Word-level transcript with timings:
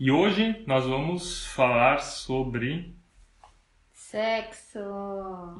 E 0.00 0.10
hoje 0.10 0.64
nós 0.66 0.86
vamos 0.86 1.44
falar 1.48 1.98
sobre 1.98 2.94
Sexo. 3.92 4.78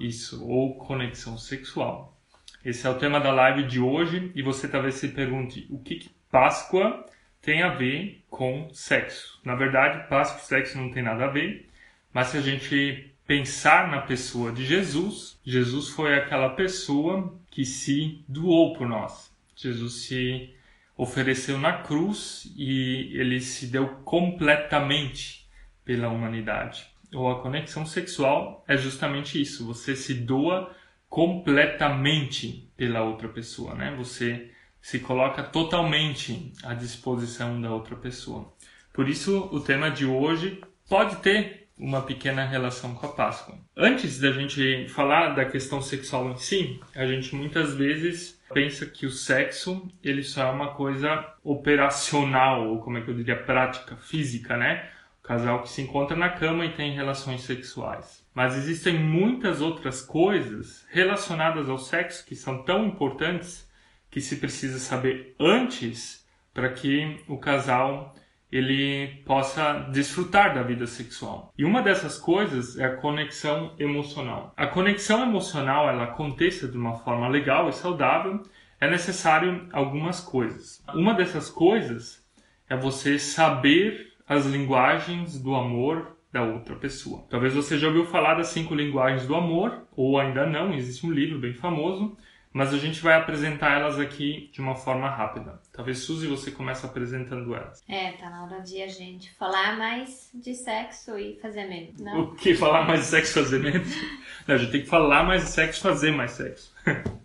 isso, 0.01 0.43
ou 0.49 0.77
conexão 0.77 1.37
sexual. 1.37 2.19
Esse 2.65 2.87
é 2.87 2.91
o 2.91 2.99
tema 2.99 3.21
da 3.21 3.31
live 3.33 3.65
de 3.65 3.79
hoje 3.79 4.33
e 4.35 4.41
você 4.41 4.67
talvez 4.67 4.95
se 4.95 5.09
pergunte 5.09 5.67
o 5.69 5.79
que, 5.79 5.97
que 5.97 6.11
Páscoa 6.31 7.05
tem 7.43 7.63
a 7.63 7.69
ver 7.75 8.25
com 8.31 8.71
sexo. 8.73 9.39
Na 9.45 9.55
verdade, 9.55 10.09
Páscoa 10.09 10.41
e 10.41 10.47
sexo 10.47 10.79
não 10.79 10.91
tem 10.91 11.03
nada 11.03 11.27
a 11.27 11.31
ver, 11.31 11.69
mas 12.11 12.29
se 12.29 12.39
a 12.39 12.41
gente 12.41 13.13
pensar 13.27 13.91
na 13.91 14.01
pessoa 14.01 14.53
de 14.53 14.65
Jesus, 14.65 15.39
Jesus 15.45 15.91
foi 15.91 16.15
aquela 16.15 16.49
pessoa 16.49 17.39
que 17.51 17.67
se 17.67 18.25
doou 18.27 18.73
por 18.73 18.89
nós. 18.89 19.31
Jesus 19.55 20.07
se 20.07 20.55
ofereceu 21.01 21.57
na 21.57 21.73
cruz 21.73 22.47
e 22.55 23.11
ele 23.19 23.41
se 23.41 23.69
deu 23.69 23.89
completamente 24.05 25.49
pela 25.83 26.11
humanidade. 26.11 26.87
Ou 27.15 27.31
a 27.31 27.41
conexão 27.41 27.87
sexual 27.87 28.63
é 28.69 28.77
justamente 28.77 29.41
isso, 29.41 29.67
você 29.67 29.97
se 29.97 30.13
doa 30.13 30.77
completamente 31.09 32.71
pela 32.77 33.03
outra 33.03 33.29
pessoa, 33.29 33.75
né? 33.75 33.95
Você 33.97 34.51
se 34.83 34.99
coloca 34.99 35.43
totalmente 35.43 36.53
à 36.63 36.75
disposição 36.75 37.59
da 37.59 37.73
outra 37.73 37.97
pessoa. 37.97 38.53
Por 38.93 39.09
isso, 39.09 39.49
o 39.51 39.59
tema 39.59 39.91
de 39.91 40.05
hoje 40.05 40.61
pode 40.87 41.17
ter 41.17 41.69
uma 41.79 42.03
pequena 42.03 42.45
relação 42.45 42.95
com 42.95 43.07
a 43.07 43.13
Páscoa. 43.13 43.59
Antes 43.75 44.21
da 44.21 44.33
gente 44.33 44.87
falar 44.89 45.31
da 45.31 45.47
questão 45.47 45.81
sexual 45.81 46.31
em 46.31 46.37
si, 46.37 46.79
a 46.95 47.07
gente 47.07 47.35
muitas 47.35 47.75
vezes 47.75 48.40
pensa 48.53 48.87
que 48.87 49.07
o 49.07 49.11
sexo 49.11 49.89
ele 50.03 50.23
só 50.23 50.49
é 50.49 50.51
uma 50.51 50.75
coisa 50.75 51.35
operacional, 51.43 52.69
ou 52.69 52.81
como 52.81 52.99
é 52.99 53.01
que 53.01 53.09
eu 53.09 53.15
diria, 53.15 53.37
prática, 53.37 53.97
física, 53.97 54.57
né? 54.57 54.89
O 55.21 55.23
casal 55.23 55.63
que 55.63 55.69
se 55.69 55.83
encontra 55.83 56.17
na 56.17 56.31
cama 56.31 56.65
e 56.65 56.73
tem 56.73 56.95
relações 56.95 57.43
sexuais. 57.43 58.25
Mas 58.35 58.57
existem 58.57 58.99
muitas 58.99 59.61
outras 59.61 60.01
coisas 60.01 60.87
relacionadas 60.91 61.69
ao 61.69 61.79
sexo 61.79 62.25
que 62.27 62.35
são 62.35 62.63
tão 62.65 62.87
importantes 62.87 63.69
que 64.11 64.21
se 64.21 64.37
precisa 64.37 64.79
saber 64.79 65.35
antes 65.39 66.27
para 66.53 66.69
que 66.71 67.23
o 67.29 67.39
casal 67.39 68.15
ele 68.51 69.23
possa 69.25 69.89
desfrutar 69.93 70.55
da 70.55 70.63
vida 70.63 70.87
sexual. 70.87 71.53
E 71.57 71.65
uma 71.65 71.83
dessas 71.83 72.19
coisas 72.19 72.79
é 72.79 72.85
a 72.85 72.97
conexão 72.97 73.75
emocional. 73.79 74.53
A 74.57 74.67
conexão 74.67 75.23
emocional, 75.23 75.89
ela 75.89 76.05
aconteça 76.05 76.67
de 76.67 76.77
uma 76.77 76.99
forma 76.99 77.29
legal 77.29 77.69
e 77.69 77.73
saudável, 77.73 78.43
é 78.81 78.91
necessário 78.91 79.69
algumas 79.73 80.21
coisas. 80.21 80.83
Uma 80.95 81.15
dessas 81.15 81.49
coisas 81.49 82.25
é 82.69 82.77
você 82.77 83.19
saber 83.19 84.15
as 84.27 84.47
linguagens 84.47 85.41
do 85.41 85.55
amor 85.55 86.17
da 86.33 86.43
outra 86.43 86.77
pessoa. 86.77 87.27
Talvez 87.29 87.55
você 87.55 87.77
já 87.77 87.89
ouviu 87.89 88.05
falar 88.05 88.35
das 88.35 88.49
cinco 88.49 88.75
linguagens 88.75 89.27
do 89.27 89.35
amor, 89.35 89.83
ou 89.97 90.19
ainda 90.19 90.47
não, 90.47 90.73
existe 90.73 91.05
um 91.05 91.11
livro 91.11 91.39
bem 91.39 91.53
famoso, 91.53 92.17
mas 92.53 92.75
a 92.75 92.79
gente 92.79 93.01
vai 93.01 93.15
apresentar 93.15 93.79
elas 93.79 93.99
aqui 93.99 94.51
de 94.53 94.61
uma 94.61 94.75
forma 94.75 95.09
rápida. 95.09 95.61
Talvez, 95.73 95.99
Suzy, 95.99 96.27
você 96.27 96.51
comece 96.51 96.85
apresentando 96.85 97.55
elas. 97.55 97.83
É, 97.89 98.13
tá 98.13 98.29
na 98.29 98.45
hora 98.45 98.61
de 98.61 98.83
a 98.83 98.89
gente 98.89 99.33
falar 99.35 99.77
mais 99.79 100.31
de 100.35 100.55
sexo 100.55 101.17
e 101.17 101.39
fazer 101.41 101.67
menos. 101.67 102.01
Não? 102.01 102.21
O 102.21 102.35
que? 102.35 102.55
Falar 102.55 102.87
mais 102.87 103.01
de 103.01 103.07
sexo 103.07 103.39
e 103.39 103.43
fazer 103.43 103.59
menos? 103.61 103.89
Não, 104.49 104.55
a 104.57 104.59
gente 104.59 104.73
tem 104.73 104.83
que 104.83 104.89
falar 104.89 105.23
mais 105.23 105.45
de 105.45 105.51
sexo 105.51 105.79
e 105.79 105.83
fazer 105.83 106.11
mais 106.11 106.33
sexo. 106.33 106.75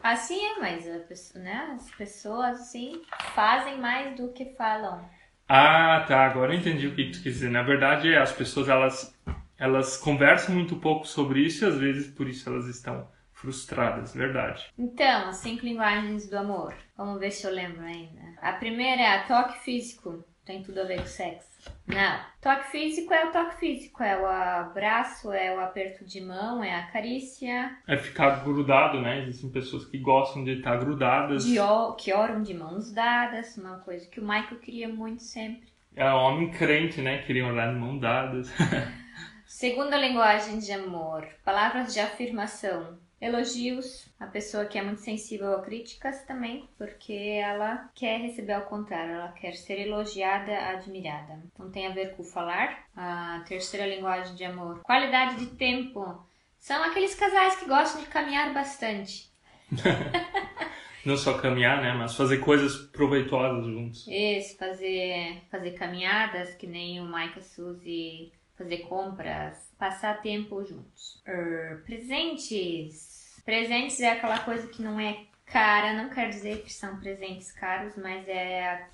Assim 0.00 0.38
é, 0.42 0.60
mas 0.60 0.84
pessoa, 1.08 1.44
né, 1.44 1.74
as 1.74 1.90
pessoas, 1.90 2.60
assim, 2.60 3.02
fazem 3.34 3.78
mais 3.78 4.16
do 4.16 4.32
que 4.32 4.54
falam. 4.56 5.04
Ah, 5.48 6.04
tá. 6.06 6.24
Agora 6.24 6.54
eu 6.54 6.58
entendi 6.58 6.86
o 6.86 6.94
que 6.94 7.10
tu 7.10 7.20
quis 7.20 7.34
dizer. 7.34 7.50
Na 7.50 7.62
verdade, 7.62 8.14
as 8.14 8.30
pessoas, 8.30 8.68
elas, 8.68 9.18
elas 9.58 9.96
conversam 9.96 10.54
muito 10.54 10.76
pouco 10.76 11.06
sobre 11.06 11.40
isso 11.40 11.64
e 11.64 11.68
às 11.68 11.76
vezes 11.76 12.14
por 12.14 12.28
isso 12.28 12.48
elas 12.48 12.68
estão 12.68 13.08
frustradas, 13.40 14.14
verdade. 14.14 14.66
Então, 14.76 15.28
as 15.28 15.36
cinco 15.36 15.64
linguagens 15.64 16.28
do 16.28 16.36
amor. 16.36 16.74
Vamos 16.96 17.20
ver 17.20 17.30
se 17.30 17.46
eu 17.46 17.52
lembro 17.52 17.82
ainda. 17.82 18.34
A 18.40 18.52
primeira 18.52 19.00
é 19.00 19.16
a 19.16 19.24
toque 19.24 19.58
físico. 19.60 20.24
Tem 20.44 20.62
tudo 20.62 20.80
a 20.80 20.84
ver 20.84 21.00
com 21.00 21.06
sexo. 21.06 21.46
Não. 21.86 22.20
Toque 22.40 22.70
físico 22.70 23.12
é 23.12 23.26
o 23.26 23.30
toque 23.30 23.56
físico. 23.60 24.02
É 24.02 24.18
o 24.18 24.26
abraço, 24.26 25.30
é 25.30 25.54
o 25.54 25.60
aperto 25.60 26.04
de 26.04 26.20
mão, 26.20 26.64
é 26.64 26.74
a 26.74 26.86
carícia. 26.86 27.76
É 27.86 27.96
ficar 27.96 28.42
grudado, 28.42 29.00
né? 29.00 29.20
Existem 29.20 29.50
pessoas 29.50 29.84
que 29.84 29.98
gostam 29.98 30.42
de 30.42 30.58
estar 30.58 30.76
grudadas. 30.78 31.44
De 31.44 31.58
que 31.98 32.12
oram 32.12 32.42
de 32.42 32.54
mãos 32.54 32.90
dadas. 32.92 33.56
Uma 33.56 33.78
coisa 33.80 34.08
que 34.08 34.20
o 34.20 34.26
Michael 34.26 34.58
queria 34.60 34.88
muito 34.88 35.22
sempre. 35.22 35.68
É 35.94 36.10
homem 36.10 36.50
crente, 36.50 37.00
né? 37.00 37.18
Queriam 37.22 37.50
orar 37.50 37.72
de 37.72 37.78
mão 37.78 37.98
dadas. 37.98 38.50
Segunda 39.46 39.96
linguagem 39.96 40.58
de 40.58 40.72
amor. 40.72 41.26
Palavras 41.44 41.92
de 41.92 42.00
afirmação. 42.00 42.98
Elogios. 43.20 44.08
A 44.18 44.26
pessoa 44.26 44.66
que 44.66 44.78
é 44.78 44.82
muito 44.82 45.00
sensível 45.00 45.54
a 45.54 45.62
críticas 45.62 46.24
também, 46.24 46.68
porque 46.78 47.12
ela 47.12 47.90
quer 47.94 48.20
receber 48.20 48.52
ao 48.52 48.66
contrário, 48.66 49.14
ela 49.14 49.32
quer 49.32 49.52
ser 49.52 49.80
elogiada, 49.80 50.52
admirada. 50.70 51.42
Então 51.52 51.70
tem 51.70 51.86
a 51.86 51.92
ver 51.92 52.14
com 52.14 52.22
o 52.22 52.26
falar. 52.26 52.84
A 52.96 53.44
terceira 53.46 53.86
linguagem 53.86 54.34
de 54.34 54.44
amor. 54.44 54.80
Qualidade 54.82 55.36
de 55.36 55.46
tempo. 55.56 56.24
São 56.58 56.82
aqueles 56.82 57.14
casais 57.14 57.56
que 57.56 57.66
gostam 57.66 58.00
de 58.02 58.08
caminhar 58.08 58.52
bastante. 58.52 59.30
Não 61.04 61.16
só 61.16 61.38
caminhar, 61.38 61.80
né? 61.80 61.92
Mas 61.94 62.14
fazer 62.14 62.38
coisas 62.38 62.76
proveitosas 62.76 63.64
juntos. 63.64 64.06
Esse, 64.08 64.56
fazer, 64.58 65.42
fazer 65.50 65.70
caminhadas, 65.72 66.54
que 66.54 66.66
nem 66.66 67.00
o 67.00 67.06
Mike 67.06 67.36
e 67.36 67.38
a 67.38 67.42
Suzy, 67.42 68.32
fazer 68.58 68.78
compras, 68.88 69.72
passar 69.78 70.20
tempo 70.20 70.64
juntos. 70.64 71.22
Er, 71.24 71.82
presentes. 71.84 73.40
Presentes 73.44 74.00
é 74.00 74.10
aquela 74.10 74.40
coisa 74.40 74.66
que 74.66 74.82
não 74.82 75.00
é 75.00 75.24
cara, 75.46 75.94
não 75.94 76.10
quer 76.10 76.28
dizer 76.28 76.62
que 76.62 76.72
são 76.72 76.98
presentes 76.98 77.50
caros, 77.52 77.96
mas 77.96 78.28
é, 78.28 78.86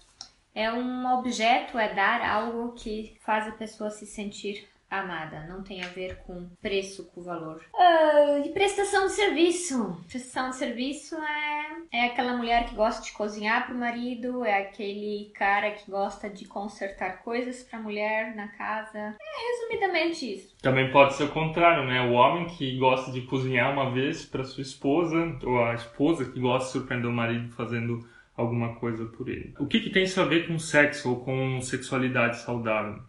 é 0.55 0.73
um 0.73 1.13
objeto, 1.19 1.77
é 1.77 1.93
dar 1.93 2.21
algo 2.21 2.73
que 2.73 3.17
faz 3.25 3.49
a 3.49 3.53
pessoa 3.53 3.91
se 3.91 4.07
sentir 4.07 4.69
amada. 4.89 5.45
Não 5.49 5.63
tem 5.63 5.83
a 5.83 5.89
ver 5.89 6.23
com 6.25 6.49
preço, 6.63 7.07
com 7.07 7.23
valor. 7.23 7.65
Ah, 7.75 8.43
e 8.45 8.51
prestação 8.51 9.07
de 9.07 9.13
serviço. 9.13 10.05
Prestação 10.09 10.51
de 10.51 10.57
serviço 10.57 11.17
é, 11.17 11.64
é 11.93 12.07
aquela 12.07 12.37
mulher 12.37 12.67
que 12.67 12.75
gosta 12.75 13.03
de 13.03 13.13
cozinhar 13.13 13.67
pro 13.67 13.75
marido, 13.75 14.45
é 14.45 14.63
aquele 14.63 15.31
cara 15.35 15.71
que 15.71 15.91
gosta 15.91 16.29
de 16.29 16.47
consertar 16.47 17.23
coisas 17.23 17.63
pra 17.63 17.79
mulher 17.79 18.35
na 18.35 18.49
casa. 18.49 18.99
É 18.99 19.51
resumidamente 19.51 20.35
isso. 20.35 20.55
Também 20.61 20.91
pode 20.91 21.15
ser 21.15 21.25
o 21.25 21.29
contrário, 21.29 21.87
né? 21.87 22.01
O 22.03 22.13
homem 22.13 22.47
que 22.47 22.77
gosta 22.79 23.11
de 23.11 23.23
cozinhar 23.23 23.73
uma 23.73 23.91
vez 23.91 24.25
para 24.25 24.45
sua 24.45 24.63
esposa, 24.63 25.39
ou 25.45 25.65
a 25.65 25.75
esposa 25.75 26.25
que 26.25 26.41
gosta 26.41 26.67
de 26.67 26.73
surpreender 26.73 27.11
o 27.11 27.13
marido 27.13 27.51
fazendo 27.53 28.07
alguma 28.37 28.75
coisa 28.77 29.05
por 29.07 29.29
ele. 29.29 29.55
O 29.59 29.67
que, 29.67 29.81
que 29.81 29.91
tem 29.91 30.05
isso 30.05 30.21
a 30.21 30.25
ver 30.25 30.47
com 30.47 30.59
sexo 30.59 31.11
ou 31.11 31.25
com 31.25 31.61
sexualidade 31.61 32.39
saudável? 32.39 33.01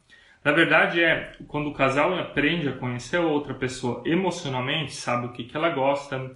Na 0.43 0.51
verdade, 0.51 1.03
é 1.03 1.31
quando 1.47 1.69
o 1.69 1.73
casal 1.73 2.13
aprende 2.19 2.69
a 2.69 2.77
conhecer 2.77 3.17
a 3.17 3.25
outra 3.25 3.55
pessoa 3.55 4.03
emocionalmente, 4.05 4.93
sabe 4.93 5.25
o 5.25 5.31
que, 5.31 5.43
que 5.43 5.57
ela 5.57 5.69
gosta, 5.69 6.35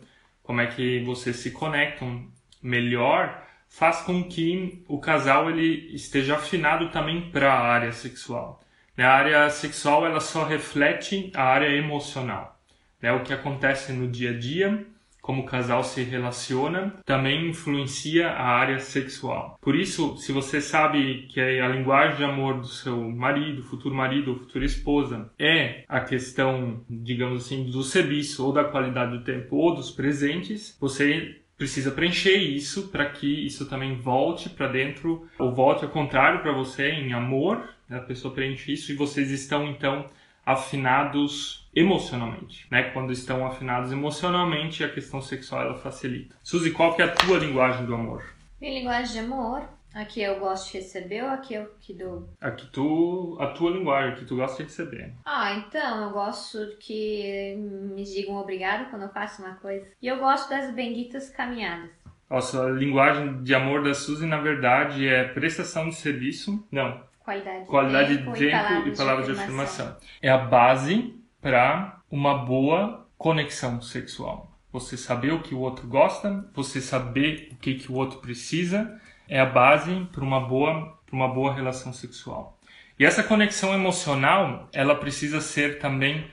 como 0.50 0.62
é 0.62 0.66
que 0.66 1.04
vocês 1.04 1.36
se 1.36 1.52
conectam 1.52 2.26
melhor, 2.60 3.46
faz 3.68 4.02
com 4.02 4.24
que 4.24 4.84
o 4.88 5.00
casal 5.00 5.48
ele 5.48 5.94
esteja 5.94 6.38
afinado 6.38 6.90
também 6.90 7.30
para 7.30 7.54
a 7.54 7.68
área 7.68 7.92
sexual. 7.92 8.60
né? 8.98 9.06
A 9.06 9.14
área 9.14 9.50
sexual 9.52 10.08
ela 10.08 10.20
só 10.20 10.44
reflete 10.44 11.32
a 11.36 11.44
área 11.44 11.68
emocional. 11.68 12.60
né? 13.00 13.12
O 13.12 13.22
que 13.22 13.32
acontece 13.32 13.94
no 13.94 14.08
dia 14.08 14.32
a 14.32 14.40
dia, 14.40 14.88
como 15.30 15.44
o 15.44 15.46
casal 15.46 15.84
se 15.84 16.02
relaciona, 16.02 16.92
também 17.06 17.50
influencia 17.50 18.30
a 18.30 18.48
área 18.48 18.80
sexual. 18.80 19.60
Por 19.62 19.76
isso, 19.76 20.18
se 20.18 20.32
você 20.32 20.60
sabe 20.60 21.28
que 21.30 21.40
a 21.40 21.68
linguagem 21.68 22.18
de 22.18 22.24
amor 22.24 22.60
do 22.60 22.66
seu 22.66 22.98
marido, 23.12 23.62
futuro 23.62 23.94
marido 23.94 24.32
ou 24.32 24.40
futura 24.40 24.66
esposa 24.66 25.30
é 25.38 25.84
a 25.88 26.00
questão, 26.00 26.84
digamos 26.90 27.46
assim, 27.46 27.70
do 27.70 27.84
serviço 27.84 28.44
ou 28.44 28.52
da 28.52 28.64
qualidade 28.64 29.20
do 29.20 29.24
tempo 29.24 29.56
ou 29.56 29.76
dos 29.76 29.92
presentes, 29.92 30.76
você 30.82 31.36
precisa 31.56 31.92
preencher 31.92 32.36
isso 32.36 32.88
para 32.88 33.06
que 33.06 33.46
isso 33.46 33.70
também 33.70 33.98
volte 33.98 34.50
para 34.50 34.68
dentro 34.68 35.28
ou 35.38 35.54
volte 35.54 35.86
ao 35.86 35.92
contrário 35.92 36.42
para 36.42 36.54
você 36.54 36.90
em 36.90 37.14
amor. 37.14 37.70
né? 37.88 37.98
A 37.98 38.02
pessoa 38.02 38.34
preenche 38.34 38.74
isso 38.74 38.92
e 38.92 38.96
vocês 38.96 39.30
estão 39.30 39.68
então 39.68 40.10
afinados 40.46 41.70
emocionalmente, 41.74 42.66
né? 42.72 42.84
Quando 42.92 43.12
estão 43.12 43.46
afinados 43.46 43.92
emocionalmente, 43.92 44.84
a 44.84 44.90
questão 44.90 45.22
sexual 45.22 45.62
ela 45.64 45.78
facilita. 45.78 46.36
Suzy, 46.44 46.72
qual 46.72 46.96
que 46.96 47.02
é 47.02 47.06
a 47.06 47.12
tua 47.12 47.38
linguagem 47.38 47.86
do 47.86 47.94
amor? 47.94 48.24
Minha 48.60 48.80
linguagem 48.80 49.14
de 49.14 49.20
amor, 49.20 49.64
a 49.94 50.06
que 50.06 50.22
eu 50.22 50.40
gosto 50.40 50.72
de 50.72 50.78
receber 50.80 51.24
ou 51.24 51.30
a 51.30 51.38
que 51.38 51.54
eu 51.54 51.70
que 51.80 51.94
dou? 51.94 52.30
A 52.40 52.52
que 52.52 52.68
tu, 52.68 53.38
a 53.40 53.48
tua 53.48 53.72
linguagem, 53.72 54.16
que 54.16 54.26
tu 54.26 54.36
gosta 54.36 54.58
de 54.58 54.64
receber. 54.64 55.14
Ah, 55.26 55.54
então, 55.54 56.04
eu 56.04 56.10
gosto 56.12 56.76
que 56.80 57.56
me 57.56 58.04
digam 58.04 58.36
obrigado 58.36 58.90
quando 58.90 59.04
eu 59.04 59.10
faço 59.10 59.42
uma 59.42 59.56
coisa. 59.56 59.88
E 60.02 60.08
eu 60.08 60.18
gosto 60.20 60.50
das 60.50 60.74
benditas 60.74 61.30
caminhadas. 61.30 61.90
Nossa, 62.30 62.64
a 62.64 62.70
linguagem 62.70 63.42
de 63.44 63.56
amor 63.56 63.84
da 63.84 63.94
Suzy, 63.96 64.28
na 64.28 64.40
verdade, 64.40 65.08
é 65.08 65.24
prestação 65.24 65.90
de 65.90 65.96
serviço. 65.96 66.64
Não, 66.72 67.02
Qualidade 67.30 67.60
de 67.60 67.66
qualidade 67.66 68.18
tempo, 68.18 68.32
de 68.34 68.50
tempo 68.50 68.88
e 68.88 68.96
palavras, 68.96 69.26
de, 69.28 69.32
afirmação. 69.34 69.96
É 70.22 70.30
a 70.30 70.38
base 70.38 71.14
para 71.40 72.02
uma 72.10 72.40
boa 72.40 73.08
conexão 73.18 73.80
sexual. 73.82 74.52
Você 74.72 74.98
saber 74.98 75.34
o 75.34 75.42
que 75.42 75.54
o 75.54 75.60
outro 75.60 75.88
gosta, 75.88 76.50
você 76.54 76.82
saber 76.82 77.50
o 77.52 77.56
que, 77.58 77.76
que 77.76 77.92
o 77.92 77.96
outro 77.96 78.20
precisa, 78.20 79.00
é 79.28 79.40
a 79.40 79.46
base 79.46 80.08
para 80.12 80.24
uma 80.24 80.40
boa, 80.40 80.98
para 81.06 81.16
uma 81.16 81.28
boa 81.28 81.54
relação 81.54 81.94
sexual. 81.94 82.60
E 82.98 83.06
essa 83.06 83.24
conexão 83.24 83.74
emocional, 83.74 84.68
ela 84.74 84.96
precisa 84.96 85.40
ser 85.40 85.80
também 85.80 86.30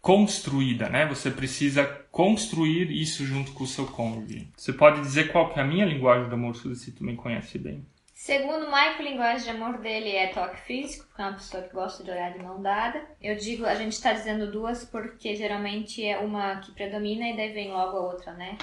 construída, 0.00 0.88
né? 0.88 1.06
Você 1.06 1.30
precisa 1.30 1.84
construir 2.10 2.90
isso 2.90 3.24
junto 3.24 3.52
com 3.52 3.64
o 3.64 3.66
seu 3.66 3.86
cônjuge. 3.86 4.50
Você 4.56 4.72
pode 4.72 5.00
dizer 5.00 5.30
qual 5.30 5.50
que 5.50 5.58
é 5.58 5.62
a 5.62 5.66
minha 5.66 5.84
linguagem 5.84 6.28
do 6.28 6.34
amor, 6.34 6.56
se 6.56 6.68
você 6.68 6.90
também 6.90 7.14
conhece 7.14 7.58
bem. 7.58 7.84
Segundo 8.20 8.66
o 8.66 8.66
Michael, 8.66 8.98
a 8.98 9.02
linguagem 9.02 9.44
de 9.44 9.50
amor 9.50 9.78
dele 9.78 10.10
é 10.10 10.26
toque 10.26 10.60
físico, 10.62 11.06
porque 11.06 11.22
é 11.22 11.24
uma 11.24 11.34
pessoa 11.34 11.62
que 11.62 11.72
gosta 11.72 12.02
de 12.02 12.10
olhar 12.10 12.32
de 12.32 12.42
mão 12.42 12.60
dada. 12.60 13.00
Eu 13.22 13.36
digo, 13.36 13.64
a 13.64 13.76
gente 13.76 13.92
está 13.92 14.12
dizendo 14.12 14.50
duas 14.50 14.84
porque 14.84 15.36
geralmente 15.36 16.04
é 16.04 16.18
uma 16.18 16.56
que 16.56 16.72
predomina 16.72 17.28
e 17.28 17.36
daí 17.36 17.52
vem 17.52 17.70
logo 17.70 17.96
a 17.96 18.00
outra, 18.00 18.32
né? 18.32 18.58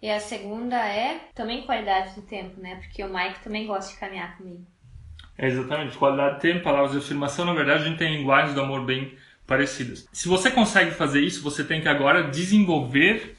E 0.00 0.08
a 0.08 0.20
segunda 0.20 0.76
é 0.76 1.18
também 1.34 1.62
qualidade 1.62 2.14
de 2.14 2.22
tempo, 2.22 2.60
né? 2.60 2.76
Porque 2.76 3.02
o 3.02 3.08
Michael 3.08 3.34
também 3.42 3.66
gosta 3.66 3.92
de 3.92 3.98
caminhar 3.98 4.36
comigo. 4.36 4.64
É 5.36 5.48
exatamente, 5.48 5.98
qualidade 5.98 6.36
de 6.36 6.42
tempo, 6.42 6.62
palavras 6.62 6.92
de 6.92 6.98
afirmação, 6.98 7.46
na 7.46 7.54
verdade 7.54 7.82
a 7.82 7.84
gente 7.84 7.98
tem 7.98 8.16
linguagens 8.16 8.54
do 8.54 8.60
amor 8.60 8.84
bem 8.86 9.12
parecidas. 9.44 10.08
Se 10.12 10.28
você 10.28 10.52
consegue 10.52 10.92
fazer 10.92 11.20
isso, 11.20 11.42
você 11.42 11.64
tem 11.64 11.80
que 11.80 11.88
agora 11.88 12.30
desenvolver 12.30 13.36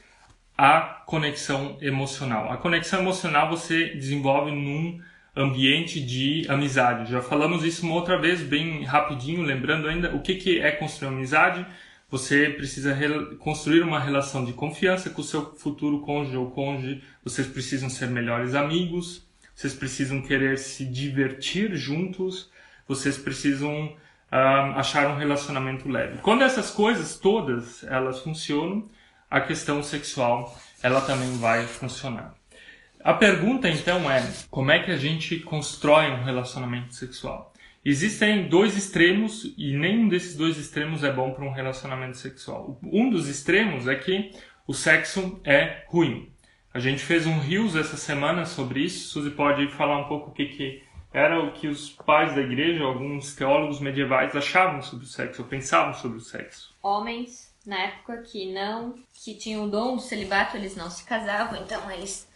a 0.56 1.02
conexão 1.06 1.78
emocional. 1.80 2.52
A 2.52 2.58
conexão 2.58 3.00
emocional 3.00 3.48
você 3.48 3.94
desenvolve 3.94 4.50
num 4.50 5.00
ambiente 5.36 6.00
de 6.00 6.46
amizade. 6.48 7.10
Já 7.10 7.22
falamos 7.22 7.64
isso 7.64 7.84
uma 7.84 7.94
outra 7.94 8.18
vez, 8.18 8.42
bem 8.42 8.84
rapidinho, 8.84 9.42
lembrando 9.42 9.88
ainda 9.88 10.14
o 10.14 10.20
que, 10.20 10.34
que 10.34 10.60
é 10.60 10.70
construir 10.70 11.08
amizade. 11.08 11.66
Você 12.10 12.50
precisa 12.50 12.96
construir 13.38 13.82
uma 13.82 14.00
relação 14.00 14.44
de 14.44 14.52
confiança 14.52 15.10
com 15.10 15.20
o 15.20 15.24
seu 15.24 15.54
futuro 15.54 16.00
cônjuge 16.00 16.36
ou 16.36 16.50
cônjuge. 16.50 17.02
Vocês 17.22 17.46
precisam 17.46 17.88
ser 17.88 18.08
melhores 18.08 18.54
amigos. 18.54 19.24
Vocês 19.54 19.74
precisam 19.74 20.20
querer 20.20 20.58
se 20.58 20.84
divertir 20.84 21.76
juntos. 21.76 22.50
Vocês 22.88 23.16
precisam 23.16 23.94
achar 24.30 25.08
um 25.08 25.16
relacionamento 25.16 25.88
leve. 25.88 26.18
Quando 26.18 26.42
essas 26.42 26.70
coisas 26.70 27.16
todas 27.18 27.84
elas 27.84 28.20
funcionam, 28.20 28.88
a 29.30 29.40
questão 29.40 29.82
sexual 29.82 30.56
ela 30.82 31.00
também 31.00 31.36
vai 31.36 31.64
funcionar. 31.64 32.34
A 33.02 33.14
pergunta 33.14 33.68
então 33.68 34.10
é: 34.10 34.22
como 34.50 34.70
é 34.70 34.82
que 34.82 34.90
a 34.90 34.96
gente 34.96 35.40
constrói 35.40 36.10
um 36.10 36.22
relacionamento 36.22 36.94
sexual? 36.94 37.52
Existem 37.82 38.46
dois 38.46 38.76
extremos 38.76 39.54
e 39.56 39.74
nenhum 39.74 40.06
desses 40.06 40.36
dois 40.36 40.58
extremos 40.58 41.02
é 41.02 41.10
bom 41.10 41.32
para 41.32 41.44
um 41.44 41.52
relacionamento 41.52 42.18
sexual. 42.18 42.78
Um 42.82 43.08
dos 43.08 43.26
extremos 43.26 43.88
é 43.88 43.94
que 43.94 44.32
o 44.66 44.74
sexo 44.74 45.40
é 45.44 45.84
ruim. 45.86 46.30
A 46.74 46.78
gente 46.78 47.02
fez 47.02 47.26
um 47.26 47.38
Rios 47.38 47.74
essa 47.74 47.96
semana 47.96 48.44
sobre 48.44 48.80
isso. 48.80 49.08
Suzy 49.08 49.30
pode 49.30 49.66
falar 49.68 49.96
um 49.96 50.08
pouco 50.08 50.30
o 50.30 50.32
que, 50.34 50.44
que 50.46 50.82
era 51.12 51.42
o 51.42 51.52
que 51.52 51.66
os 51.66 51.90
pais 51.90 52.34
da 52.34 52.42
igreja, 52.42 52.84
alguns 52.84 53.34
teólogos 53.34 53.80
medievais 53.80 54.36
achavam 54.36 54.80
sobre 54.82 55.06
o 55.06 55.08
sexo, 55.08 55.42
ou 55.42 55.48
pensavam 55.48 55.94
sobre 55.94 56.18
o 56.18 56.20
sexo. 56.20 56.76
Homens, 56.82 57.52
na 57.66 57.80
época 57.80 58.18
que 58.18 58.52
não, 58.52 58.94
que 59.12 59.34
tinham 59.34 59.64
o 59.64 59.70
dom 59.70 59.96
do 59.96 60.02
celibato, 60.02 60.56
eles 60.56 60.76
não 60.76 60.88
se 60.88 61.04
casavam, 61.04 61.60
então 61.60 61.90
eles 61.90 62.29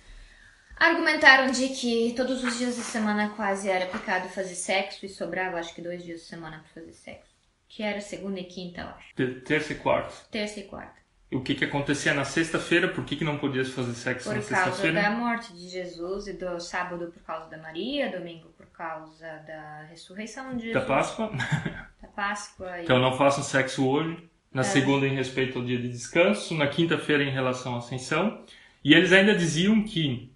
argumentaram 0.76 1.50
de 1.50 1.68
que 1.68 2.12
todos 2.16 2.42
os 2.42 2.58
dias 2.58 2.76
da 2.76 2.82
semana 2.82 3.30
quase 3.30 3.68
era 3.68 3.86
pecado 3.86 4.28
fazer 4.28 4.54
sexo 4.54 5.04
e 5.04 5.08
sobrava 5.08 5.58
acho 5.58 5.74
que 5.74 5.82
dois 5.82 6.02
dias 6.02 6.20
da 6.20 6.26
semana 6.26 6.58
para 6.58 6.82
fazer 6.82 6.92
sexo. 6.92 7.34
Que 7.68 7.82
era 7.82 8.00
segunda 8.00 8.38
e 8.38 8.44
quinta, 8.44 8.82
eu 8.82 8.88
acho. 8.88 9.42
Terça 9.44 9.72
e 9.72 9.76
quarta. 9.76 10.14
Terça 10.30 10.60
e 10.60 10.64
quarta 10.64 11.04
o 11.34 11.40
que, 11.40 11.54
que 11.54 11.64
acontecia 11.64 12.14
na 12.14 12.24
sexta-feira, 12.24 12.88
por 12.88 13.04
que, 13.04 13.16
que 13.16 13.24
não 13.24 13.36
podia 13.38 13.64
fazer 13.64 13.92
sexo 13.94 14.28
por 14.28 14.36
na 14.36 14.42
sexta-feira? 14.42 15.00
Por 15.00 15.02
causa 15.02 15.16
da 15.16 15.24
morte 15.24 15.52
de 15.52 15.68
Jesus 15.68 16.28
e 16.28 16.32
do 16.34 16.60
sábado 16.60 17.10
por 17.12 17.22
causa 17.24 17.50
da 17.50 17.58
Maria, 17.58 18.10
domingo 18.10 18.48
por 18.56 18.66
causa 18.66 19.26
da 19.46 19.86
ressurreição 19.90 20.56
de 20.56 20.66
Jesus. 20.66 20.74
Da 20.74 20.94
Páscoa. 20.94 21.32
Da 22.00 22.08
Páscoa. 22.08 22.78
E... 22.78 22.84
Então 22.84 22.98
não 23.00 23.16
façam 23.16 23.42
sexo 23.42 23.86
hoje. 23.88 24.16
Na 24.52 24.60
é. 24.60 24.64
segunda 24.64 25.06
em 25.06 25.14
respeito 25.14 25.58
ao 25.58 25.64
dia 25.64 25.78
de 25.78 25.88
descanso, 25.88 26.54
na 26.54 26.68
quinta-feira 26.68 27.24
em 27.24 27.30
relação 27.30 27.74
à 27.74 27.78
ascensão. 27.78 28.44
E 28.84 28.94
eles 28.94 29.12
ainda 29.12 29.34
diziam 29.34 29.82
que 29.82 30.30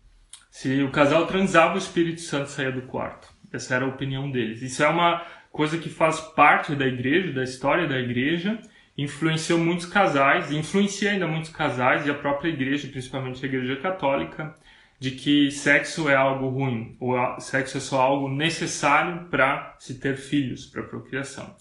se 0.59 0.83
o 0.83 0.91
casal 0.91 1.25
transava, 1.25 1.77
o 1.77 1.79
Espírito 1.79 2.21
Santo 2.21 2.51
saía 2.51 2.73
do 2.73 2.83
quarto. 2.83 3.29
Essa 3.53 3.77
era 3.77 3.85
a 3.85 3.89
opinião 3.89 4.29
deles. 4.29 4.61
Isso 4.61 4.83
é 4.83 4.89
uma 4.89 5.25
coisa 5.53 5.79
que 5.79 5.89
faz 5.89 6.19
parte 6.19 6.75
da 6.75 6.85
igreja, 6.85 7.33
da 7.33 7.45
história 7.45 7.87
da 7.87 7.97
igreja, 7.97 8.59
influenciou 8.97 9.57
muitos 9.57 9.87
casais, 9.87 10.51
influencia 10.51 11.13
ainda 11.13 11.29
muitos 11.29 11.51
casais 11.51 12.05
e 12.05 12.11
a 12.11 12.15
própria 12.15 12.49
igreja, 12.49 12.89
principalmente 12.89 13.45
a 13.45 13.49
igreja 13.49 13.77
católica, 13.77 14.53
de 14.99 15.13
que 15.13 15.49
sexo 15.53 16.09
é 16.09 16.17
algo 16.17 16.49
ruim, 16.49 16.97
ou 16.99 17.17
sexo 17.41 17.77
é 17.77 17.81
só 17.81 18.01
algo 18.01 18.29
necessário 18.29 19.27
para 19.27 19.77
se 19.79 20.01
ter 20.01 20.17
filhos, 20.17 20.67
para 20.67 20.83
procriação. 20.83 21.55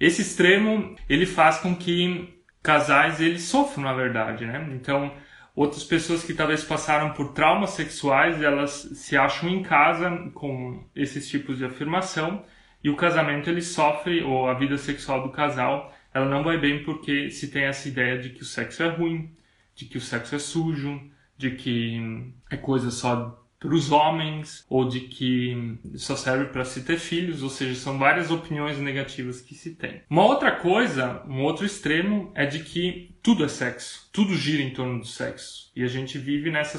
Esse 0.00 0.20
extremo, 0.20 0.96
ele 1.08 1.26
faz 1.26 1.58
com 1.58 1.76
que 1.76 2.42
casais 2.60 3.20
eles 3.20 3.42
sofram, 3.42 3.84
na 3.84 3.92
verdade, 3.92 4.44
né? 4.44 4.68
Então, 4.72 5.14
outras 5.54 5.84
pessoas 5.84 6.22
que 6.24 6.34
talvez 6.34 6.64
passaram 6.64 7.12
por 7.12 7.32
traumas 7.32 7.70
sexuais, 7.70 8.40
elas 8.42 8.70
se 8.94 9.16
acham 9.16 9.48
em 9.48 9.62
casa 9.62 10.10
com 10.34 10.84
esses 10.94 11.28
tipos 11.28 11.58
de 11.58 11.64
afirmação 11.64 12.44
e 12.82 12.90
o 12.90 12.96
casamento 12.96 13.48
ele 13.48 13.62
sofre 13.62 14.22
ou 14.22 14.48
a 14.48 14.54
vida 14.54 14.76
sexual 14.76 15.22
do 15.22 15.30
casal 15.30 15.92
ela 16.14 16.28
não 16.28 16.42
vai 16.42 16.58
bem 16.58 16.84
porque 16.84 17.30
se 17.30 17.50
tem 17.50 17.64
essa 17.64 17.88
ideia 17.88 18.18
de 18.18 18.30
que 18.30 18.42
o 18.42 18.44
sexo 18.44 18.82
é 18.82 18.88
ruim, 18.88 19.34
de 19.74 19.86
que 19.86 19.96
o 19.96 20.00
sexo 20.00 20.34
é 20.34 20.38
sujo, 20.38 21.00
de 21.36 21.52
que 21.52 22.32
é 22.50 22.56
coisa 22.56 22.90
só 22.90 23.41
para 23.62 23.74
os 23.76 23.92
homens 23.92 24.66
ou 24.68 24.88
de 24.88 24.98
que 25.02 25.78
só 25.94 26.16
serve 26.16 26.46
para 26.46 26.64
se 26.64 26.82
ter 26.82 26.98
filhos, 26.98 27.44
ou 27.44 27.48
seja, 27.48 27.76
são 27.76 27.96
várias 27.96 28.32
opiniões 28.32 28.76
negativas 28.78 29.40
que 29.40 29.54
se 29.54 29.76
tem. 29.76 30.02
Uma 30.10 30.24
outra 30.24 30.50
coisa, 30.50 31.22
um 31.28 31.42
outro 31.42 31.64
extremo 31.64 32.32
é 32.34 32.44
de 32.44 32.58
que 32.58 33.14
tudo 33.22 33.44
é 33.44 33.48
sexo, 33.48 34.10
tudo 34.12 34.34
gira 34.34 34.64
em 34.64 34.74
torno 34.74 34.98
do 34.98 35.06
sexo 35.06 35.70
e 35.76 35.84
a 35.84 35.86
gente 35.86 36.18
vive 36.18 36.50
nessa 36.50 36.76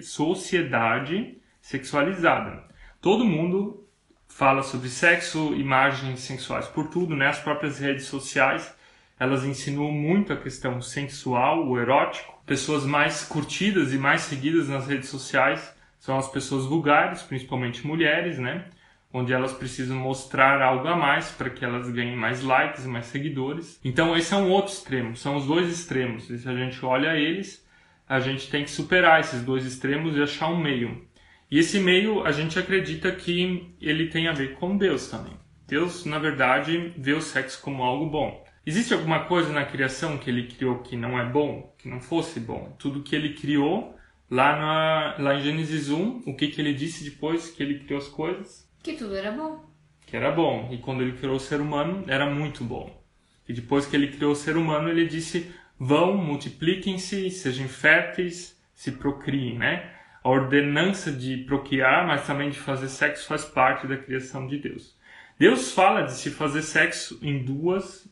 sociedade 0.00 1.38
sexualizada. 1.60 2.62
Todo 3.00 3.24
mundo 3.24 3.84
fala 4.28 4.62
sobre 4.62 4.88
sexo, 4.88 5.52
imagens 5.56 6.20
sensuais 6.20 6.66
por 6.66 6.86
tudo, 6.86 7.16
né? 7.16 7.26
As 7.26 7.40
próprias 7.40 7.80
redes 7.80 8.04
sociais, 8.04 8.72
elas 9.18 9.44
insinuam 9.44 9.90
muito 9.90 10.32
a 10.32 10.36
questão 10.36 10.80
sensual, 10.80 11.66
o 11.66 11.76
erótico. 11.80 12.37
Pessoas 12.48 12.86
mais 12.86 13.24
curtidas 13.24 13.92
e 13.92 13.98
mais 13.98 14.22
seguidas 14.22 14.70
nas 14.70 14.86
redes 14.86 15.10
sociais 15.10 15.70
são 15.98 16.16
as 16.16 16.30
pessoas 16.30 16.64
vulgares, 16.64 17.20
principalmente 17.20 17.86
mulheres, 17.86 18.38
né? 18.38 18.64
Onde 19.12 19.34
elas 19.34 19.52
precisam 19.52 19.98
mostrar 19.98 20.62
algo 20.62 20.88
a 20.88 20.96
mais 20.96 21.30
para 21.30 21.50
que 21.50 21.62
elas 21.62 21.90
ganhem 21.90 22.16
mais 22.16 22.42
likes 22.42 22.86
e 22.86 22.88
mais 22.88 23.04
seguidores. 23.04 23.78
Então 23.84 24.16
esse 24.16 24.32
é 24.32 24.36
um 24.38 24.48
outro 24.48 24.72
extremo, 24.72 25.14
são 25.14 25.36
os 25.36 25.46
dois 25.46 25.68
extremos. 25.68 26.30
E 26.30 26.38
se 26.38 26.48
a 26.48 26.54
gente 26.54 26.82
olha 26.82 27.14
eles, 27.18 27.62
a 28.08 28.18
gente 28.18 28.50
tem 28.50 28.64
que 28.64 28.70
superar 28.70 29.20
esses 29.20 29.42
dois 29.42 29.66
extremos 29.66 30.16
e 30.16 30.22
achar 30.22 30.48
um 30.48 30.58
meio. 30.58 31.06
E 31.50 31.58
esse 31.58 31.78
meio 31.78 32.24
a 32.24 32.32
gente 32.32 32.58
acredita 32.58 33.12
que 33.12 33.74
ele 33.78 34.06
tem 34.06 34.26
a 34.26 34.32
ver 34.32 34.54
com 34.54 34.74
Deus 34.74 35.10
também. 35.10 35.34
Deus, 35.66 36.06
na 36.06 36.18
verdade, 36.18 36.94
vê 36.96 37.12
o 37.12 37.20
sexo 37.20 37.60
como 37.60 37.82
algo 37.82 38.06
bom. 38.06 38.42
Existe 38.68 38.92
alguma 38.92 39.24
coisa 39.24 39.50
na 39.50 39.64
criação 39.64 40.18
que 40.18 40.28
ele 40.28 40.46
criou 40.46 40.80
que 40.80 40.94
não 40.94 41.18
é 41.18 41.24
bom, 41.24 41.74
que 41.78 41.88
não 41.88 42.02
fosse 42.02 42.38
bom? 42.38 42.76
Tudo 42.78 43.02
que 43.02 43.16
ele 43.16 43.32
criou, 43.32 43.96
lá, 44.30 44.54
na, 44.58 45.16
lá 45.18 45.34
em 45.36 45.40
Gênesis 45.40 45.88
1, 45.88 46.24
o 46.26 46.36
que, 46.36 46.48
que 46.48 46.60
ele 46.60 46.74
disse 46.74 47.02
depois 47.02 47.50
que 47.50 47.62
ele 47.62 47.78
criou 47.78 47.98
as 47.98 48.08
coisas? 48.08 48.70
Que 48.82 48.92
tudo 48.92 49.16
era 49.16 49.32
bom. 49.32 49.64
Que 50.04 50.14
era 50.14 50.30
bom. 50.30 50.68
E 50.70 50.76
quando 50.76 51.00
ele 51.00 51.16
criou 51.16 51.36
o 51.36 51.40
ser 51.40 51.62
humano, 51.62 52.04
era 52.08 52.28
muito 52.28 52.62
bom. 52.62 53.02
E 53.48 53.54
depois 53.54 53.86
que 53.86 53.96
ele 53.96 54.08
criou 54.08 54.32
o 54.32 54.36
ser 54.36 54.54
humano, 54.58 54.90
ele 54.90 55.06
disse: 55.06 55.50
vão, 55.80 56.18
multipliquem-se, 56.18 57.30
sejam 57.30 57.68
férteis, 57.68 58.54
se 58.74 58.92
procriem, 58.92 59.56
né? 59.56 59.94
a 60.22 60.28
ordenança 60.28 61.10
de 61.10 61.38
procriar, 61.38 62.06
mas 62.06 62.26
também 62.26 62.50
de 62.50 62.58
fazer 62.58 62.90
sexo 62.90 63.26
faz 63.26 63.46
parte 63.46 63.86
da 63.86 63.96
criação 63.96 64.46
de 64.46 64.58
Deus. 64.58 64.94
Deus 65.38 65.72
fala 65.72 66.02
de 66.02 66.12
se 66.12 66.28
fazer 66.28 66.60
sexo 66.60 67.18
em 67.22 67.42
duas, 67.42 68.06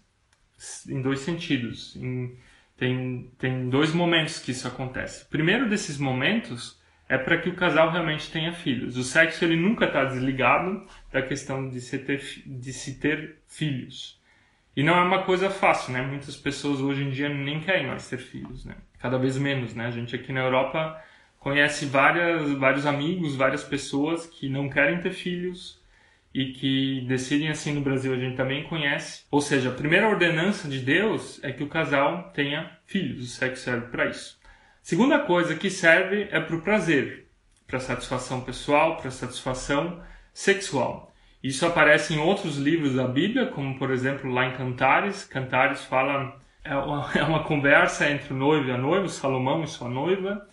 em 0.89 1.01
dois 1.01 1.21
sentidos. 1.21 1.97
Em, 1.97 2.37
tem, 2.77 3.31
tem 3.39 3.69
dois 3.69 3.93
momentos 3.93 4.39
que 4.39 4.51
isso 4.51 4.69
acontece. 4.69 5.25
O 5.25 5.29
primeiro 5.29 5.69
desses 5.69 5.99
momentos 5.99 6.81
é 7.09 7.17
para 7.17 7.39
que 7.39 7.49
o 7.49 7.55
casal 7.55 7.91
realmente 7.91 8.31
tenha 8.31 8.53
filhos. 8.53 8.97
O 8.97 9.05
sexo 9.05 9.45
ele 9.45 9.57
nunca 9.57 9.87
está 9.87 10.05
desligado 10.05 10.87
da 11.13 11.23
questão 11.23 11.69
de 11.69 11.81
se, 11.81 11.99
ter, 11.99 12.23
de 12.45 12.73
se 12.73 12.99
ter 12.99 13.39
filhos. 13.47 14.21
E 14.77 14.83
não 14.83 14.95
é 14.95 15.03
uma 15.03 15.23
coisa 15.23 15.49
fácil, 15.49 15.93
né? 15.93 16.03
Muitas 16.03 16.37
pessoas 16.37 16.81
hoje 16.81 17.03
em 17.03 17.11
dia 17.11 17.29
nem 17.29 17.61
querem 17.61 17.87
mais 17.87 18.09
ter 18.09 18.19
filhos, 18.19 18.65
né? 18.67 18.75
Cada 18.99 19.17
vez 19.17 19.39
menos, 19.39 19.75
né? 19.75 19.87
A 19.87 19.91
gente 19.91 20.15
aqui 20.15 20.33
na 20.33 20.41
Europa 20.41 21.03
conhece 21.39 21.87
várias, 21.87 22.51
vários 22.53 22.85
amigos, 22.85 23.37
várias 23.37 23.65
pessoas 23.65 24.27
que 24.27 24.49
não 24.49 24.69
querem 24.69 25.01
ter 25.01 25.13
filhos 25.13 25.81
e 26.37 26.53
que 26.53 27.01
decidem 27.09 27.49
assim 27.49 27.73
no 27.73 27.81
Brasil 27.81 28.13
a 28.13 28.19
gente 28.19 28.37
também 28.37 28.63
conhece. 28.65 29.25
Ou 29.31 29.41
seja, 29.41 29.71
a 29.71 29.75
primeira 29.75 30.07
ordenança 30.07 30.69
de 30.69 30.81
Deus 30.81 31.43
é 31.43 31.51
que 31.51 31.63
o 31.63 31.67
casal 31.67 32.31
tenha 32.35 32.79
filhos, 32.85 33.25
o 33.25 33.27
sexo 33.27 33.65
serve 33.65 33.87
para 33.87 34.05
isso. 34.05 34.39
Segunda 34.83 35.19
coisa 35.21 35.55
que 35.55 35.71
serve 35.71 36.29
é 36.31 36.39
para 36.39 36.55
o 36.55 36.61
prazer, 36.61 37.31
para 37.67 37.81
satisfação 37.81 38.43
pessoal, 38.43 38.99
para 38.99 39.11
satisfação 39.11 40.03
sexual. 40.35 41.11
Isso 41.43 41.65
aparece 41.65 42.13
em 42.13 42.19
outros 42.19 42.59
livros 42.59 42.97
da 42.97 43.09
Bíblia, 43.09 43.47
como 43.47 43.79
por 43.79 43.91
exemplo 43.91 44.31
lá 44.31 44.45
em 44.45 44.53
Cantares. 44.53 45.25
Cantares 45.25 45.87
fala 45.87 46.39
é 46.63 46.77
uma, 46.77 47.11
é 47.17 47.23
uma 47.23 47.45
conversa 47.45 48.11
entre 48.11 48.35
o 48.35 48.37
noivo 48.37 48.69
e 48.69 48.73
a 48.73 48.77
noiva, 48.77 49.09
Salomão 49.09 49.65
e 49.65 49.67
sua 49.67 49.89
noiva, 49.89 50.47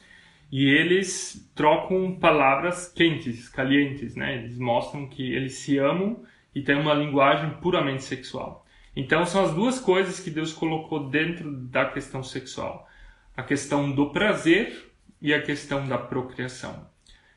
e 0.56 0.70
eles 0.70 1.52
trocam 1.56 2.16
palavras 2.20 2.88
quentes, 2.88 3.50
calientes, 3.50 4.16
né? 4.16 4.36
Eles 4.36 4.56
mostram 4.56 5.08
que 5.08 5.34
eles 5.34 5.56
se 5.56 5.80
amam 5.80 6.24
e 6.54 6.62
têm 6.62 6.76
uma 6.76 6.94
linguagem 6.94 7.50
puramente 7.60 8.04
sexual. 8.04 8.64
Então 8.96 9.26
são 9.26 9.44
as 9.46 9.52
duas 9.52 9.80
coisas 9.80 10.20
que 10.20 10.30
Deus 10.30 10.54
colocou 10.54 11.10
dentro 11.10 11.52
da 11.52 11.86
questão 11.86 12.22
sexual: 12.22 12.88
a 13.36 13.42
questão 13.42 13.92
do 13.92 14.12
prazer 14.12 14.92
e 15.20 15.34
a 15.34 15.42
questão 15.42 15.88
da 15.88 15.98
procriação. 15.98 16.88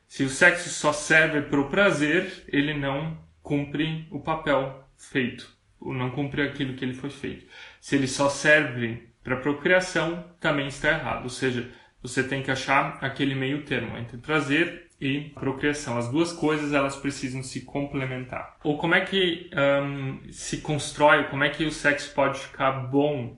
Se 0.06 0.22
o 0.22 0.28
sexo 0.28 0.68
só 0.68 0.92
serve 0.92 1.40
para 1.40 1.60
o 1.62 1.70
prazer, 1.70 2.44
ele 2.48 2.74
não 2.74 3.16
cumpre 3.42 4.06
o 4.10 4.20
papel 4.20 4.86
feito, 4.94 5.50
ou 5.80 5.94
não 5.94 6.10
cumpre 6.10 6.42
aquilo 6.42 6.74
que 6.74 6.84
ele 6.84 6.92
foi 6.92 7.08
feito. 7.08 7.46
Se 7.80 7.96
ele 7.96 8.08
só 8.08 8.28
serve 8.28 9.08
para 9.24 9.38
procriação, 9.38 10.22
também 10.38 10.66
está 10.66 10.90
errado. 10.90 11.24
Ou 11.24 11.30
seja, 11.30 11.72
você 12.02 12.22
tem 12.22 12.42
que 12.42 12.50
achar 12.50 12.98
aquele 13.00 13.34
meio 13.34 13.64
termo 13.64 13.96
entre 13.96 14.16
prazer 14.18 14.86
e 15.00 15.30
procriação. 15.34 15.98
As 15.98 16.08
duas 16.10 16.32
coisas 16.32 16.72
elas 16.72 16.96
precisam 16.96 17.42
se 17.42 17.62
complementar. 17.62 18.56
Ou 18.62 18.78
como 18.78 18.94
é 18.94 19.00
que 19.00 19.50
um, 19.54 20.20
se 20.30 20.58
constrói, 20.58 21.24
como 21.24 21.44
é 21.44 21.50
que 21.50 21.64
o 21.64 21.72
sexo 21.72 22.14
pode 22.14 22.38
ficar 22.38 22.72
bom 22.72 23.36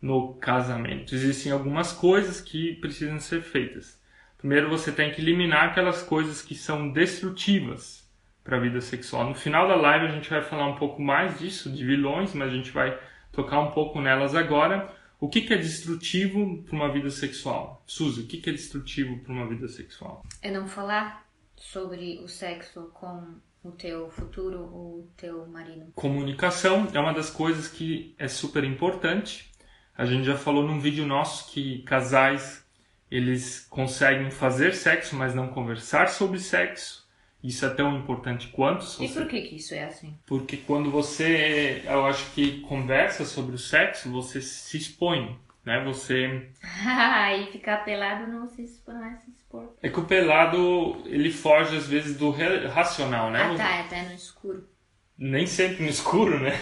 no 0.00 0.34
casamento? 0.34 1.14
Existem 1.14 1.52
algumas 1.52 1.92
coisas 1.92 2.40
que 2.40 2.74
precisam 2.74 3.18
ser 3.18 3.42
feitas. 3.42 4.00
Primeiro 4.38 4.68
você 4.68 4.90
tem 4.90 5.12
que 5.12 5.20
eliminar 5.20 5.68
aquelas 5.68 6.02
coisas 6.02 6.42
que 6.42 6.54
são 6.54 6.90
destrutivas 6.90 8.02
para 8.42 8.56
a 8.56 8.60
vida 8.60 8.80
sexual. 8.80 9.28
No 9.28 9.34
final 9.34 9.68
da 9.68 9.76
live 9.76 10.06
a 10.06 10.10
gente 10.10 10.28
vai 10.28 10.42
falar 10.42 10.66
um 10.66 10.74
pouco 10.74 11.00
mais 11.00 11.38
disso, 11.38 11.70
de 11.70 11.84
vilões, 11.84 12.34
mas 12.34 12.48
a 12.48 12.56
gente 12.56 12.70
vai 12.70 12.98
tocar 13.30 13.60
um 13.60 13.70
pouco 13.70 14.00
nelas 14.00 14.34
agora. 14.34 14.92
O 15.22 15.28
que, 15.28 15.42
que 15.42 15.54
é 15.54 15.56
destrutivo 15.56 16.64
para 16.64 16.74
uma 16.74 16.92
vida 16.92 17.08
sexual? 17.08 17.80
Suzy, 17.86 18.22
o 18.22 18.26
que, 18.26 18.38
que 18.38 18.50
é 18.50 18.52
destrutivo 18.52 19.20
para 19.20 19.32
uma 19.32 19.46
vida 19.46 19.68
sexual? 19.68 20.26
É 20.42 20.50
não 20.50 20.66
falar 20.66 21.24
sobre 21.54 22.18
o 22.18 22.26
sexo 22.26 22.90
com 22.92 23.36
o 23.62 23.70
teu 23.70 24.10
futuro 24.10 24.58
ou 24.58 24.98
o 24.98 25.10
teu 25.16 25.46
marido. 25.46 25.92
Comunicação 25.94 26.88
é 26.92 26.98
uma 26.98 27.14
das 27.14 27.30
coisas 27.30 27.68
que 27.68 28.16
é 28.18 28.26
super 28.26 28.64
importante. 28.64 29.48
A 29.96 30.04
gente 30.04 30.24
já 30.24 30.36
falou 30.36 30.66
num 30.66 30.80
vídeo 30.80 31.06
nosso 31.06 31.52
que 31.52 31.82
casais 31.82 32.66
eles 33.08 33.60
conseguem 33.70 34.28
fazer 34.28 34.74
sexo, 34.74 35.14
mas 35.14 35.36
não 35.36 35.46
conversar 35.46 36.08
sobre 36.08 36.40
sexo. 36.40 37.01
Isso 37.42 37.66
é 37.66 37.70
tão 37.70 37.98
importante 37.98 38.48
quanto. 38.48 38.86
E 39.02 39.08
por 39.08 39.26
que, 39.26 39.42
que 39.42 39.56
isso 39.56 39.74
é 39.74 39.84
assim? 39.84 40.16
Porque 40.26 40.58
quando 40.58 40.90
você, 40.90 41.82
eu 41.84 42.06
acho 42.06 42.30
que 42.32 42.60
conversa 42.60 43.24
sobre 43.24 43.56
o 43.56 43.58
sexo, 43.58 44.10
você 44.12 44.40
se 44.40 44.76
expõe, 44.76 45.36
né? 45.64 45.82
Você. 45.84 46.48
e 46.62 47.52
ficar 47.52 47.84
pelado 47.84 48.30
não 48.30 48.46
se 48.46 48.62
expõe, 48.62 48.94
não 48.94 49.04
é 49.04 49.16
se 49.16 49.30
expor. 49.30 49.74
É 49.82 49.88
que 49.88 49.98
o 49.98 50.04
pelado 50.04 51.02
ele 51.06 51.32
foge 51.32 51.76
às 51.76 51.88
vezes 51.88 52.16
do 52.16 52.30
racional, 52.68 53.30
né? 53.30 53.42
Ah, 53.42 53.56
tá, 53.56 53.80
até 53.80 54.02
no 54.02 54.14
escuro. 54.14 54.68
Nem 55.18 55.46
sempre 55.46 55.82
no 55.82 55.90
escuro, 55.90 56.38
né? 56.38 56.52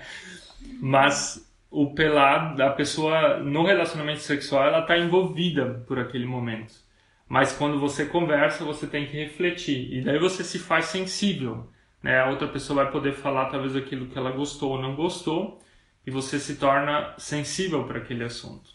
Mas 0.80 1.46
o 1.70 1.92
pelado, 1.92 2.62
a 2.62 2.70
pessoa 2.70 3.40
no 3.40 3.64
relacionamento 3.64 4.20
sexual, 4.20 4.64
ela 4.64 4.80
está 4.80 4.96
envolvida 4.96 5.82
por 5.86 5.98
aquele 5.98 6.26
momento. 6.26 6.83
Mas 7.28 7.52
quando 7.52 7.80
você 7.80 8.06
conversa, 8.06 8.64
você 8.64 8.86
tem 8.86 9.06
que 9.06 9.16
refletir. 9.16 9.92
E 9.92 10.02
daí 10.02 10.18
você 10.18 10.44
se 10.44 10.58
faz 10.58 10.86
sensível. 10.86 11.70
Né? 12.02 12.18
A 12.18 12.28
outra 12.28 12.48
pessoa 12.48 12.84
vai 12.84 12.92
poder 12.92 13.14
falar 13.14 13.46
talvez 13.46 13.74
aquilo 13.74 14.06
que 14.06 14.18
ela 14.18 14.30
gostou 14.30 14.72
ou 14.72 14.82
não 14.82 14.94
gostou. 14.94 15.60
E 16.06 16.10
você 16.10 16.38
se 16.38 16.56
torna 16.56 17.14
sensível 17.16 17.84
para 17.84 17.98
aquele 17.98 18.24
assunto. 18.24 18.70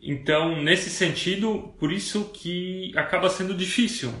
Então, 0.00 0.62
nesse 0.62 0.88
sentido, 0.90 1.74
por 1.78 1.92
isso 1.92 2.30
que 2.32 2.92
acaba 2.96 3.28
sendo 3.28 3.54
difícil 3.54 4.12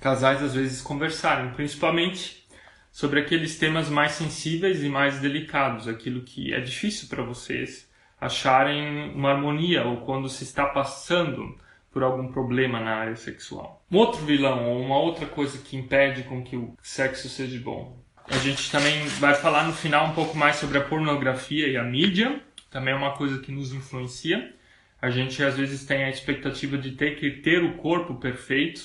casais 0.00 0.42
às 0.42 0.54
vezes 0.54 0.80
conversarem, 0.80 1.52
principalmente 1.52 2.46
sobre 2.90 3.20
aqueles 3.20 3.58
temas 3.58 3.88
mais 3.88 4.12
sensíveis 4.12 4.82
e 4.82 4.88
mais 4.88 5.20
delicados, 5.20 5.86
aquilo 5.86 6.22
que 6.22 6.52
é 6.52 6.60
difícil 6.60 7.06
para 7.08 7.22
vocês 7.22 7.88
acharem 8.20 9.12
uma 9.14 9.30
harmonia 9.30 9.84
ou 9.84 9.98
quando 9.98 10.28
se 10.28 10.42
está 10.42 10.66
passando 10.66 11.56
por 11.90 12.02
algum 12.02 12.28
problema 12.28 12.80
na 12.80 12.94
área 12.96 13.16
sexual. 13.16 13.84
Um 13.90 13.96
outro 13.98 14.24
vilão 14.24 14.70
ou 14.70 14.80
uma 14.80 14.98
outra 14.98 15.26
coisa 15.26 15.58
que 15.58 15.76
impede 15.76 16.22
com 16.24 16.42
que 16.42 16.56
o 16.56 16.74
sexo 16.82 17.28
seja 17.28 17.58
bom. 17.60 17.98
A 18.28 18.38
gente 18.38 18.70
também 18.70 19.06
vai 19.18 19.34
falar 19.34 19.66
no 19.66 19.72
final 19.72 20.06
um 20.06 20.14
pouco 20.14 20.36
mais 20.36 20.56
sobre 20.56 20.78
a 20.78 20.84
pornografia 20.84 21.66
e 21.66 21.76
a 21.76 21.82
mídia, 21.82 22.40
também 22.70 22.94
é 22.94 22.96
uma 22.96 23.12
coisa 23.12 23.40
que 23.40 23.50
nos 23.50 23.72
influencia. 23.72 24.54
A 25.02 25.10
gente 25.10 25.42
às 25.42 25.56
vezes 25.56 25.84
tem 25.84 26.04
a 26.04 26.10
expectativa 26.10 26.78
de 26.78 26.92
ter 26.92 27.16
que 27.16 27.30
ter 27.30 27.64
o 27.64 27.76
corpo 27.78 28.14
perfeito, 28.14 28.80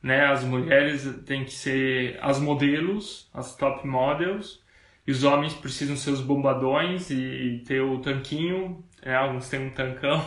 né? 0.00 0.26
As 0.26 0.44
mulheres 0.44 1.08
têm 1.26 1.44
que 1.44 1.52
ser 1.52 2.18
as 2.20 2.38
modelos, 2.38 3.28
as 3.34 3.56
top 3.56 3.86
models, 3.86 4.62
e 5.06 5.10
os 5.10 5.24
homens 5.24 5.54
precisam 5.54 5.96
ser 5.96 6.10
os 6.10 6.20
bombadões 6.20 7.10
e 7.10 7.62
ter 7.66 7.80
o 7.80 7.98
tanquinho, 7.98 8.84
é, 9.02 9.14
alguns 9.14 9.48
têm 9.48 9.66
um 9.66 9.70
tancão, 9.70 10.24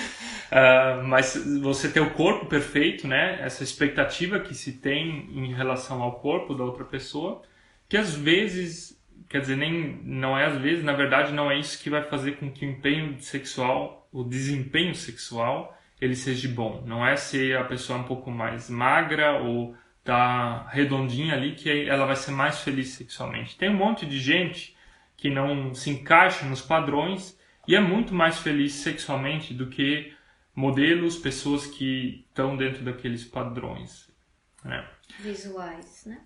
uh, 0.52 1.02
mas 1.06 1.34
você 1.62 1.88
ter 1.88 2.00
o 2.00 2.10
corpo 2.10 2.46
perfeito, 2.46 3.08
né? 3.08 3.40
Essa 3.40 3.64
expectativa 3.64 4.38
que 4.38 4.54
se 4.54 4.74
tem 4.74 5.28
em 5.32 5.52
relação 5.54 6.02
ao 6.02 6.20
corpo 6.20 6.54
da 6.54 6.62
outra 6.62 6.84
pessoa, 6.84 7.42
que 7.88 7.96
às 7.96 8.14
vezes, 8.14 9.02
quer 9.28 9.40
dizer, 9.40 9.56
nem 9.56 10.00
não 10.04 10.38
é 10.38 10.46
às 10.46 10.58
vezes, 10.58 10.84
na 10.84 10.92
verdade 10.92 11.32
não 11.32 11.50
é 11.50 11.58
isso 11.58 11.82
que 11.82 11.90
vai 11.90 12.02
fazer 12.02 12.36
com 12.36 12.50
que 12.50 12.66
o 12.66 12.70
empenho 12.70 13.18
sexual, 13.20 14.08
o 14.12 14.22
desempenho 14.22 14.94
sexual, 14.94 15.76
ele 16.00 16.14
seja 16.14 16.48
bom. 16.48 16.82
Não 16.86 17.06
é 17.06 17.16
ser 17.16 17.56
a 17.56 17.64
pessoa 17.64 17.98
um 17.98 18.04
pouco 18.04 18.30
mais 18.30 18.68
magra 18.68 19.38
ou 19.40 19.74
tá 20.04 20.66
redondinha 20.68 21.34
ali 21.34 21.54
que 21.54 21.88
ela 21.88 22.04
vai 22.06 22.16
ser 22.16 22.32
mais 22.32 22.60
feliz 22.60 22.88
sexualmente. 22.88 23.56
Tem 23.56 23.70
um 23.70 23.76
monte 23.76 24.04
de 24.04 24.18
gente 24.18 24.76
que 25.16 25.30
não 25.30 25.72
se 25.72 25.90
encaixa 25.90 26.44
nos 26.44 26.60
padrões 26.60 27.38
e 27.68 27.76
é 27.76 27.80
muito 27.80 28.12
mais 28.12 28.38
feliz 28.40 28.72
sexualmente 28.74 29.54
do 29.54 29.68
que 29.68 30.12
modelos, 30.54 31.16
pessoas 31.16 31.66
que 31.66 32.24
estão 32.28 32.56
dentro 32.56 32.84
daqueles 32.84 33.24
padrões. 33.24 34.10
Né? 34.64 34.86
Visuais, 35.20 36.04
né? 36.06 36.20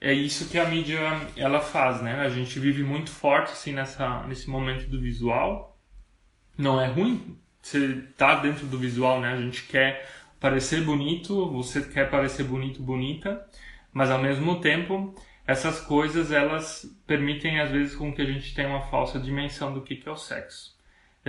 É 0.00 0.12
isso 0.12 0.48
que 0.48 0.58
a 0.58 0.66
mídia 0.66 1.00
ela 1.36 1.60
faz, 1.60 2.00
né? 2.00 2.20
A 2.20 2.28
gente 2.28 2.58
vive 2.58 2.82
muito 2.82 3.10
forte 3.10 3.52
assim 3.52 3.72
nessa 3.72 4.26
nesse 4.26 4.48
momento 4.48 4.88
do 4.88 4.98
visual. 4.98 5.78
Não 6.56 6.80
é 6.80 6.86
ruim 6.86 7.38
você 7.62 8.02
tá 8.16 8.36
dentro 8.36 8.66
do 8.66 8.78
visual, 8.78 9.20
né? 9.20 9.32
A 9.32 9.40
gente 9.40 9.64
quer 9.64 10.08
parecer 10.38 10.82
bonito, 10.82 11.50
você 11.50 11.82
quer 11.82 12.10
parecer 12.10 12.44
bonito, 12.44 12.82
bonita, 12.82 13.46
mas 13.92 14.10
ao 14.10 14.20
mesmo 14.20 14.60
tempo 14.60 15.14
essas 15.46 15.80
coisas 15.80 16.30
elas 16.30 16.86
permitem 17.06 17.60
às 17.60 17.70
vezes 17.70 17.94
com 17.94 18.14
que 18.14 18.22
a 18.22 18.24
gente 18.24 18.54
tenha 18.54 18.68
uma 18.68 18.82
falsa 18.82 19.18
dimensão 19.18 19.74
do 19.74 19.82
que, 19.82 19.96
que 19.96 20.08
é 20.08 20.12
o 20.12 20.16
sexo. 20.16 20.78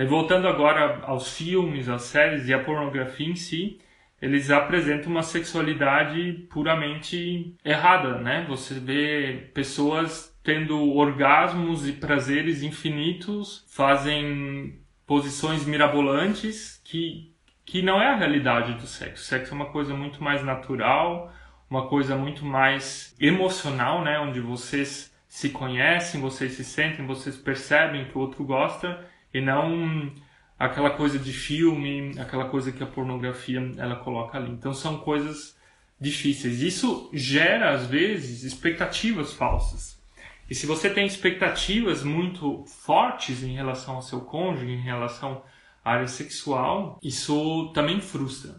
Voltando 0.08 0.48
agora 0.48 1.00
aos 1.02 1.36
filmes, 1.36 1.88
às 1.88 2.02
séries 2.02 2.48
e 2.48 2.54
à 2.54 2.62
pornografia 2.62 3.28
em 3.28 3.36
si, 3.36 3.78
eles 4.20 4.50
apresentam 4.50 5.10
uma 5.10 5.22
sexualidade 5.22 6.46
puramente 6.48 7.56
errada, 7.64 8.18
né? 8.18 8.46
Você 8.48 8.74
vê 8.74 9.50
pessoas 9.52 10.32
tendo 10.42 10.92
orgasmos 10.94 11.88
e 11.88 11.92
prazeres 11.92 12.62
infinitos, 12.62 13.64
fazem 13.68 14.80
posições 15.06 15.66
mirabolantes 15.66 16.80
que 16.84 17.30
que 17.64 17.80
não 17.80 18.02
é 18.02 18.08
a 18.08 18.16
realidade 18.16 18.74
do 18.74 18.86
sexo. 18.86 19.22
O 19.22 19.26
sexo 19.26 19.52
é 19.52 19.54
uma 19.54 19.70
coisa 19.70 19.94
muito 19.94 20.22
mais 20.22 20.44
natural, 20.44 21.32
uma 21.70 21.86
coisa 21.86 22.16
muito 22.16 22.44
mais 22.44 23.14
emocional, 23.20 24.02
né? 24.02 24.18
Onde 24.18 24.40
vocês 24.40 25.14
se 25.28 25.48
conhecem, 25.48 26.20
vocês 26.20 26.52
se 26.52 26.64
sentem, 26.64 27.06
vocês 27.06 27.36
percebem 27.36 28.04
que 28.06 28.18
o 28.18 28.20
outro 28.20 28.44
gosta 28.44 29.04
e 29.32 29.40
não 29.40 30.12
aquela 30.58 30.90
coisa 30.90 31.18
de 31.18 31.32
filme, 31.32 32.12
aquela 32.18 32.44
coisa 32.44 32.70
que 32.70 32.82
a 32.82 32.86
pornografia 32.86 33.60
ela 33.76 33.96
coloca 33.96 34.38
ali. 34.38 34.50
Então 34.50 34.72
são 34.72 34.98
coisas 34.98 35.56
difíceis. 36.00 36.62
Isso 36.62 37.10
gera 37.12 37.70
às 37.70 37.86
vezes 37.86 38.44
expectativas 38.44 39.32
falsas. 39.32 40.00
E 40.48 40.54
se 40.54 40.66
você 40.66 40.90
tem 40.90 41.06
expectativas 41.06 42.02
muito 42.02 42.64
fortes 42.66 43.42
em 43.42 43.54
relação 43.54 43.96
ao 43.96 44.02
seu 44.02 44.20
cônjuge, 44.20 44.70
em 44.70 44.80
relação 44.80 45.42
área 45.84 46.06
sexual, 46.06 46.98
isso 47.02 47.72
também 47.74 48.00
frustra. 48.00 48.54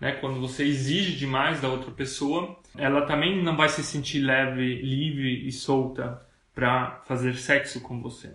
Né? 0.00 0.12
Quando 0.12 0.40
você 0.40 0.64
exige 0.64 1.16
demais 1.16 1.60
da 1.60 1.68
outra 1.68 1.90
pessoa, 1.90 2.56
ela 2.76 3.02
também 3.02 3.42
não 3.42 3.56
vai 3.56 3.68
se 3.68 3.82
sentir 3.82 4.20
leve, 4.20 4.80
livre 4.82 5.46
e 5.46 5.50
solta 5.50 6.22
para 6.54 7.02
fazer 7.06 7.34
sexo 7.36 7.80
com 7.80 8.00
você. 8.00 8.32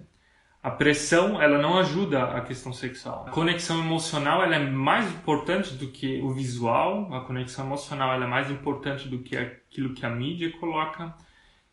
A 0.64 0.72
pressão, 0.72 1.42
ela 1.42 1.58
não 1.58 1.78
ajuda 1.78 2.24
a 2.24 2.40
questão 2.40 2.72
sexual. 2.72 3.26
A 3.28 3.32
conexão 3.32 3.80
emocional, 3.80 4.42
ela 4.42 4.56
é 4.56 4.66
mais 4.70 5.12
importante 5.12 5.74
do 5.74 5.88
que 5.88 6.22
o 6.22 6.30
visual. 6.34 7.14
A 7.14 7.20
conexão 7.20 7.66
emocional, 7.66 8.14
ela 8.14 8.24
é 8.24 8.28
mais 8.30 8.50
importante 8.50 9.10
do 9.10 9.20
que 9.20 9.36
aquilo 9.36 9.94
que 9.94 10.06
a 10.06 10.10
mídia 10.10 10.50
coloca. 10.58 11.14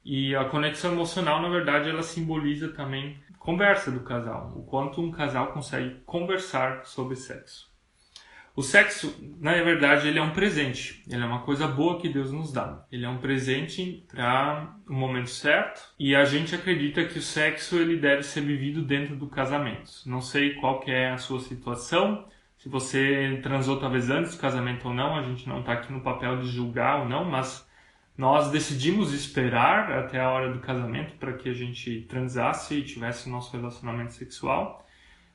E 0.04 0.35
a 0.35 0.44
conexão 0.47 0.90
emocional, 0.90 1.40
na 1.40 1.49
verdade, 1.49 1.88
ela 1.88 2.02
simboliza 2.02 2.70
também 2.70 3.16
conversa 3.38 3.92
do 3.92 4.00
casal, 4.00 4.52
o 4.56 4.64
quanto 4.64 5.00
um 5.00 5.11
casal 5.11 5.52
consegue 5.52 6.00
conversar 6.04 6.85
sobre 6.85 7.14
sexo. 7.14 7.69
O 8.54 8.62
sexo, 8.62 9.14
na 9.40 9.52
verdade, 9.62 10.09
ele 10.09 10.19
é 10.19 10.23
um 10.23 10.33
presente. 10.33 11.02
Ele 11.09 11.23
é 11.23 11.26
uma 11.26 11.42
coisa 11.42 11.69
boa 11.69 12.00
que 12.00 12.09
Deus 12.09 12.33
nos 12.33 12.52
dá. 12.52 12.85
Ele 12.90 13.04
é 13.04 13.09
um 13.09 13.19
presente 13.19 14.04
para 14.09 14.76
o 14.88 14.92
momento 14.92 15.30
certo. 15.30 15.80
E 15.99 16.14
a 16.14 16.25
gente 16.25 16.54
acredita 16.54 17.04
que 17.04 17.19
o 17.19 17.23
sexo 17.23 17.76
ele 17.76 17.97
deve 17.97 18.23
ser 18.23 18.40
vivido 18.40 18.83
dentro 18.83 19.16
do 19.16 19.28
casamento. 19.28 19.90
Não 20.04 20.21
sei 20.21 20.54
qual 20.54 20.80
que 20.80 20.90
é 20.90 21.11
a 21.11 21.19
sua 21.19 21.40
situação. 21.40 22.26
Se 22.59 22.69
você 22.69 23.40
transou 23.42 23.78
talvez 23.78 24.11
antes 24.11 24.35
do 24.35 24.40
casamento 24.40 24.88
ou 24.88 24.95
não, 24.95 25.16
a 25.16 25.23
gente 25.23 25.49
não 25.49 25.61
está 25.61 25.73
aqui 25.73 25.92
no 25.92 26.02
papel 26.02 26.40
de 26.40 26.49
julgar 26.49 27.00
ou 27.00 27.09
não, 27.09 27.25
mas 27.25 27.66
nós 28.19 28.50
decidimos 28.50 29.14
esperar 29.14 29.90
até 29.92 30.21
a 30.21 30.28
hora 30.28 30.52
do 30.52 30.59
casamento 30.59 31.14
para 31.14 31.33
que 31.33 31.49
a 31.49 31.54
gente 31.54 32.02
transasse 32.02 32.75
e 32.75 32.85
tivesse 32.85 33.26
o 33.26 33.33
nosso 33.33 33.57
relacionamento 33.57 34.12
sexual, 34.12 34.87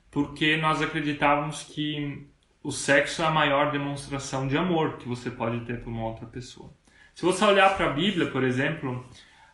porque 0.08 0.56
nós 0.56 0.80
acreditávamos 0.80 1.64
que 1.64 2.28
o 2.66 2.72
sexo 2.72 3.22
é 3.22 3.24
a 3.24 3.30
maior 3.30 3.70
demonstração 3.70 4.48
de 4.48 4.58
amor 4.58 4.96
que 4.96 5.06
você 5.06 5.30
pode 5.30 5.60
ter 5.60 5.84
por 5.84 5.88
uma 5.88 6.04
outra 6.04 6.26
pessoa. 6.26 6.74
Se 7.14 7.24
você 7.24 7.44
olhar 7.44 7.76
para 7.76 7.90
a 7.90 7.92
Bíblia, 7.92 8.28
por 8.28 8.42
exemplo, 8.42 9.08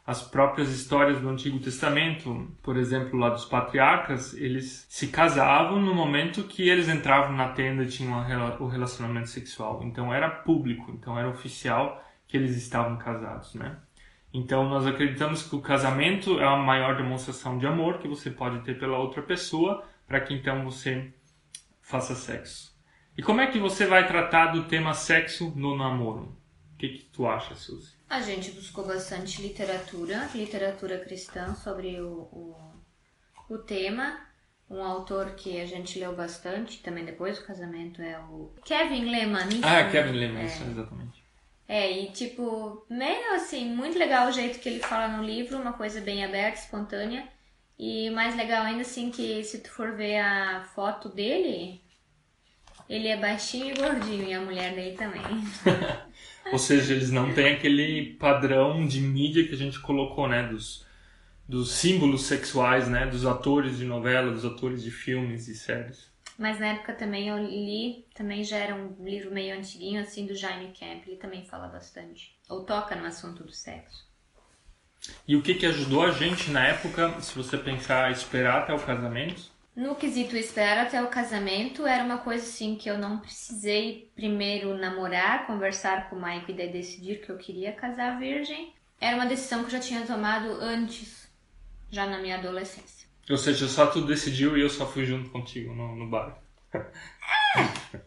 as 0.07 0.23
próprias 0.23 0.71
histórias 0.71 1.21
do 1.21 1.29
Antigo 1.29 1.59
Testamento, 1.59 2.51
por 2.63 2.79
exemplo, 2.79 3.19
lá 3.19 3.29
dos 3.29 3.45
patriarcas, 3.45 4.33
eles 4.33 4.87
se 4.89 5.09
casavam 5.09 5.79
no 5.79 5.95
momento 5.95 6.45
que 6.45 6.67
eles 6.67 6.89
entravam 6.89 7.37
na 7.37 7.51
tenda 7.51 7.83
e 7.83 7.87
tinham 7.87 8.19
o 8.59 8.67
relacionamento 8.67 9.29
sexual. 9.29 9.83
Então 9.83 10.11
era 10.11 10.31
público, 10.31 10.91
então 10.91 11.19
era 11.19 11.29
oficial 11.29 12.03
que 12.27 12.39
eles 12.39 12.57
estavam 12.57 12.97
casados, 12.97 13.55
né? 13.55 13.77
Então 14.33 14.67
nós 14.71 14.87
acreditamos 14.87 15.43
que 15.43 15.55
o 15.55 15.61
casamento 15.61 16.41
é 16.41 16.47
a 16.47 16.57
maior 16.57 16.97
demonstração 16.97 17.59
de 17.59 17.67
amor 17.67 17.99
que 17.99 18.09
você 18.09 18.31
pode 18.31 18.61
ter 18.61 18.79
pela 18.79 18.97
outra 18.97 19.21
pessoa, 19.21 19.85
para 20.07 20.19
que 20.19 20.33
então 20.33 20.65
você 20.65 21.13
faça 21.83 22.15
sexo. 22.15 22.72
E 23.17 23.23
como 23.23 23.41
é 23.41 23.47
que 23.47 23.59
você 23.59 23.87
vai 23.87 24.07
tratar 24.07 24.47
do 24.47 24.65
tema 24.65 24.95
sexo 24.95 25.53
no 25.55 25.77
namoro? 25.77 26.37
O 26.75 26.79
que, 26.79 26.89
que 26.89 27.05
tu 27.05 27.27
acha, 27.27 27.55
Suzy? 27.55 27.93
A 28.09 28.21
gente 28.21 28.51
buscou 28.53 28.87
bastante 28.87 29.41
literatura, 29.41 30.29
literatura 30.35 30.99
cristã 30.99 31.55
sobre 31.55 32.01
o, 32.01 32.11
o, 32.11 32.57
o 33.49 33.59
tema. 33.59 34.19
Um 34.69 34.83
autor 34.83 35.33
que 35.33 35.61
a 35.61 35.67
gente 35.67 35.99
leu 35.99 36.17
bastante, 36.17 36.83
também 36.83 37.05
depois 37.05 37.39
do 37.39 37.45
casamento, 37.45 38.01
é 38.01 38.19
o 38.19 38.55
Kevin 38.65 39.11
Lehman. 39.11 39.61
Ah, 39.63 39.91
Kevin 39.91 40.13
Lehman, 40.13 40.43
é. 40.43 40.47
isso, 40.47 40.63
exatamente. 40.63 41.23
É, 41.69 41.91
e 41.91 42.11
tipo, 42.11 42.85
meio 42.89 43.35
assim, 43.35 43.75
muito 43.75 43.99
legal 43.99 44.29
o 44.29 44.33
jeito 44.33 44.59
que 44.59 44.69
ele 44.69 44.81
fala 44.81 45.09
no 45.09 45.23
livro, 45.23 45.59
uma 45.59 45.75
coisa 45.75 46.01
bem 46.01 46.25
aberta, 46.25 46.61
espontânea. 46.61 47.29
E 47.79 48.11
mais 48.11 48.35
legal 48.37 48.65
ainda 48.65 48.83
assim 48.83 49.11
que 49.11 49.43
se 49.45 49.61
tu 49.61 49.71
for 49.71 49.93
ver 49.93 50.19
a 50.19 50.65
foto 50.75 51.09
dele, 51.09 51.82
ele 52.93 53.09
é 53.09 53.17
baixinho 53.17 53.71
e 53.71 53.75
gordinho, 53.75 54.29
e 54.29 54.35
a 54.35 54.41
mulher 54.43 54.75
dele 54.75 54.95
também. 54.95 55.23
Ou 56.53 56.59
seja, 56.59 56.93
eles 56.93 57.11
não 57.11 57.33
têm 57.33 57.55
aquele 57.55 58.13
padrão 58.17 58.87
de 58.87 59.01
mídia 59.01 59.49
que 59.49 59.55
a 59.55 59.57
gente 59.57 59.81
colocou, 59.81 60.29
né? 60.29 60.43
Dos, 60.43 60.85
dos 61.49 61.73
símbolos 61.73 62.25
sexuais, 62.25 62.89
né? 62.89 63.07
Dos 63.07 63.25
atores 63.25 63.79
de 63.79 63.87
novela, 63.87 64.31
dos 64.31 64.45
atores 64.45 64.83
de 64.83 64.91
filmes 64.91 65.49
e 65.49 65.55
séries. 65.55 66.13
Mas 66.39 66.61
na 66.61 66.67
época 66.67 66.93
também 66.93 67.29
eu 67.29 67.39
li, 67.39 68.05
também 68.15 68.45
já 68.45 68.59
era 68.59 68.75
um 68.75 68.95
livro 69.03 69.33
meio 69.33 69.57
antiguinho, 69.57 70.03
assim, 70.03 70.27
do 70.27 70.35
Jaime 70.35 70.75
Camp. 70.79 71.07
Ele 71.07 71.17
também 71.17 71.47
fala 71.47 71.69
bastante. 71.69 72.37
Ou 72.47 72.63
toca 72.65 72.95
no 72.95 73.07
assunto 73.07 73.43
do 73.43 73.53
sexo. 73.53 74.07
E 75.27 75.35
o 75.35 75.41
que, 75.41 75.55
que 75.55 75.65
ajudou 75.65 76.05
a 76.05 76.11
gente 76.11 76.51
na 76.51 76.67
época, 76.67 77.19
se 77.23 77.35
você 77.35 77.57
pensar 77.57 78.13
esperar 78.13 78.63
até 78.63 78.75
o 78.75 78.79
casamento? 78.79 79.52
No 79.75 79.95
quesito 79.95 80.37
esperar 80.37 80.77
até 80.79 81.03
o 81.03 81.09
casamento, 81.09 81.87
era 81.87 82.05
uma 82.05 82.19
coisa 82.19 82.45
assim 82.45 82.77
que 82.77 82.91
eu 82.91 82.99
não 82.99 83.19
precisei 83.19 84.11
primeiro 84.15 84.77
namorar, 84.77 85.47
conversar 85.47 86.11
com 86.11 86.17
o 86.17 86.23
Mike 86.23 86.53
e 86.53 86.55
daí 86.55 86.71
decidir 86.71 87.23
que 87.23 87.31
eu 87.31 87.39
queria 87.39 87.73
casar 87.73 88.19
virgem. 88.19 88.75
Era 89.01 89.17
uma 89.17 89.25
decisão 89.25 89.61
que 89.61 89.67
eu 89.67 89.71
já 89.71 89.81
tinha 89.81 90.07
tomado 90.07 90.49
antes, 90.61 91.27
já 91.91 92.07
na 92.07 92.19
minha 92.19 92.37
adolescência. 92.37 93.09
Ou 93.31 93.37
seja, 93.39 93.67
só 93.67 93.87
tu 93.87 94.03
decidiu 94.03 94.59
e 94.59 94.61
eu 94.61 94.69
só 94.69 94.87
fui 94.87 95.07
junto 95.07 95.31
contigo 95.31 95.75
no, 95.75 95.97
no 95.97 96.07
bar. 96.09 96.39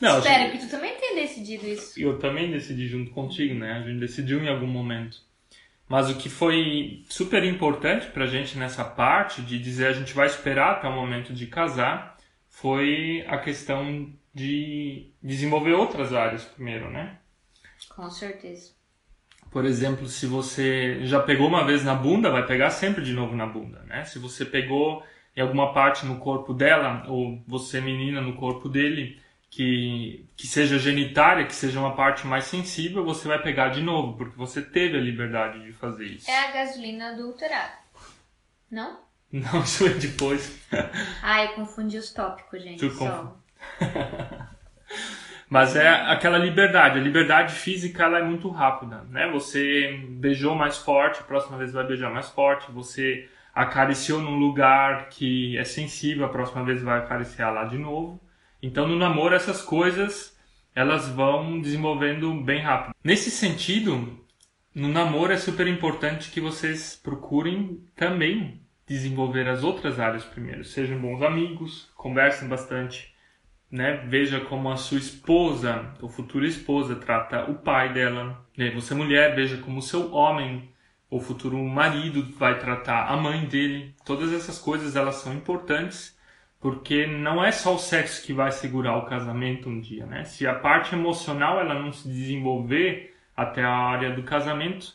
Não, 0.00 0.18
Espera, 0.18 0.44
gente... 0.44 0.58
que 0.58 0.66
tu 0.66 0.70
também 0.70 0.94
tenha 0.96 1.22
decidido 1.22 1.66
isso. 1.66 1.98
Eu 1.98 2.18
também 2.18 2.50
decidi 2.50 2.86
junto 2.86 3.10
contigo, 3.12 3.54
né? 3.54 3.72
A 3.72 3.82
gente 3.82 4.00
decidiu 4.00 4.42
em 4.42 4.48
algum 4.48 4.66
momento. 4.66 5.18
Mas 5.88 6.08
o 6.08 6.16
que 6.16 6.28
foi 6.28 7.04
super 7.08 7.44
importante 7.44 8.06
pra 8.06 8.26
gente 8.26 8.56
nessa 8.56 8.84
parte 8.84 9.42
de 9.42 9.58
dizer 9.58 9.86
a 9.88 9.92
gente 9.92 10.14
vai 10.14 10.26
esperar 10.26 10.72
até 10.72 10.88
o 10.88 10.92
momento 10.92 11.32
de 11.32 11.46
casar 11.46 12.16
foi 12.48 13.24
a 13.28 13.38
questão 13.38 14.10
de 14.32 15.10
desenvolver 15.22 15.72
outras 15.72 16.12
áreas 16.12 16.44
primeiro, 16.44 16.90
né? 16.90 17.18
Com 17.94 18.08
certeza. 18.10 18.72
Por 19.50 19.64
exemplo, 19.64 20.08
se 20.08 20.26
você 20.26 21.06
já 21.06 21.20
pegou 21.20 21.46
uma 21.46 21.64
vez 21.64 21.84
na 21.84 21.94
bunda, 21.94 22.30
vai 22.30 22.44
pegar 22.44 22.70
sempre 22.70 23.04
de 23.04 23.12
novo 23.12 23.36
na 23.36 23.46
bunda, 23.46 23.84
né? 23.84 24.04
Se 24.04 24.18
você 24.18 24.44
pegou 24.44 25.04
em 25.36 25.40
alguma 25.40 25.72
parte 25.72 26.06
no 26.06 26.18
corpo 26.18 26.52
dela, 26.52 27.04
ou 27.08 27.42
você 27.46 27.80
menina 27.80 28.20
no 28.20 28.34
corpo 28.34 28.68
dele, 28.68 29.20
que, 29.54 30.28
que 30.36 30.48
seja 30.48 30.80
genitária, 30.80 31.46
que 31.46 31.54
seja 31.54 31.78
uma 31.78 31.94
parte 31.94 32.26
mais 32.26 32.42
sensível, 32.44 33.04
você 33.04 33.28
vai 33.28 33.40
pegar 33.40 33.68
de 33.68 33.80
novo, 33.80 34.16
porque 34.16 34.36
você 34.36 34.60
teve 34.60 34.98
a 34.98 35.00
liberdade 35.00 35.64
de 35.64 35.72
fazer 35.72 36.06
isso. 36.06 36.28
É 36.28 36.48
a 36.48 36.50
gasolina 36.50 37.12
adulterada. 37.12 37.74
Não? 38.68 38.98
Não, 39.30 39.60
isso 39.62 39.86
é 39.86 39.90
depois. 39.90 40.60
ah, 41.22 41.44
eu 41.44 41.52
confundi 41.52 41.96
os 41.96 42.12
tópicos, 42.12 42.64
gente. 42.64 42.80
Tu 42.80 42.90
só. 42.90 43.36
Mas 45.48 45.76
é 45.76 45.88
aquela 45.88 46.38
liberdade. 46.38 46.98
A 46.98 47.02
liberdade 47.02 47.54
física 47.54 48.02
ela 48.02 48.18
é 48.18 48.24
muito 48.24 48.48
rápida, 48.48 49.04
né? 49.08 49.30
Você 49.30 50.04
beijou 50.08 50.56
mais 50.56 50.78
forte, 50.78 51.20
a 51.20 51.24
próxima 51.24 51.56
vez 51.56 51.70
vai 51.70 51.86
beijar 51.86 52.10
mais 52.10 52.28
forte. 52.28 52.72
Você 52.72 53.28
acariciou 53.54 54.20
num 54.20 54.36
lugar 54.36 55.10
que 55.10 55.56
é 55.56 55.62
sensível, 55.62 56.24
a 56.24 56.28
próxima 56.28 56.64
vez 56.64 56.82
vai 56.82 56.98
acariciar 56.98 57.54
lá 57.54 57.66
de 57.66 57.78
novo. 57.78 58.20
Então 58.64 58.88
no 58.88 58.96
namoro 58.96 59.34
essas 59.34 59.60
coisas 59.60 60.34
elas 60.74 61.06
vão 61.10 61.60
desenvolvendo 61.60 62.32
bem 62.32 62.62
rápido. 62.62 62.94
Nesse 63.04 63.30
sentido, 63.30 64.18
no 64.74 64.88
namoro 64.88 65.34
é 65.34 65.36
super 65.36 65.66
importante 65.66 66.30
que 66.30 66.40
vocês 66.40 66.96
procurem 66.96 67.84
também 67.94 68.62
desenvolver 68.86 69.46
as 69.48 69.62
outras 69.62 70.00
áreas 70.00 70.24
primeiro. 70.24 70.64
Sejam 70.64 70.98
bons 70.98 71.20
amigos, 71.20 71.90
conversem 71.94 72.48
bastante, 72.48 73.14
né, 73.70 74.02
veja 74.08 74.40
como 74.40 74.70
a 74.70 74.76
sua 74.76 74.98
esposa, 74.98 75.92
ou 76.00 76.08
futura 76.08 76.46
esposa, 76.46 76.96
trata 76.96 77.50
o 77.50 77.56
pai 77.56 77.92
dela. 77.92 78.44
Né? 78.56 78.70
Você, 78.70 78.94
mulher, 78.94 79.34
veja 79.34 79.58
como 79.58 79.80
o 79.80 79.82
seu 79.82 80.10
homem, 80.10 80.70
ou 81.10 81.20
futuro 81.20 81.58
marido, 81.58 82.24
vai 82.38 82.58
tratar 82.58 83.08
a 83.08 83.16
mãe 83.16 83.44
dele. 83.44 83.94
Todas 84.06 84.32
essas 84.32 84.58
coisas 84.58 84.96
elas 84.96 85.16
são 85.16 85.34
importantes, 85.34 86.18
porque 86.64 87.06
não 87.06 87.44
é 87.44 87.52
só 87.52 87.74
o 87.74 87.78
sexo 87.78 88.24
que 88.24 88.32
vai 88.32 88.50
segurar 88.50 88.96
o 88.96 89.04
casamento 89.04 89.68
um 89.68 89.78
dia. 89.78 90.06
Né? 90.06 90.24
Se 90.24 90.46
a 90.46 90.54
parte 90.54 90.94
emocional 90.94 91.60
ela 91.60 91.74
não 91.74 91.92
se 91.92 92.08
desenvolver 92.08 93.14
até 93.36 93.62
a 93.62 93.70
área 93.70 94.14
do 94.14 94.22
casamento, 94.22 94.94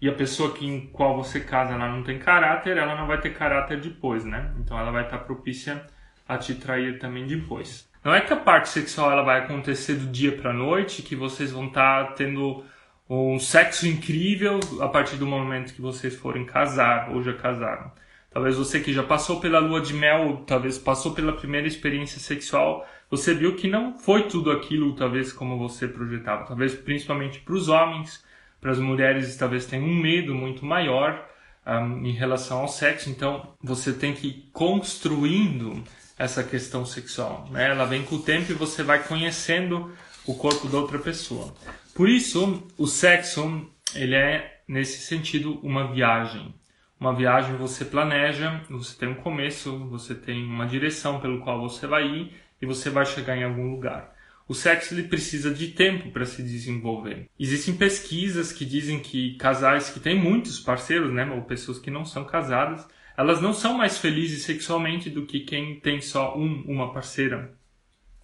e 0.00 0.08
a 0.08 0.14
pessoa 0.14 0.54
que, 0.54 0.66
em 0.66 0.86
qual 0.86 1.14
você 1.14 1.38
casa 1.40 1.74
ela 1.74 1.90
não 1.90 2.02
tem 2.02 2.18
caráter, 2.18 2.78
ela 2.78 2.96
não 2.96 3.06
vai 3.06 3.20
ter 3.20 3.34
caráter 3.34 3.82
depois, 3.82 4.24
né? 4.24 4.50
Então 4.60 4.78
ela 4.78 4.90
vai 4.90 5.04
estar 5.04 5.18
propícia 5.18 5.84
a 6.26 6.38
te 6.38 6.54
trair 6.54 6.98
também 6.98 7.26
depois. 7.26 7.86
Não 8.02 8.14
é 8.14 8.22
que 8.22 8.32
a 8.32 8.36
parte 8.36 8.70
sexual 8.70 9.12
ela 9.12 9.22
vai 9.22 9.40
acontecer 9.40 9.96
do 9.96 10.06
dia 10.06 10.32
para 10.32 10.54
noite, 10.54 11.02
que 11.02 11.14
vocês 11.14 11.52
vão 11.52 11.66
estar 11.66 12.14
tendo 12.14 12.64
um 13.10 13.38
sexo 13.38 13.86
incrível 13.86 14.58
a 14.80 14.88
partir 14.88 15.16
do 15.16 15.26
momento 15.26 15.74
que 15.74 15.82
vocês 15.82 16.16
forem 16.16 16.46
casar 16.46 17.10
ou 17.10 17.22
já 17.22 17.34
casaram. 17.34 17.92
Talvez 18.30 18.56
você 18.56 18.78
que 18.78 18.92
já 18.92 19.02
passou 19.02 19.40
pela 19.40 19.58
lua 19.58 19.80
de 19.80 19.92
mel, 19.92 20.44
talvez 20.46 20.78
passou 20.78 21.12
pela 21.12 21.32
primeira 21.32 21.66
experiência 21.66 22.20
sexual, 22.20 22.86
você 23.10 23.34
viu 23.34 23.56
que 23.56 23.66
não 23.66 23.98
foi 23.98 24.28
tudo 24.28 24.52
aquilo, 24.52 24.94
talvez 24.94 25.32
como 25.32 25.58
você 25.58 25.88
projetava. 25.88 26.46
Talvez 26.46 26.72
principalmente 26.72 27.40
para 27.40 27.54
os 27.54 27.68
homens, 27.68 28.24
para 28.60 28.70
as 28.70 28.78
mulheres, 28.78 29.36
talvez 29.36 29.66
tenham 29.66 29.84
um 29.84 29.94
medo 29.94 30.32
muito 30.32 30.64
maior 30.64 31.28
um, 31.66 32.06
em 32.06 32.12
relação 32.12 32.60
ao 32.60 32.68
sexo. 32.68 33.10
Então 33.10 33.54
você 33.60 33.92
tem 33.92 34.14
que 34.14 34.28
ir 34.28 34.50
construindo 34.52 35.82
essa 36.16 36.44
questão 36.44 36.84
sexual. 36.84 37.48
Né? 37.50 37.70
Ela 37.70 37.84
vem 37.84 38.04
com 38.04 38.16
o 38.16 38.22
tempo 38.22 38.52
e 38.52 38.54
você 38.54 38.82
vai 38.84 39.02
conhecendo 39.02 39.92
o 40.24 40.34
corpo 40.34 40.68
da 40.68 40.78
outra 40.78 40.98
pessoa. 40.98 41.52
Por 41.94 42.08
isso, 42.08 42.62
o 42.78 42.86
sexo, 42.86 43.68
ele 43.94 44.14
é, 44.14 44.60
nesse 44.68 45.00
sentido, 45.00 45.58
uma 45.62 45.92
viagem. 45.92 46.54
Uma 47.00 47.14
viagem 47.14 47.56
você 47.56 47.82
planeja, 47.82 48.60
você 48.68 48.94
tem 48.94 49.08
um 49.08 49.14
começo, 49.14 49.88
você 49.88 50.14
tem 50.14 50.44
uma 50.44 50.66
direção 50.66 51.18
pelo 51.18 51.40
qual 51.40 51.58
você 51.58 51.86
vai 51.86 52.06
ir 52.06 52.34
e 52.60 52.66
você 52.66 52.90
vai 52.90 53.06
chegar 53.06 53.38
em 53.38 53.42
algum 53.42 53.70
lugar. 53.70 54.14
O 54.46 54.52
sexo 54.54 54.92
ele 54.92 55.04
precisa 55.04 55.50
de 55.50 55.68
tempo 55.68 56.10
para 56.10 56.26
se 56.26 56.42
desenvolver. 56.42 57.30
Existem 57.38 57.74
pesquisas 57.74 58.52
que 58.52 58.66
dizem 58.66 59.00
que 59.00 59.34
casais 59.36 59.88
que 59.88 59.98
têm 59.98 60.14
muitos 60.14 60.60
parceiros, 60.60 61.10
né, 61.10 61.24
ou 61.24 61.40
pessoas 61.40 61.78
que 61.78 61.90
não 61.90 62.04
são 62.04 62.22
casadas, 62.24 62.86
elas 63.16 63.40
não 63.40 63.54
são 63.54 63.78
mais 63.78 63.96
felizes 63.96 64.42
sexualmente 64.42 65.08
do 65.08 65.24
que 65.24 65.40
quem 65.40 65.80
tem 65.80 66.02
só 66.02 66.36
um, 66.36 66.64
uma 66.66 66.92
parceira, 66.92 67.54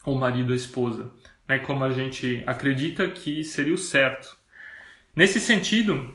ou 0.04 0.18
marido 0.18 0.50
ou 0.50 0.54
esposa, 0.56 1.10
né, 1.48 1.60
como 1.60 1.82
a 1.82 1.92
gente 1.92 2.42
acredita 2.46 3.08
que 3.08 3.42
seria 3.42 3.72
o 3.72 3.78
certo. 3.78 4.36
Nesse 5.14 5.40
sentido, 5.40 6.12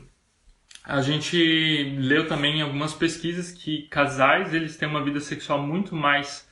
a 0.84 1.00
gente 1.00 1.96
leu 1.98 2.26
também 2.26 2.58
em 2.58 2.62
algumas 2.62 2.92
pesquisas 2.92 3.52
que 3.52 3.82
casais 3.82 4.52
eles 4.52 4.76
têm 4.76 4.88
uma 4.88 5.04
vida 5.04 5.20
sexual 5.20 5.62
muito 5.62 5.94
mais 5.94 6.48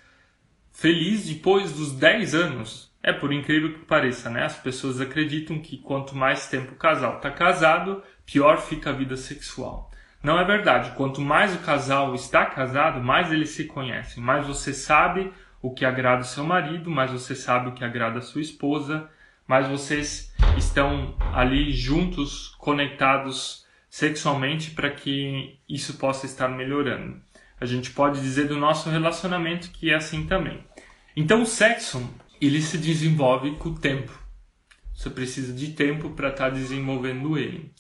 feliz 0.73 1.27
depois 1.27 1.73
dos 1.73 1.93
10 1.93 2.35
anos. 2.35 2.91
É 3.03 3.13
por 3.13 3.33
incrível 3.33 3.73
que 3.73 3.85
pareça, 3.87 4.31
né? 4.31 4.45
As 4.45 4.57
pessoas 4.57 5.01
acreditam 5.01 5.59
que 5.59 5.79
quanto 5.79 6.15
mais 6.15 6.49
tempo 6.49 6.73
o 6.73 6.77
casal 6.77 7.17
está 7.17 7.31
casado, 7.31 8.03
pior 8.25 8.59
fica 8.59 8.91
a 8.91 8.93
vida 8.93 9.17
sexual. 9.17 9.91
Não 10.23 10.39
é 10.39 10.45
verdade. 10.45 10.93
Quanto 10.97 11.21
mais 11.21 11.55
o 11.55 11.61
casal 11.61 12.15
está 12.15 12.45
casado, 12.45 13.03
mais 13.03 13.33
eles 13.33 13.51
se 13.51 13.65
conhecem, 13.65 14.23
mais 14.23 14.47
você 14.47 14.73
sabe 14.73 15.33
o 15.63 15.73
que 15.73 15.85
agrada 15.85 16.23
o 16.23 16.27
seu 16.27 16.45
marido, 16.45 16.91
mais 16.91 17.11
você 17.11 17.35
sabe 17.35 17.71
o 17.71 17.73
que 17.73 17.85
agrada 17.85 18.19
a 18.19 18.23
sua 18.23 18.43
esposa, 18.43 19.09
mais 19.47 19.67
vocês 19.67 20.33
estão 20.57 21.17
ali 21.33 21.73
juntos, 21.73 22.55
conectados 22.59 23.67
sexualmente 23.91 24.71
para 24.71 24.89
que 24.89 25.59
isso 25.69 25.99
possa 25.99 26.25
estar 26.25 26.49
melhorando. 26.49 27.21
A 27.61 27.67
gente 27.67 27.91
pode 27.91 28.21
dizer 28.21 28.47
do 28.47 28.57
nosso 28.57 28.89
relacionamento 28.89 29.71
que 29.71 29.91
é 29.91 29.97
assim 29.97 30.25
também. 30.25 30.65
Então 31.17 31.43
o 31.43 31.47
sexo, 31.47 32.09
ele 32.41 32.63
se 32.63 32.79
desenvolve 32.79 33.57
com 33.57 33.71
o 33.71 33.79
tempo. 33.79 34.17
Você 34.95 35.11
precisa 35.11 35.53
de 35.53 35.73
tempo 35.73 36.11
para 36.11 36.29
estar 36.29 36.45
tá 36.45 36.51
desenvolvendo 36.51 37.37
ele. 37.37 37.75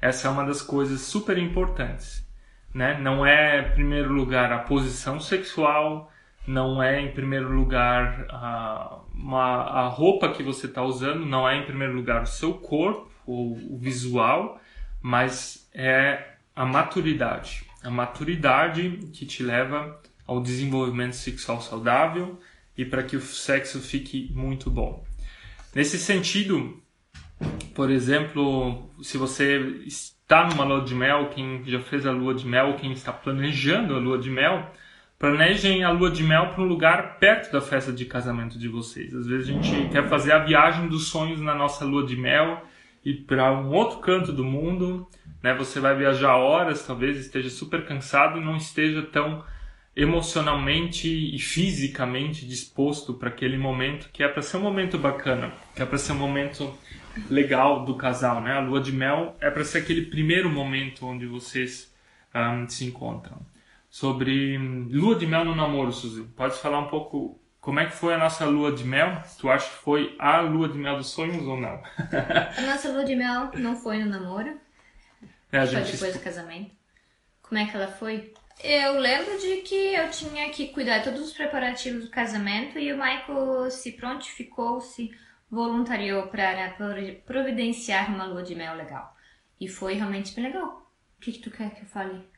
Essa 0.00 0.28
é 0.28 0.30
uma 0.30 0.44
das 0.44 0.60
coisas 0.60 1.00
super 1.00 1.38
importantes. 1.38 2.28
Né? 2.72 2.98
Não 3.00 3.24
é, 3.24 3.60
em 3.60 3.72
primeiro 3.72 4.12
lugar, 4.12 4.52
a 4.52 4.58
posição 4.58 5.18
sexual, 5.18 6.12
não 6.46 6.82
é, 6.82 7.00
em 7.00 7.12
primeiro 7.12 7.50
lugar, 7.50 8.26
a, 8.28 9.00
uma, 9.14 9.62
a 9.62 9.88
roupa 9.88 10.28
que 10.28 10.42
você 10.42 10.66
está 10.66 10.82
usando, 10.82 11.24
não 11.24 11.48
é, 11.48 11.56
em 11.56 11.64
primeiro 11.64 11.94
lugar, 11.94 12.22
o 12.22 12.26
seu 12.26 12.54
corpo, 12.54 13.10
ou 13.26 13.52
o 13.52 13.78
visual, 13.78 14.60
mas 15.04 15.68
é 15.74 16.28
a 16.56 16.64
maturidade. 16.64 17.66
A 17.82 17.90
maturidade 17.90 19.00
que 19.12 19.26
te 19.26 19.42
leva 19.42 20.00
ao 20.26 20.40
desenvolvimento 20.40 21.14
sexual 21.14 21.60
saudável 21.60 22.40
e 22.74 22.86
para 22.86 23.02
que 23.02 23.14
o 23.14 23.20
sexo 23.20 23.82
fique 23.82 24.32
muito 24.34 24.70
bom. 24.70 25.04
Nesse 25.74 25.98
sentido, 25.98 26.82
por 27.74 27.90
exemplo, 27.90 28.88
se 29.02 29.18
você 29.18 29.58
está 29.84 30.48
numa 30.48 30.64
lua 30.64 30.82
de 30.82 30.94
mel, 30.94 31.28
quem 31.28 31.62
já 31.66 31.80
fez 31.80 32.06
a 32.06 32.10
lua 32.10 32.34
de 32.34 32.46
mel, 32.46 32.74
quem 32.76 32.90
está 32.92 33.12
planejando 33.12 33.94
a 33.94 33.98
lua 33.98 34.18
de 34.18 34.30
mel, 34.30 34.72
planejem 35.18 35.84
a 35.84 35.90
lua 35.90 36.10
de 36.10 36.22
mel 36.22 36.48
para 36.48 36.62
um 36.62 36.66
lugar 36.66 37.18
perto 37.18 37.52
da 37.52 37.60
festa 37.60 37.92
de 37.92 38.06
casamento 38.06 38.58
de 38.58 38.68
vocês. 38.68 39.14
Às 39.14 39.26
vezes 39.26 39.50
a 39.50 39.52
gente 39.52 39.90
quer 39.90 40.08
fazer 40.08 40.32
a 40.32 40.38
viagem 40.38 40.88
dos 40.88 41.08
sonhos 41.08 41.42
na 41.42 41.54
nossa 41.54 41.84
lua 41.84 42.06
de 42.06 42.16
mel 42.16 42.64
ir 43.04 43.24
para 43.26 43.52
um 43.52 43.70
outro 43.72 43.98
canto 43.98 44.32
do 44.32 44.44
mundo, 44.44 45.08
né? 45.42 45.54
Você 45.54 45.78
vai 45.78 45.96
viajar 45.96 46.36
horas, 46.36 46.86
talvez 46.86 47.18
esteja 47.18 47.50
super 47.50 47.84
cansado 47.84 48.38
e 48.38 48.44
não 48.44 48.56
esteja 48.56 49.02
tão 49.02 49.44
emocionalmente 49.96 51.08
e 51.08 51.38
fisicamente 51.38 52.46
disposto 52.46 53.14
para 53.14 53.28
aquele 53.28 53.56
momento 53.56 54.10
que 54.12 54.22
é 54.22 54.28
para 54.28 54.42
ser 54.42 54.56
um 54.56 54.62
momento 54.62 54.98
bacana, 54.98 55.52
que 55.74 55.82
é 55.82 55.86
para 55.86 55.98
ser 55.98 56.12
um 56.12 56.16
momento 56.16 56.76
legal 57.30 57.84
do 57.84 57.94
casal, 57.94 58.40
né? 58.40 58.54
A 58.54 58.60
lua 58.60 58.80
de 58.80 58.90
mel 58.90 59.36
é 59.40 59.50
para 59.50 59.64
ser 59.64 59.78
aquele 59.78 60.06
primeiro 60.06 60.50
momento 60.50 61.06
onde 61.06 61.26
vocês 61.26 61.94
um, 62.34 62.68
se 62.68 62.84
encontram. 62.84 63.38
Sobre 63.88 64.58
lua 64.90 65.14
de 65.14 65.26
mel 65.26 65.44
no 65.44 65.54
namoro, 65.54 65.92
Suzy, 65.92 66.24
pode 66.36 66.58
falar 66.58 66.80
um 66.80 66.88
pouco 66.88 67.40
como 67.64 67.80
é 67.80 67.86
que 67.86 67.92
foi 67.92 68.12
a 68.12 68.18
nossa 68.18 68.44
lua 68.44 68.70
de 68.72 68.84
mel? 68.84 69.22
Tu 69.38 69.48
acha 69.48 69.66
que 69.66 69.76
foi 69.76 70.14
a 70.18 70.42
lua 70.42 70.68
de 70.68 70.76
mel 70.76 70.98
dos 70.98 71.08
sonhos 71.08 71.46
ou 71.46 71.56
não? 71.56 71.82
a 72.58 72.60
nossa 72.60 72.90
lua 72.90 73.06
de 73.06 73.16
mel 73.16 73.50
não 73.54 73.74
foi 73.74 74.04
no 74.04 74.10
namoro. 74.10 74.60
É, 75.50 75.66
foi 75.66 75.80
depois 75.80 76.12
do 76.12 76.20
casamento. 76.20 76.70
Como 77.40 77.58
é 77.58 77.64
que 77.64 77.74
ela 77.74 77.88
foi? 77.88 78.34
Eu 78.62 79.00
lembro 79.00 79.40
de 79.40 79.62
que 79.62 79.94
eu 79.94 80.10
tinha 80.10 80.50
que 80.50 80.68
cuidar 80.68 80.98
de 80.98 81.04
todos 81.04 81.22
os 81.22 81.32
preparativos 81.32 82.04
do 82.04 82.10
casamento 82.10 82.78
e 82.78 82.92
o 82.92 82.98
Michael 82.98 83.70
se 83.70 83.92
prontificou, 83.92 84.82
se 84.82 85.10
voluntariou 85.50 86.26
para 86.26 86.76
providenciar 87.24 88.14
uma 88.14 88.26
lua 88.26 88.42
de 88.42 88.54
mel 88.54 88.76
legal. 88.76 89.16
E 89.58 89.68
foi 89.68 89.94
realmente 89.94 90.34
bem 90.34 90.44
legal. 90.44 90.86
O 91.16 91.20
que, 91.22 91.32
que 91.32 91.38
tu 91.38 91.50
quer 91.50 91.74
que 91.74 91.80
eu 91.80 91.86
fale? 91.86 92.28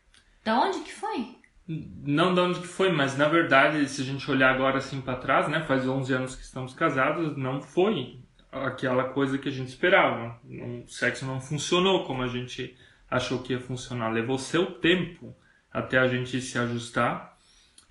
Da 0.44 0.60
onde 0.60 0.78
que 0.82 0.92
foi? 0.92 1.36
Não 1.68 2.32
de 2.32 2.40
onde 2.40 2.60
que 2.60 2.66
foi, 2.66 2.92
mas 2.92 3.16
na 3.16 3.28
verdade, 3.28 3.88
se 3.88 4.00
a 4.00 4.04
gente 4.04 4.30
olhar 4.30 4.54
agora 4.54 4.78
assim 4.78 5.00
para 5.00 5.16
trás, 5.16 5.48
né, 5.48 5.64
faz 5.64 5.86
11 5.86 6.12
anos 6.12 6.36
que 6.36 6.42
estamos 6.42 6.72
casados, 6.74 7.36
não 7.36 7.60
foi 7.60 8.20
aquela 8.52 9.04
coisa 9.04 9.36
que 9.38 9.48
a 9.48 9.52
gente 9.52 9.68
esperava. 9.68 10.40
O 10.44 10.88
sexo 10.88 11.26
não 11.26 11.40
funcionou 11.40 12.04
como 12.04 12.22
a 12.22 12.28
gente 12.28 12.76
achou 13.10 13.40
que 13.42 13.52
ia 13.52 13.60
funcionar. 13.60 14.10
Levou 14.10 14.38
seu 14.38 14.66
tempo 14.66 15.36
até 15.72 15.98
a 15.98 16.08
gente 16.08 16.40
se 16.40 16.58
ajustar 16.58 17.36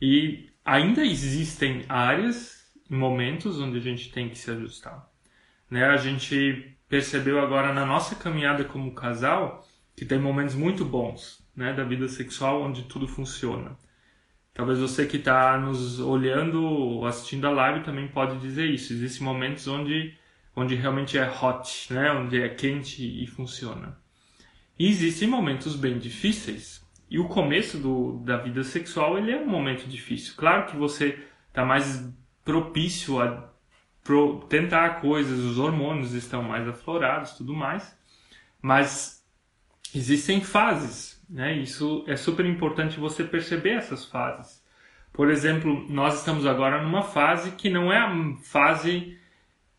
e 0.02 0.50
ainda 0.64 1.06
existem 1.06 1.86
áreas 1.88 2.66
e 2.90 2.94
momentos 2.94 3.60
onde 3.60 3.78
a 3.78 3.82
gente 3.82 4.12
tem 4.12 4.30
que 4.30 4.38
se 4.38 4.50
ajustar. 4.52 5.08
Né? 5.70 5.86
A 5.86 5.98
gente 5.98 6.76
percebeu 6.88 7.40
agora 7.40 7.74
na 7.74 7.86
nossa 7.86 8.16
caminhada 8.16 8.64
como 8.64 8.94
casal 8.94 9.66
que 9.96 10.06
tem 10.06 10.20
momentos 10.20 10.56
muito 10.56 10.84
bons, 10.84 11.45
né, 11.56 11.74
da 11.74 11.84
vida 11.84 12.08
sexual 12.08 12.62
onde 12.62 12.84
tudo 12.84 13.08
funciona. 13.08 13.78
Talvez 14.54 14.80
você 14.80 15.06
que 15.06 15.18
está 15.18 15.58
nos 15.58 16.00
olhando 16.00 17.06
assistindo 17.06 17.46
a 17.46 17.52
live 17.52 17.84
também 17.84 18.08
pode 18.08 18.38
dizer 18.40 18.70
isso. 18.70 18.94
Existem 18.94 19.24
momentos 19.24 19.68
onde, 19.68 20.14
onde 20.56 20.76
realmente 20.76 21.18
é 21.18 21.30
hot, 21.30 21.94
né, 21.94 22.12
onde 22.12 22.42
é 22.42 22.48
quente 22.50 23.04
e 23.04 23.28
funciona. 23.28 23.98
E 24.80 24.88
existem 24.88 25.28
momentos 25.28 25.76
bem 25.76 25.98
difíceis. 25.98 26.86
E 27.10 27.20
o 27.20 27.28
começo 27.28 27.78
do, 27.78 28.20
da 28.24 28.38
vida 28.38 28.64
sexual 28.64 29.18
ele 29.18 29.32
é 29.32 29.38
um 29.38 29.48
momento 29.48 29.88
difícil. 29.88 30.34
Claro 30.36 30.68
que 30.68 30.76
você 30.76 31.20
está 31.50 31.66
mais 31.66 32.10
propício 32.44 33.22
a 33.22 33.54
pro, 34.04 34.40
tentar 34.48 35.02
coisas, 35.02 35.40
os 35.40 35.58
hormônios 35.58 36.14
estão 36.14 36.42
mais 36.42 36.68
aflorados, 36.68 37.34
tudo 37.34 37.54
mais. 37.54 37.98
Mas 38.62 39.22
existem 39.94 40.42
fases 40.42 41.15
né? 41.30 41.58
Isso 41.58 42.04
é 42.08 42.16
super 42.16 42.46
importante 42.46 43.00
você 43.00 43.24
perceber 43.24 43.72
essas 43.72 44.06
fases. 44.06 44.64
Por 45.12 45.30
exemplo, 45.30 45.86
nós 45.90 46.20
estamos 46.20 46.46
agora 46.46 46.84
numa 46.84 47.02
fase 47.02 47.52
que 47.52 47.70
não 47.70 47.92
é 47.92 47.98
a 47.98 48.12
fase 48.44 49.18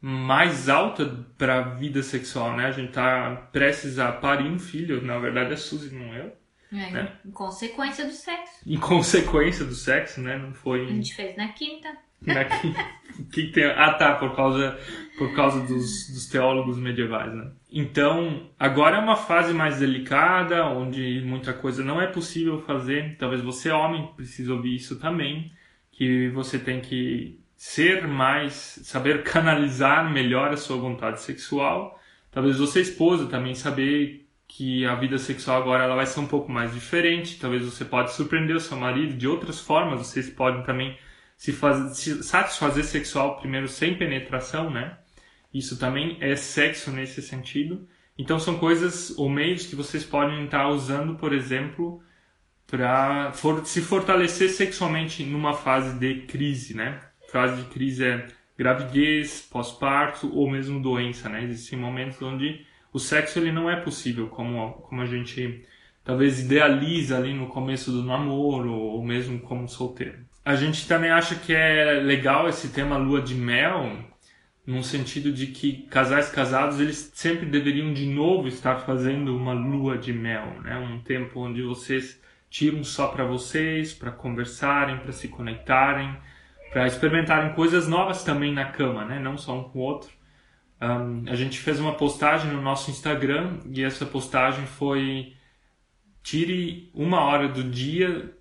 mais 0.00 0.68
alta 0.68 1.26
para 1.36 1.58
a 1.58 1.62
vida 1.74 2.02
sexual, 2.02 2.56
né? 2.56 2.66
A 2.66 2.70
gente 2.70 2.88
está 2.88 3.48
prestes 3.52 3.98
a 3.98 4.12
parir 4.12 4.48
um 4.48 4.58
filho, 4.58 5.02
na 5.02 5.18
verdade 5.18 5.52
é 5.52 5.56
Suzy, 5.56 5.94
não 5.94 6.14
eu. 6.14 6.32
É, 6.72 6.90
né? 6.90 7.12
Em 7.24 7.30
consequência 7.30 8.04
do 8.04 8.12
sexo. 8.12 8.60
Em 8.66 8.78
consequência 8.78 9.64
do 9.64 9.74
sexo, 9.74 10.20
né? 10.20 10.38
Não 10.38 10.52
foi. 10.52 10.84
A 10.84 10.88
gente 10.88 11.14
fez 11.14 11.36
na 11.36 11.48
quinta. 11.48 11.88
Quinta. 12.24 12.96
que 13.32 13.48
tem... 13.48 13.64
Ah, 13.64 13.94
tá, 13.94 14.14
por 14.14 14.34
causa, 14.34 14.78
por 15.16 15.34
causa 15.34 15.60
dos, 15.60 16.10
dos 16.12 16.26
teólogos 16.26 16.78
medievais, 16.78 17.32
né? 17.32 17.50
Então, 17.70 18.50
agora 18.58 18.96
é 18.96 19.00
uma 19.00 19.16
fase 19.16 19.52
mais 19.52 19.78
delicada, 19.78 20.66
onde 20.66 21.22
muita 21.24 21.52
coisa 21.52 21.82
não 21.82 22.00
é 22.00 22.06
possível 22.06 22.60
fazer. 22.62 23.16
Talvez 23.18 23.40
você, 23.40 23.70
homem, 23.70 24.10
precise 24.16 24.50
ouvir 24.50 24.74
isso 24.74 24.98
também, 24.98 25.52
que 25.90 26.28
você 26.30 26.58
tem 26.58 26.80
que 26.80 27.40
ser 27.56 28.06
mais, 28.06 28.80
saber 28.84 29.22
canalizar 29.24 30.10
melhor 30.10 30.52
a 30.52 30.56
sua 30.56 30.76
vontade 30.76 31.20
sexual. 31.20 31.98
Talvez 32.30 32.58
você, 32.58 32.80
esposa, 32.80 33.26
também 33.26 33.54
saber 33.54 34.26
que 34.48 34.86
a 34.86 34.94
vida 34.94 35.18
sexual 35.18 35.60
agora 35.60 35.84
ela 35.84 35.96
vai 35.96 36.06
ser 36.06 36.20
um 36.20 36.26
pouco 36.26 36.52
mais 36.52 36.72
diferente. 36.72 37.38
Talvez 37.38 37.64
você 37.64 37.84
pode 37.84 38.12
surpreender 38.12 38.54
o 38.54 38.60
seu 38.60 38.76
marido 38.76 39.14
de 39.16 39.26
outras 39.26 39.60
formas. 39.60 40.00
Vocês 40.00 40.30
podem 40.30 40.62
também 40.62 40.96
se, 41.36 41.52
faz, 41.52 41.98
se 41.98 42.22
satisfazer 42.22 42.84
sexual 42.84 43.38
primeiro 43.38 43.68
sem 43.68 43.96
penetração, 43.96 44.70
né? 44.70 44.98
Isso 45.52 45.78
também 45.78 46.16
é 46.20 46.34
sexo 46.36 46.90
nesse 46.90 47.22
sentido. 47.22 47.86
Então 48.18 48.38
são 48.38 48.58
coisas 48.58 49.16
ou 49.18 49.28
meios 49.28 49.66
que 49.66 49.76
vocês 49.76 50.04
podem 50.04 50.44
estar 50.44 50.68
usando, 50.68 51.16
por 51.16 51.32
exemplo, 51.34 52.02
para 52.66 53.32
for 53.32 53.64
se 53.66 53.80
fortalecer 53.80 54.50
sexualmente 54.50 55.22
numa 55.24 55.54
fase 55.54 55.98
de 55.98 56.22
crise, 56.22 56.74
né? 56.74 57.00
Fase 57.30 57.62
de 57.62 57.68
crise 57.68 58.04
é 58.04 58.26
gravidez, 58.56 59.42
pós-parto 59.42 60.34
ou 60.34 60.50
mesmo 60.50 60.80
doença, 60.80 61.28
né? 61.28 61.44
Existem 61.44 61.78
momentos 61.78 62.20
onde 62.22 62.66
o 62.92 62.98
sexo 62.98 63.38
ele 63.38 63.52
não 63.52 63.70
é 63.70 63.76
possível, 63.76 64.28
como, 64.28 64.72
como 64.72 65.02
a 65.02 65.06
gente 65.06 65.64
talvez 66.02 66.40
idealiza 66.40 67.16
ali 67.18 67.34
no 67.34 67.48
começo 67.48 67.92
do 67.92 68.02
namoro 68.02 68.72
ou 68.72 69.04
mesmo 69.04 69.38
como 69.40 69.68
solteiro. 69.68 70.25
A 70.46 70.54
gente 70.54 70.86
também 70.86 71.10
acha 71.10 71.34
que 71.34 71.52
é 71.52 71.94
legal 71.94 72.48
esse 72.48 72.68
tema 72.68 72.96
lua 72.96 73.20
de 73.20 73.34
mel, 73.34 73.98
num 74.64 74.80
sentido 74.80 75.32
de 75.32 75.48
que 75.48 75.88
casais 75.88 76.30
casados 76.30 76.78
eles 76.78 77.10
sempre 77.12 77.46
deveriam 77.46 77.92
de 77.92 78.06
novo 78.06 78.46
estar 78.46 78.76
fazendo 78.76 79.36
uma 79.36 79.52
lua 79.52 79.98
de 79.98 80.12
mel, 80.12 80.60
né? 80.62 80.78
Um 80.78 81.00
tempo 81.00 81.40
onde 81.40 81.62
vocês 81.62 82.22
tiram 82.48 82.84
só 82.84 83.08
para 83.08 83.24
vocês, 83.24 83.92
para 83.92 84.12
conversarem, 84.12 84.98
para 84.98 85.10
se 85.10 85.26
conectarem, 85.26 86.16
para 86.70 86.86
experimentarem 86.86 87.52
coisas 87.52 87.88
novas 87.88 88.22
também 88.22 88.54
na 88.54 88.66
cama, 88.66 89.04
né? 89.04 89.18
Não 89.18 89.36
só 89.36 89.58
um 89.58 89.64
com 89.64 89.80
o 89.80 89.82
outro. 89.82 90.12
Um, 90.80 91.28
a 91.28 91.34
gente 91.34 91.58
fez 91.58 91.80
uma 91.80 91.94
postagem 91.94 92.52
no 92.52 92.62
nosso 92.62 92.88
Instagram 92.92 93.58
e 93.68 93.82
essa 93.82 94.06
postagem 94.06 94.64
foi 94.64 95.34
tire 96.22 96.88
uma 96.94 97.22
hora 97.22 97.48
do 97.48 97.64
dia 97.64 98.35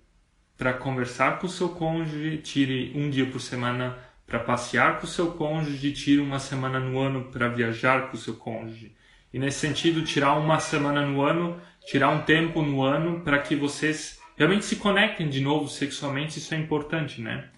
para 0.56 0.72
conversar 0.72 1.38
com 1.38 1.46
o 1.46 1.50
seu 1.50 1.68
cônjuge, 1.68 2.38
tire 2.38 2.92
um 2.94 3.10
dia 3.10 3.26
por 3.26 3.40
semana 3.40 3.98
para 4.26 4.38
passear 4.38 4.98
com 4.98 5.04
o 5.04 5.08
seu 5.08 5.32
cônjuge, 5.32 5.92
tire 5.92 6.20
uma 6.20 6.38
semana 6.38 6.80
no 6.80 6.98
ano 6.98 7.24
para 7.24 7.48
viajar 7.48 8.08
com 8.08 8.16
o 8.16 8.20
seu 8.20 8.34
cônjuge. 8.34 8.94
E 9.32 9.38
nesse 9.38 9.58
sentido, 9.58 10.02
tirar 10.02 10.34
uma 10.34 10.58
semana 10.58 11.04
no 11.06 11.22
ano, 11.22 11.60
tirar 11.86 12.08
um 12.08 12.22
tempo 12.22 12.62
no 12.62 12.82
ano 12.82 13.20
para 13.20 13.38
que 13.38 13.54
vocês 13.54 14.20
realmente 14.36 14.64
se 14.64 14.76
conectem 14.76 15.28
de 15.28 15.40
novo 15.40 15.68
sexualmente, 15.68 16.38
isso 16.38 16.54
é 16.54 16.58
importante, 16.58 17.20
né? 17.20 17.48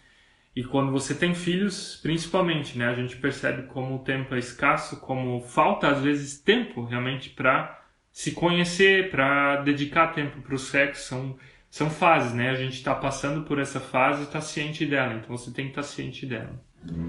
E 0.54 0.64
quando 0.64 0.90
você 0.90 1.14
tem 1.14 1.34
filhos, 1.34 2.00
principalmente, 2.02 2.76
né? 2.76 2.88
A 2.88 2.94
gente 2.94 3.16
percebe 3.16 3.68
como 3.68 3.94
o 3.94 3.98
tempo 4.00 4.34
é 4.34 4.38
escasso, 4.38 4.98
como 4.98 5.40
falta 5.40 5.88
às 5.88 6.02
vezes 6.02 6.40
tempo 6.40 6.84
realmente 6.84 7.30
para 7.30 7.80
se 8.10 8.32
conhecer, 8.32 9.10
para 9.10 9.56
dedicar 9.62 10.08
tempo 10.08 10.40
para 10.40 10.54
o 10.54 10.58
sexo. 10.58 11.06
São, 11.06 11.38
são 11.70 11.90
fases, 11.90 12.32
né? 12.32 12.50
A 12.50 12.54
gente 12.54 12.74
está 12.74 12.94
passando 12.94 13.42
por 13.42 13.58
essa 13.58 13.80
fase 13.80 14.22
e 14.22 14.24
está 14.24 14.40
ciente 14.40 14.86
dela, 14.86 15.14
então 15.14 15.36
você 15.36 15.50
tem 15.50 15.66
que 15.66 15.72
estar 15.72 15.82
tá 15.82 15.88
ciente 15.88 16.24
dela. 16.26 16.60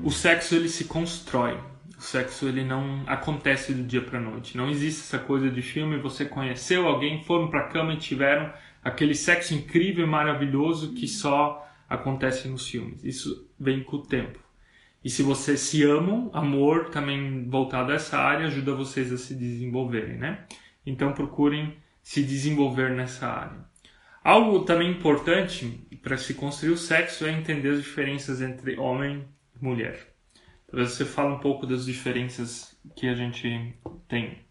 O 0.03 0.11
sexo 0.11 0.55
ele 0.55 0.67
se 0.67 0.85
constrói. 0.85 1.57
O 1.97 2.01
sexo 2.01 2.47
ele 2.47 2.63
não 2.63 3.03
acontece 3.07 3.73
do 3.73 3.83
dia 3.83 4.01
para 4.01 4.19
noite. 4.19 4.57
Não 4.57 4.69
existe 4.69 5.01
essa 5.01 5.19
coisa 5.19 5.49
de 5.49 5.61
filme. 5.61 5.97
Você 5.99 6.25
conheceu 6.25 6.87
alguém, 6.87 7.23
foram 7.23 7.49
para 7.49 7.61
a 7.61 7.67
cama 7.67 7.93
e 7.93 7.97
tiveram 7.97 8.51
aquele 8.83 9.13
sexo 9.13 9.53
incrível 9.53 10.05
e 10.05 10.09
maravilhoso 10.09 10.93
que 10.93 11.07
só 11.07 11.67
acontece 11.89 12.47
nos 12.47 12.67
filmes. 12.67 13.03
Isso 13.03 13.49
vem 13.59 13.83
com 13.83 13.97
o 13.97 14.03
tempo. 14.03 14.39
E 15.03 15.09
se 15.09 15.23
vocês 15.23 15.61
se 15.61 15.83
amam, 15.83 16.29
amor 16.33 16.89
também 16.89 17.47
voltado 17.49 17.91
a 17.91 17.95
essa 17.95 18.17
área 18.17 18.47
ajuda 18.47 18.73
vocês 18.73 19.11
a 19.13 19.17
se 19.17 19.33
desenvolverem, 19.33 20.17
né? 20.17 20.45
Então 20.85 21.13
procurem 21.13 21.77
se 22.01 22.23
desenvolver 22.23 22.91
nessa 22.91 23.27
área. 23.27 23.68
Algo 24.29 24.63
também 24.63 24.91
importante 24.91 25.65
para 26.03 26.15
se 26.15 26.35
construir 26.35 26.69
o 26.69 26.77
sexo 26.77 27.25
é 27.25 27.31
entender 27.31 27.69
as 27.71 27.81
diferenças 27.81 28.43
entre 28.43 28.77
homem 28.77 29.27
e 29.59 29.65
mulher. 29.65 30.13
Talvez 30.67 30.91
você 30.91 31.03
fale 31.03 31.29
um 31.29 31.39
pouco 31.39 31.65
das 31.65 31.83
diferenças 31.83 32.79
que 32.95 33.07
a 33.07 33.15
gente 33.15 33.75
tem. 34.07 34.45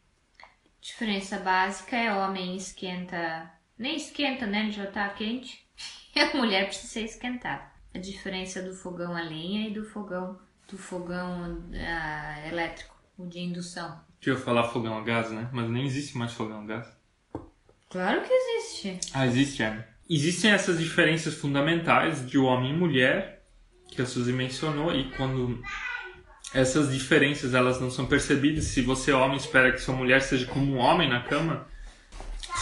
Diferença 0.80 1.38
básica 1.38 1.96
é 1.96 2.12
homem 2.12 2.56
esquenta, 2.56 3.48
nem 3.78 3.94
esquenta, 3.94 4.48
né? 4.48 4.68
Já 4.72 4.84
tá 4.84 5.08
quente. 5.10 5.64
E 6.12 6.18
a 6.18 6.34
mulher 6.34 6.66
precisa 6.66 6.94
ser 6.94 7.04
esquentada. 7.04 7.62
A 7.94 7.98
diferença 7.98 8.60
do 8.60 8.74
fogão 8.74 9.16
a 9.16 9.22
lenha 9.22 9.68
e 9.68 9.72
do 9.72 9.84
fogão 9.84 10.40
do 10.68 10.76
fogão 10.76 11.56
uh, 11.70 12.48
elétrico, 12.48 12.96
o 13.16 13.28
de 13.28 13.38
indução. 13.38 14.00
Deixa 14.20 14.40
eu 14.40 14.44
falar 14.44 14.70
fogão 14.70 14.98
a 14.98 15.02
gás, 15.02 15.30
né? 15.30 15.48
Mas 15.52 15.70
nem 15.70 15.86
existe 15.86 16.18
mais 16.18 16.32
fogão 16.32 16.62
a 16.62 16.66
gás. 16.66 16.98
Claro 17.90 18.22
que 18.22 18.32
existe. 18.32 18.47
Ah, 19.12 19.26
existe, 19.26 19.62
é. 19.62 19.86
Existem 20.08 20.50
essas 20.50 20.78
diferenças 20.78 21.34
fundamentais 21.34 22.26
de 22.26 22.38
homem 22.38 22.72
e 22.72 22.76
mulher 22.76 23.42
que 23.90 24.00
a 24.00 24.06
Suzy 24.06 24.32
mencionou 24.32 24.94
e 24.94 25.10
quando 25.12 25.62
essas 26.54 26.92
diferenças 26.92 27.54
elas 27.54 27.80
não 27.80 27.90
são 27.90 28.06
percebidas, 28.06 28.64
se 28.64 28.80
você 28.80 29.12
homem 29.12 29.36
espera 29.36 29.72
que 29.72 29.80
sua 29.80 29.94
mulher 29.94 30.22
seja 30.22 30.46
como 30.46 30.74
um 30.74 30.78
homem 30.78 31.08
na 31.08 31.20
cama, 31.20 31.66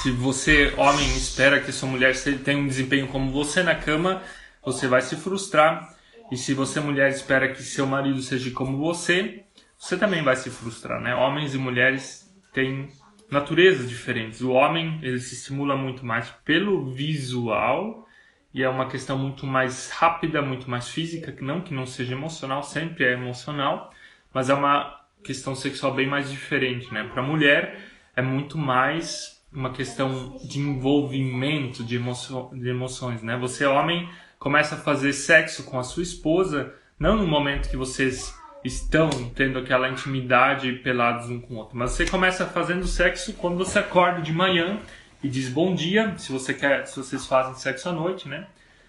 se 0.03 0.11
você, 0.11 0.75
homem, 0.77 1.17
espera 1.17 1.59
que 1.59 1.73
sua 1.73 1.89
mulher 1.89 2.15
tenha 2.45 2.59
um 2.59 2.67
desempenho 2.67 3.09
como 3.09 3.33
você 3.33 3.63
na 3.63 3.75
cama, 3.75 4.23
você 4.65 4.87
vai 4.87 5.01
se 5.01 5.17
frustrar. 5.17 5.95
E 6.31 6.37
se 6.37 6.53
você, 6.53 6.81
mulher, 6.81 7.11
espera 7.11 7.53
que 7.53 7.63
seu 7.63 7.87
marido 7.87 8.21
seja 8.21 8.51
como 8.51 8.77
você, 8.77 9.45
você 9.79 9.97
também 9.97 10.23
vai 10.23 10.37
se 10.37 10.51
frustrar, 10.51 11.01
né? 11.01 11.15
Homens 11.15 11.55
e 11.55 11.59
mulheres 11.59 12.31
têm 12.53 12.91
naturezas 13.31 13.89
diferentes. 13.89 14.41
O 14.41 14.53
homem, 14.53 14.99
ele 15.03 15.19
se 15.19 15.35
estimula 15.35 15.77
muito 15.77 16.05
mais 16.05 16.31
pelo 16.45 16.91
visual 16.93 18.07
e 18.55 18.63
é 18.63 18.69
uma 18.69 18.89
questão 18.89 19.19
muito 19.19 19.47
mais 19.47 19.91
rápida, 19.91 20.41
muito 20.41 20.71
mais 20.71 20.89
física, 20.89 21.35
não 21.41 21.61
que 21.61 21.75
não 21.75 21.85
seja 21.85 22.15
emocional, 22.15 22.63
sempre 22.63 23.05
é 23.05 23.13
emocional, 23.13 23.93
mas 24.33 24.49
é 24.49 24.55
uma 24.55 25.01
questão 25.23 25.55
sexual 25.55 25.93
bem 25.93 26.07
mais 26.07 26.31
diferente, 26.31 26.93
né? 26.93 27.05
Para 27.05 27.23
a 27.23 27.27
mulher 27.27 27.81
é 28.15 28.23
muito 28.23 28.57
mais 28.57 29.45
uma 29.53 29.73
questão 29.73 30.39
de 30.45 30.59
envolvimento 30.59 31.85
de, 31.85 31.97
emoção, 31.97 32.51
de 32.53 32.69
emoções, 32.69 33.23
né? 33.23 33.37
Você, 33.39 33.67
homem, 33.67 34.09
começa 34.39 34.77
a 34.77 34.79
fazer 34.79 35.13
sexo 35.13 35.65
com 35.65 35.79
a 35.79 35.83
sua 35.83 36.03
esposa, 36.03 36.75
não 36.99 37.17
no 37.17 37.27
momento 37.27 37.69
que 37.69 37.77
vocês 37.77 38.35
estão 38.67 39.09
tendo 39.35 39.59
aquela 39.59 39.89
intimidade 39.89 40.73
pelados 40.75 41.31
um 41.31 41.41
com 41.41 41.55
o 41.55 41.57
outro, 41.59 41.77
mas 41.77 41.93
você 41.93 42.05
começa 42.07 42.47
fazendo 42.47 42.87
sexo 42.87 43.33
quando 43.35 43.57
você 43.57 43.79
acorda 43.79 44.21
de 44.21 44.33
manhã 44.33 44.81
e 45.23 45.29
diz 45.29 45.49
bom 45.49 45.75
dia, 45.75 46.17
se 46.19 46.33
você 46.33 46.53
quer, 46.53 46.87
se 46.87 46.97
vocês 46.97 47.27
fazem 47.27 47.55
sexo 47.55 47.89
à 47.89 47.93
noite, 47.93 48.29
né? 48.29 48.47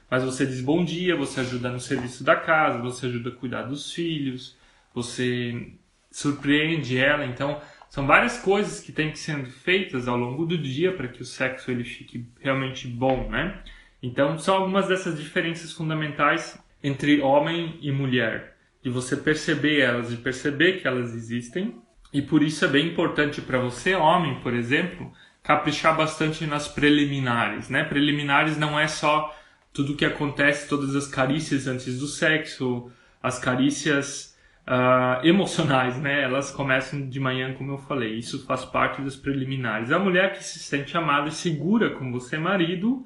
Mas 0.10 0.24
você 0.24 0.46
diz 0.46 0.62
bom 0.62 0.84
dia, 0.84 1.16
você 1.16 1.42
ajuda 1.42 1.70
no 1.70 1.80
serviço 1.80 2.24
da 2.24 2.36
casa, 2.36 2.80
você 2.80 3.08
ajuda 3.08 3.30
a 3.30 3.36
cuidar 3.36 3.63
dos 3.63 3.92
filhos, 3.92 4.58
você 4.94 5.72
surpreende 6.10 6.98
ela, 6.98 7.26
então 7.26 7.62
são 7.90 8.06
várias 8.06 8.38
coisas 8.40 8.80
que 8.80 8.92
têm 8.92 9.12
que 9.12 9.20
ser 9.20 9.46
feitas 9.46 10.08
ao 10.08 10.18
longo 10.18 10.46
do 10.46 10.58
dia 10.58 10.94
para 10.94 11.08
que 11.08 11.22
o 11.22 11.26
sexo 11.26 11.72
ele 11.72 11.84
fique 11.84 12.26
realmente 12.42 12.88
bom, 12.88 13.30
né? 13.30 13.62
Então, 14.02 14.38
são 14.38 14.56
algumas 14.56 14.88
dessas 14.88 15.18
diferenças 15.18 15.72
fundamentais 15.72 16.60
entre 16.84 17.22
homem 17.22 17.78
e 17.82 17.92
mulher, 17.92 18.57
de 18.88 18.93
você 18.93 19.17
perceber 19.17 19.82
elas 19.82 20.13
e 20.13 20.15
perceber 20.15 20.80
que 20.80 20.88
elas 20.88 21.13
existem. 21.13 21.76
E 22.13 22.21
por 22.21 22.41
isso 22.41 22.63
é 22.63 22.69
bem 22.69 22.88
importante 22.88 23.41
para 23.41 23.60
você, 23.60 23.93
homem, 23.93 24.39
por 24.39 24.54
exemplo, 24.54 25.12
caprichar 25.43 25.95
bastante 25.95 26.45
nas 26.45 26.69
preliminares, 26.69 27.69
né? 27.69 27.84
Preliminares 27.84 28.58
não 28.58 28.80
é 28.80 28.88
só 28.88 29.36
tudo 29.73 29.91
o 29.91 29.95
que 29.97 30.06
acontece, 30.06 30.69
todas 30.69 30.95
as 30.95 31.06
carícias 31.06 31.67
antes 31.67 32.00
do 32.00 32.08
sexo, 32.08 32.89
as 33.21 33.38
carícias 33.38 34.38
uh, 34.65 35.26
emocionais, 35.26 36.00
né? 36.00 36.23
Elas 36.23 36.50
começam 36.50 37.10
de 37.10 37.19
manhã, 37.19 37.54
como 37.56 37.73
eu 37.73 37.78
falei. 37.78 38.15
Isso 38.15 38.45
faz 38.45 38.63
parte 38.63 39.02
das 39.02 39.17
preliminares. 39.17 39.91
A 39.91 40.00
mulher 40.00 40.32
que 40.32 40.43
se 40.45 40.60
sente 40.60 40.95
amada 40.95 41.28
e 41.28 41.34
segura 41.34 41.89
com 41.89 42.10
você, 42.10 42.38
marido, 42.38 43.06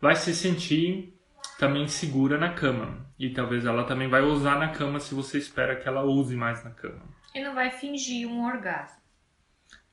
vai 0.00 0.16
se 0.16 0.34
sentir 0.34 1.14
também 1.60 1.86
segura 1.86 2.38
na 2.38 2.54
cama. 2.54 3.06
E 3.18 3.28
talvez 3.28 3.66
ela 3.66 3.84
também 3.84 4.08
vai 4.08 4.22
ousar 4.22 4.58
na 4.58 4.70
cama 4.70 4.98
se 4.98 5.14
você 5.14 5.36
espera 5.36 5.76
que 5.76 5.86
ela 5.86 6.02
ouse 6.02 6.34
mais 6.34 6.64
na 6.64 6.70
cama. 6.70 7.02
E 7.34 7.44
não 7.44 7.54
vai 7.54 7.70
fingir 7.70 8.26
um 8.26 8.46
orgasmo. 8.46 8.98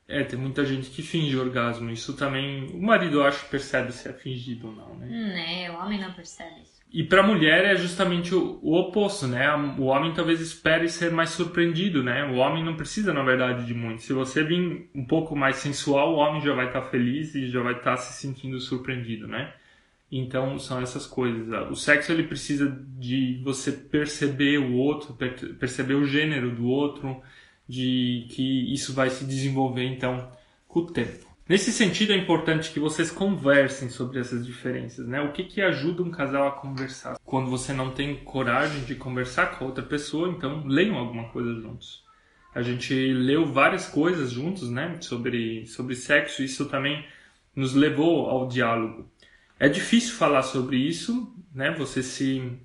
É, 0.08 0.24
tem 0.24 0.38
muita 0.38 0.64
gente 0.64 0.88
que 0.88 1.02
finge 1.02 1.36
orgasmo. 1.36 1.90
Isso 1.90 2.16
também. 2.16 2.70
O 2.72 2.82
marido, 2.82 3.18
eu 3.18 3.24
acho, 3.24 3.46
percebe 3.50 3.92
se 3.92 4.08
é 4.08 4.12
fingido 4.14 4.68
ou 4.68 4.72
não, 4.74 4.96
né? 4.96 5.06
Hum, 5.06 5.36
é, 5.36 5.70
o 5.70 5.74
homem 5.74 6.00
não 6.00 6.10
percebe 6.14 6.62
isso. 6.62 6.78
E 6.90 7.04
para 7.04 7.22
a 7.22 7.26
mulher 7.26 7.66
é 7.66 7.76
justamente 7.76 8.34
o, 8.34 8.58
o, 8.62 8.74
oposto, 8.74 9.26
né? 9.26 9.54
O 9.78 9.84
homem 9.84 10.14
talvez 10.14 10.40
espere 10.40 10.88
ser 10.88 11.12
mais 11.12 11.28
surpreendido, 11.28 12.02
né? 12.02 12.24
O 12.24 12.36
homem 12.36 12.64
não 12.64 12.76
precisa, 12.76 13.12
na 13.12 13.22
verdade, 13.22 13.66
de 13.66 13.74
muito. 13.74 14.00
Se 14.00 14.14
você 14.14 14.42
vir 14.42 14.90
um 14.94 15.04
pouco 15.04 15.36
mais 15.36 15.56
sensual, 15.56 16.14
o 16.14 16.16
homem 16.16 16.40
já 16.40 16.54
vai 16.54 16.68
estar 16.68 16.80
tá 16.80 16.88
feliz 16.88 17.34
e 17.34 17.50
já 17.50 17.62
vai 17.62 17.74
estar 17.74 17.90
tá 17.90 17.96
se 17.98 18.18
sentindo 18.18 18.58
surpreendido, 18.58 19.28
né? 19.28 19.52
Então 20.10 20.58
são 20.58 20.80
essas 20.80 21.06
coisas. 21.06 21.46
O 21.70 21.74
sexo 21.74 22.12
ele 22.12 22.22
precisa 22.22 22.74
de 22.98 23.40
você 23.44 23.70
perceber 23.72 24.58
o 24.58 24.74
outro, 24.74 25.14
perceber 25.58 25.94
o 25.94 26.06
gênero 26.06 26.54
do 26.54 26.66
outro, 26.66 27.20
de 27.68 28.26
que 28.30 28.72
isso 28.72 28.94
vai 28.94 29.10
se 29.10 29.24
desenvolver 29.24 29.84
então 29.84 30.32
com 30.66 30.80
o 30.80 30.86
tempo. 30.86 31.28
Nesse 31.48 31.72
sentido, 31.72 32.12
é 32.12 32.16
importante 32.16 32.70
que 32.70 32.78
vocês 32.78 33.10
conversem 33.10 33.88
sobre 33.88 34.20
essas 34.20 34.44
diferenças, 34.44 35.08
né? 35.08 35.22
O 35.22 35.32
que, 35.32 35.44
que 35.44 35.62
ajuda 35.62 36.02
um 36.02 36.10
casal 36.10 36.46
a 36.46 36.50
conversar? 36.50 37.18
Quando 37.24 37.48
você 37.48 37.72
não 37.72 37.90
tem 37.90 38.16
coragem 38.16 38.84
de 38.84 38.94
conversar 38.94 39.58
com 39.58 39.64
outra 39.64 39.82
pessoa, 39.82 40.28
então 40.28 40.66
leiam 40.66 40.98
alguma 40.98 41.30
coisa 41.30 41.54
juntos. 41.54 42.04
A 42.54 42.60
gente 42.60 42.92
leu 42.94 43.46
várias 43.46 43.88
coisas 43.88 44.30
juntos, 44.30 44.68
né? 44.68 44.98
Sobre, 45.00 45.64
sobre 45.66 45.94
sexo, 45.94 46.42
isso 46.42 46.66
também 46.66 47.02
nos 47.56 47.72
levou 47.72 48.28
ao 48.28 48.46
diálogo. 48.46 49.10
É 49.60 49.68
difícil 49.68 50.14
falar 50.14 50.42
sobre 50.42 50.76
isso, 50.76 51.34
né? 51.54 51.72
Você 51.72 52.02
se 52.02 52.58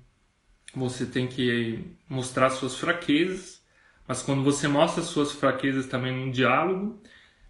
você 0.74 1.06
tem 1.06 1.26
que 1.26 1.84
mostrar 2.08 2.50
suas 2.50 2.76
fraquezas, 2.76 3.62
mas 4.06 4.22
quando 4.22 4.42
você 4.42 4.68
mostra 4.68 5.02
suas 5.02 5.32
fraquezas 5.32 5.86
também 5.86 6.12
num 6.12 6.30
diálogo, 6.30 7.00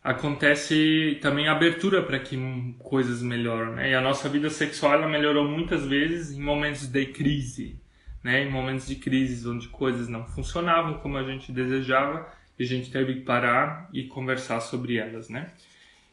acontece 0.02 1.18
também 1.22 1.48
abertura 1.48 2.02
para 2.02 2.18
que 2.18 2.36
coisas 2.78 3.22
melhoram, 3.22 3.74
né? 3.74 3.90
E 3.90 3.94
a 3.94 4.00
nossa 4.00 4.28
vida 4.28 4.50
sexual 4.50 4.94
ela 4.94 5.08
melhorou 5.08 5.48
muitas 5.48 5.86
vezes 5.86 6.36
em 6.36 6.42
momentos 6.42 6.86
de 6.86 7.06
crise, 7.06 7.80
né? 8.22 8.44
Em 8.44 8.50
momentos 8.50 8.86
de 8.86 8.96
crise 8.96 9.48
onde 9.48 9.68
coisas 9.68 10.08
não 10.08 10.26
funcionavam 10.26 10.98
como 10.98 11.16
a 11.16 11.24
gente 11.24 11.50
desejava 11.50 12.28
e 12.58 12.64
a 12.64 12.66
gente 12.66 12.90
teve 12.90 13.14
que 13.14 13.20
parar 13.20 13.88
e 13.92 14.04
conversar 14.04 14.60
sobre 14.60 14.96
elas, 14.96 15.28
né? 15.28 15.50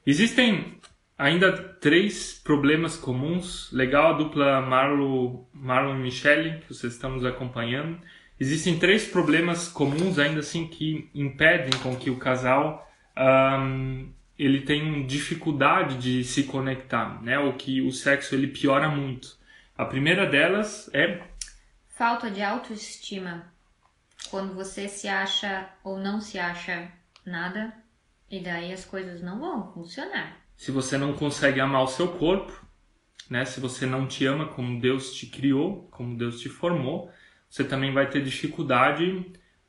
Existem 0.05 0.79
ainda 1.21 1.55
três 1.79 2.33
problemas 2.43 2.97
comuns. 2.97 3.71
Legal 3.71 4.15
a 4.15 4.17
dupla 4.17 4.59
Marlon, 4.59 5.43
Marlon 5.53 5.95
e 5.97 5.99
Michele, 5.99 6.59
que 6.61 6.73
vocês 6.73 6.93
estão 6.93 7.11
nos 7.11 7.23
acompanhando. 7.23 8.01
Existem 8.39 8.79
três 8.79 9.05
problemas 9.05 9.67
comuns 9.67 10.17
ainda 10.17 10.39
assim 10.39 10.67
que 10.67 11.07
impedem 11.13 11.79
com 11.83 11.95
que 11.95 12.09
o 12.09 12.17
casal 12.17 12.91
um, 13.15 14.11
ele 14.37 14.61
tenha 14.61 15.05
dificuldade 15.05 15.97
de 15.97 16.23
se 16.23 16.43
conectar, 16.43 17.21
né? 17.21 17.37
Ou 17.37 17.53
que 17.53 17.81
o 17.81 17.91
sexo 17.91 18.33
ele 18.33 18.47
piora 18.47 18.89
muito. 18.89 19.37
A 19.77 19.85
primeira 19.85 20.25
delas 20.25 20.89
é 20.91 21.21
falta 21.87 22.31
de 22.31 22.41
autoestima. 22.41 23.45
Quando 24.31 24.55
você 24.55 24.87
se 24.87 25.07
acha 25.07 25.69
ou 25.83 25.99
não 25.99 26.19
se 26.19 26.39
acha 26.39 26.91
nada, 27.23 27.71
e 28.29 28.39
daí 28.39 28.73
as 28.73 28.85
coisas 28.85 29.21
não 29.21 29.39
vão 29.39 29.71
funcionar. 29.71 30.41
Se 30.61 30.69
você 30.69 30.95
não 30.95 31.13
consegue 31.13 31.59
amar 31.59 31.81
o 31.81 31.87
seu 31.87 32.07
corpo, 32.07 32.53
né? 33.27 33.45
Se 33.45 33.59
você 33.59 33.87
não 33.87 34.05
te 34.05 34.27
ama 34.27 34.45
como 34.45 34.79
Deus 34.79 35.11
te 35.11 35.25
criou, 35.25 35.87
como 35.89 36.15
Deus 36.15 36.39
te 36.39 36.49
formou, 36.49 37.11
você 37.49 37.63
também 37.63 37.91
vai 37.91 38.07
ter 38.07 38.23
dificuldade 38.23 39.25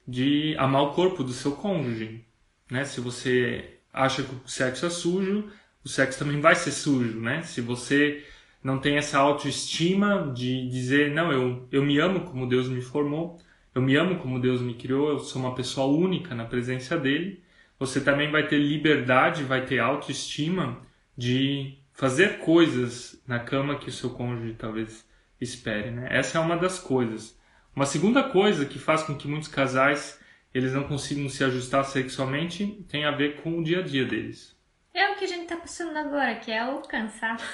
de 0.07 0.55
amar 0.59 0.83
o 0.83 0.93
corpo 0.93 1.25
do 1.25 1.33
seu 1.33 1.53
cônjuge, 1.53 2.27
né? 2.71 2.85
Se 2.85 3.01
você 3.01 3.79
acha 3.91 4.23
que 4.23 4.35
o 4.35 4.43
sexo 4.47 4.85
é 4.85 4.91
sujo, 4.91 5.51
o 5.83 5.89
sexo 5.89 6.19
também 6.19 6.43
vai 6.43 6.55
ser 6.55 6.73
sujo, 6.73 7.19
né? 7.21 7.41
Se 7.41 7.63
você 7.63 8.23
não 8.63 8.79
tem 8.79 8.99
essa 8.99 9.19
autoestima 9.19 10.31
de 10.37 10.69
dizer, 10.69 11.11
não, 11.11 11.33
eu, 11.33 11.67
eu 11.73 11.83
me 11.83 11.99
amo 11.99 12.21
como 12.27 12.47
Deus 12.47 12.69
me 12.69 12.83
formou, 12.83 13.41
eu 13.75 13.81
me 13.81 13.97
amo 13.97 14.19
como 14.19 14.39
Deus 14.39 14.61
me 14.61 14.75
criou, 14.75 15.09
eu 15.09 15.21
sou 15.21 15.41
uma 15.41 15.55
pessoa 15.55 15.87
única 15.87 16.35
na 16.35 16.45
presença 16.45 16.99
dele, 16.99 17.42
você 17.83 18.01
também 18.01 18.31
vai 18.31 18.47
ter 18.47 18.59
liberdade, 18.59 19.43
vai 19.43 19.67
ter 19.67 19.81
autoestima 19.81 20.87
de 21.19 21.79
fazer 21.93 22.39
coisas 22.39 23.21
na 23.27 23.41
cama 23.41 23.77
que 23.77 23.89
o 23.89 23.93
seu 23.93 24.11
cônjuge 24.11 24.55
talvez 24.55 25.05
espere, 25.41 25.91
né? 25.91 26.07
Essa 26.09 26.39
é 26.39 26.41
uma 26.41 26.57
das 26.57 26.79
coisas. 26.79 27.37
Uma 27.75 27.85
segunda 27.85 28.23
coisa 28.23 28.65
que 28.65 28.79
faz 28.79 29.03
com 29.03 29.17
que 29.17 29.27
muitos 29.27 29.49
casais 29.49 30.21
eles 30.55 30.73
não 30.73 30.85
consigam 30.85 31.29
se 31.29 31.43
ajustar 31.43 31.85
sexualmente 31.85 32.85
tem 32.89 33.05
a 33.05 33.11
ver 33.11 33.43
com 33.43 33.59
o 33.59 33.65
dia 33.65 33.81
a 33.81 33.83
dia 33.83 34.05
deles. 34.05 34.57
É 34.95 35.11
o 35.11 35.17
que 35.17 35.25
a 35.25 35.29
gente 35.29 35.49
tá 35.49 35.57
passando 35.57 35.97
agora, 35.97 36.37
que 36.37 36.53
é 36.53 36.65
o 36.65 36.83
cansaço. 36.83 37.45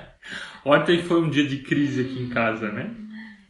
Ontem 0.64 1.02
foi 1.02 1.20
um 1.20 1.28
dia 1.28 1.46
de 1.46 1.58
crise 1.58 2.00
aqui 2.00 2.22
em 2.22 2.30
casa, 2.30 2.72
né? 2.72 2.94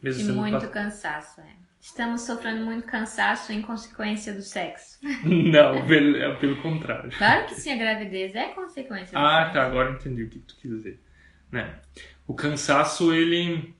Mesmo 0.03 0.29
e 0.29 0.33
muito 0.33 0.67
cansaço, 0.71 1.39
é. 1.39 1.56
Estamos 1.87 2.23
sofrendo 2.23 2.65
muito 2.65 2.85
cansaço 2.85 3.53
em 3.53 3.61
consequência 3.61 4.33
do 4.33 4.41
sexo. 4.41 4.99
Não, 5.23 5.87
pelo, 5.87 6.17
é 6.17 6.35
pelo 6.35 6.61
contrário. 6.61 7.09
Claro 7.17 7.47
que 7.47 7.55
sim, 7.55 7.71
a 7.71 7.77
gravidez 7.77 8.35
é 8.35 8.49
consequência 8.49 9.17
do 9.17 9.25
ah, 9.25 9.39
sexo. 9.39 9.53
tá, 9.53 9.65
agora 9.65 9.91
entendi 9.91 10.23
o 10.23 10.29
que 10.29 10.39
tu 10.39 10.57
quis 10.57 10.69
dizer. 10.69 11.01
Né? 11.49 11.79
O 12.27 12.35
cansaço, 12.35 13.13
ele. 13.13 13.73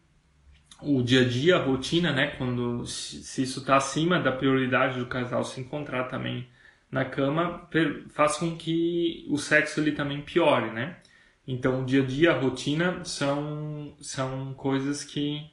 O 0.81 1.03
dia 1.03 1.21
a 1.21 1.27
dia, 1.27 1.57
a 1.57 1.61
rotina, 1.61 2.13
né? 2.13 2.27
Quando 2.37 2.85
se 2.85 3.41
isso 3.41 3.59
está 3.59 3.75
acima 3.75 4.21
da 4.21 4.31
prioridade 4.31 4.97
do 4.97 5.07
casal 5.07 5.43
se 5.43 5.59
encontrar 5.59 6.05
também 6.05 6.47
na 6.89 7.03
cama, 7.03 7.69
faz 8.09 8.37
com 8.37 8.55
que 8.55 9.27
o 9.29 9.37
sexo 9.37 9.81
ele 9.81 9.91
também 9.91 10.21
piore, 10.21 10.71
né? 10.71 10.95
Então, 11.45 11.81
o 11.81 11.85
dia 11.85 12.01
a 12.03 12.05
dia, 12.05 12.31
a 12.31 12.39
rotina 12.39 13.03
são, 13.03 13.93
são 13.99 14.53
coisas 14.53 15.03
que, 15.03 15.45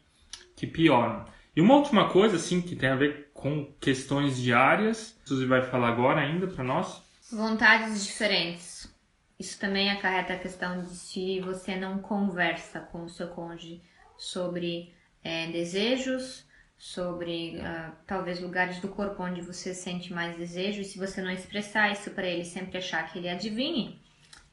que 0.55 0.69
pioram. 0.69 1.35
E 1.57 1.61
uma 1.61 1.77
última 1.77 2.09
coisa, 2.09 2.37
assim, 2.37 2.61
que 2.61 2.75
tem 2.75 2.89
a 2.89 2.97
ver 2.97 3.31
com 3.33 3.73
questões 3.81 4.37
diárias, 4.37 5.17
Suzy 5.25 5.47
vai 5.47 5.63
falar 5.63 5.89
agora 5.89 6.21
ainda 6.21 6.47
para 6.47 6.65
nós. 6.65 7.01
Vontades 7.31 8.05
diferentes. 8.05 8.93
Isso 9.39 9.59
também 9.59 9.91
acarreta 9.91 10.33
a 10.33 10.39
questão 10.39 10.83
de 10.83 10.95
se 10.95 11.41
você 11.41 11.77
não 11.77 11.99
conversa 11.99 12.81
com 12.81 13.05
o 13.05 13.09
seu 13.09 13.29
cônjuge 13.29 13.83
sobre 14.17 14.93
é, 15.23 15.49
desejos, 15.49 16.45
sobre 16.77 17.57
uh, 17.57 17.93
talvez 18.07 18.41
lugares 18.41 18.79
do 18.81 18.89
corpo 18.89 19.23
onde 19.23 19.41
você 19.41 19.73
sente 19.75 20.13
mais 20.13 20.37
desejo, 20.37 20.81
e 20.81 20.85
se 20.85 20.99
você 20.99 21.23
não 21.23 21.31
expressar 21.31 21.91
isso 21.91 22.11
para 22.11 22.27
ele, 22.27 22.45
sempre 22.45 22.79
achar 22.79 23.11
que 23.11 23.19
ele 23.19 23.29
adivinhe, 23.29 24.01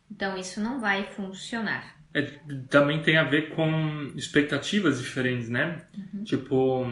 então 0.10 0.38
isso 0.38 0.62
não 0.62 0.80
vai 0.80 1.06
funcionar. 1.06 2.01
É, 2.14 2.24
também 2.70 3.02
tem 3.02 3.18
a 3.18 3.24
ver 3.24 3.56
com 3.56 4.12
expectativas 4.16 5.00
diferentes, 5.02 5.48
né? 5.48 5.82
Uhum. 6.14 6.24
Tipo, 6.24 6.86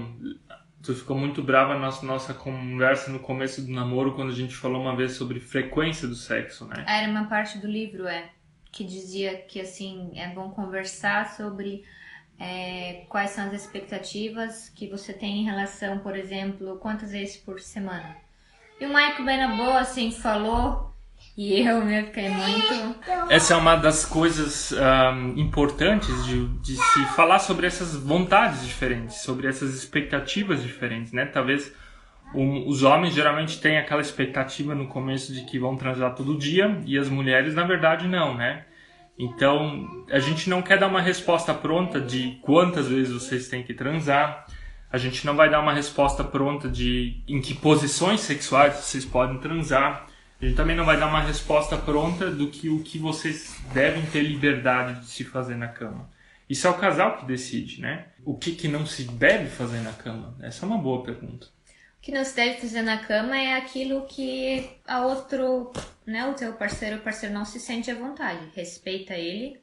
tu 0.82 0.96
ficou 0.96 1.18
muito 1.18 1.44
brava 1.44 1.74
na 1.74 1.80
nossa, 1.82 2.06
nossa 2.06 2.34
conversa 2.34 3.12
no 3.12 3.20
começo 3.20 3.62
do 3.62 3.72
namoro 3.72 4.14
quando 4.14 4.32
a 4.32 4.36
gente 4.36 4.56
falou 4.56 4.82
uma 4.82 4.96
vez 4.96 5.14
sobre 5.14 5.40
frequência 5.40 6.08
do 6.08 6.16
sexo, 6.16 6.66
né? 6.66 6.86
Era 6.88 7.10
uma 7.10 7.26
parte 7.26 7.58
do 7.58 7.68
livro, 7.68 8.08
é, 8.08 8.30
que 8.72 8.84
dizia 8.84 9.38
que 9.38 9.60
assim 9.60 10.12
é 10.16 10.28
bom 10.30 10.50
conversar 10.52 11.36
sobre 11.36 11.84
é, 12.40 13.06
quais 13.10 13.32
são 13.32 13.48
as 13.48 13.54
expectativas 13.54 14.70
que 14.70 14.88
você 14.88 15.12
tem 15.12 15.42
em 15.42 15.44
relação, 15.44 16.00
por 16.00 16.16
exemplo, 16.16 16.78
quantas 16.78 17.12
vezes 17.12 17.36
por 17.36 17.60
semana. 17.60 18.16
E 18.80 18.86
o 18.86 18.90
Michael 18.90 19.26
bem 19.26 19.38
na 19.38 19.56
boa 19.58 19.80
assim 19.82 20.12
falou 20.12 20.94
e 21.38 21.62
eu 21.62 21.84
me 21.86 22.04
fiquei 22.04 22.30
muito. 22.30 22.96
Essa 23.30 23.54
é 23.54 23.58
uma 23.58 23.76
das 23.76 24.06
coisas 24.06 24.72
um, 24.72 25.40
importantes 25.40 26.26
de, 26.26 26.48
de, 26.60 26.76
se 26.76 27.06
falar 27.16 27.40
sobre 27.40 27.68
essas 27.68 27.96
vontades 27.96 28.66
diferentes, 28.66 29.18
sobre 29.18 29.48
essas 29.48 29.74
expectativas 29.74 30.62
diferentes, 30.62 31.14
né? 31.14 31.26
Talvez 31.26 31.74
um, 32.34 32.68
os 32.68 32.84
homens 32.84 33.14
geralmente 33.14 33.60
têm 33.60 33.78
aquela 33.78 34.02
expectativa 34.02 34.76
no 34.76 34.88
começo 34.88 35.34
de 35.34 35.46
que 35.46 35.58
vão 35.58 35.76
transar 35.76 36.14
todo 36.16 36.38
dia 36.38 36.80
e 36.86 36.98
as 36.98 37.10
mulheres, 37.10 37.56
na 37.56 37.64
verdade, 37.64 38.08
não, 38.08 38.36
né? 38.36 38.66
Então, 39.18 39.86
a 40.10 40.20
gente 40.20 40.50
não 40.50 40.62
quer 40.62 40.80
dar 40.80 40.88
uma 40.88 41.02
resposta 41.02 41.54
pronta 41.54 42.00
de 42.00 42.40
quantas 42.42 42.88
vezes 42.88 43.12
vocês 43.12 43.50
têm 43.50 43.64
que 43.64 43.74
transar. 43.74 44.46
A 44.90 44.98
gente 44.98 45.26
não 45.26 45.36
vai 45.36 45.50
dar 45.50 45.60
uma 45.60 45.74
resposta 45.74 46.24
pronta 46.24 46.70
de 46.70 47.22
em 47.28 47.42
que 47.42 47.54
posições 47.54 48.22
sexuais 48.22 48.76
vocês 48.76 49.04
podem 49.04 49.38
transar. 49.38 50.08
Gente 50.42 50.56
também 50.56 50.76
não 50.76 50.86
vai 50.86 50.98
dar 50.98 51.08
uma 51.08 51.22
resposta 51.22 51.78
pronta 51.78 52.32
do 52.32 52.50
que 52.50 52.70
o 52.70 52.82
que 52.82 52.98
vocês 52.98 53.58
devem 53.74 54.06
ter 54.06 54.22
liberdade 54.22 55.02
de 55.02 55.08
se 55.08 55.26
fazer 55.26 55.56
na 55.56 55.68
cama. 55.68 56.10
Isso 56.50 56.66
é 56.66 56.70
o 56.70 56.78
casal 56.78 57.18
que 57.18 57.26
decide, 57.26 57.82
né? 57.82 58.08
O 58.26 58.38
que, 58.38 58.56
que 58.56 58.68
não 58.68 58.86
se 58.86 59.04
deve 59.04 59.50
fazer 59.50 59.82
na 59.82 59.92
cama? 59.92 60.36
Essa 60.42 60.66
é 60.66 60.68
uma 60.68 60.78
boa 60.78 61.04
pergunta. 61.04 61.48
O 61.98 62.02
que 62.02 62.14
não 62.14 62.24
se 62.24 62.36
deve 62.36 62.62
fazer 62.62 62.82
na 62.82 62.98
cama 63.00 63.38
é 63.38 63.56
aquilo 63.56 64.06
que 64.08 64.70
a 64.88 65.06
outro, 65.06 65.74
né, 66.06 66.26
o 66.26 66.34
teu 66.34 66.54
parceiro 66.54 66.96
o 66.96 67.02
parceiro 67.02 67.36
não 67.36 67.44
se 67.44 67.60
sente 67.60 67.92
à 67.92 67.96
vontade. 67.96 68.50
Respeita 68.56 69.16
ele 69.16 69.62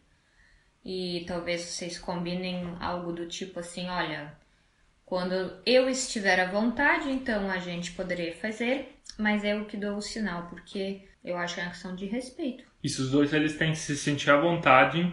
e 0.85 1.25
talvez 1.27 1.63
vocês 1.63 1.99
combinem 1.99 2.77
algo 2.79 3.13
do 3.13 3.27
tipo 3.27 3.61
assim, 3.61 3.89
olha, 3.89 4.33
quando 5.07 5.59
eu 5.65 5.89
estiver 5.89 6.39
à 6.39 6.51
vontade, 6.51 7.11
então 7.11 7.51
a 7.51 7.59
gente 7.59 7.93
poderia 7.93 8.35
fazer 8.35 8.96
mas 9.19 9.45
é 9.45 9.55
o 9.57 9.65
que 9.65 9.77
dou 9.77 9.97
o 9.97 10.03
sinal, 10.03 10.47
porque 10.49 11.03
eu 11.25 11.37
acho 11.37 11.55
que 11.55 11.61
é 11.61 11.65
uma 11.65 11.73
questão 11.73 11.95
de 11.95 12.07
respeito. 12.07 12.65
Isso, 12.83 13.03
os 13.03 13.11
dois 13.11 13.33
eles 13.33 13.57
têm 13.57 13.73
que 13.73 13.79
se 13.79 13.97
sentir 13.97 14.31
à 14.31 14.37
vontade 14.37 15.13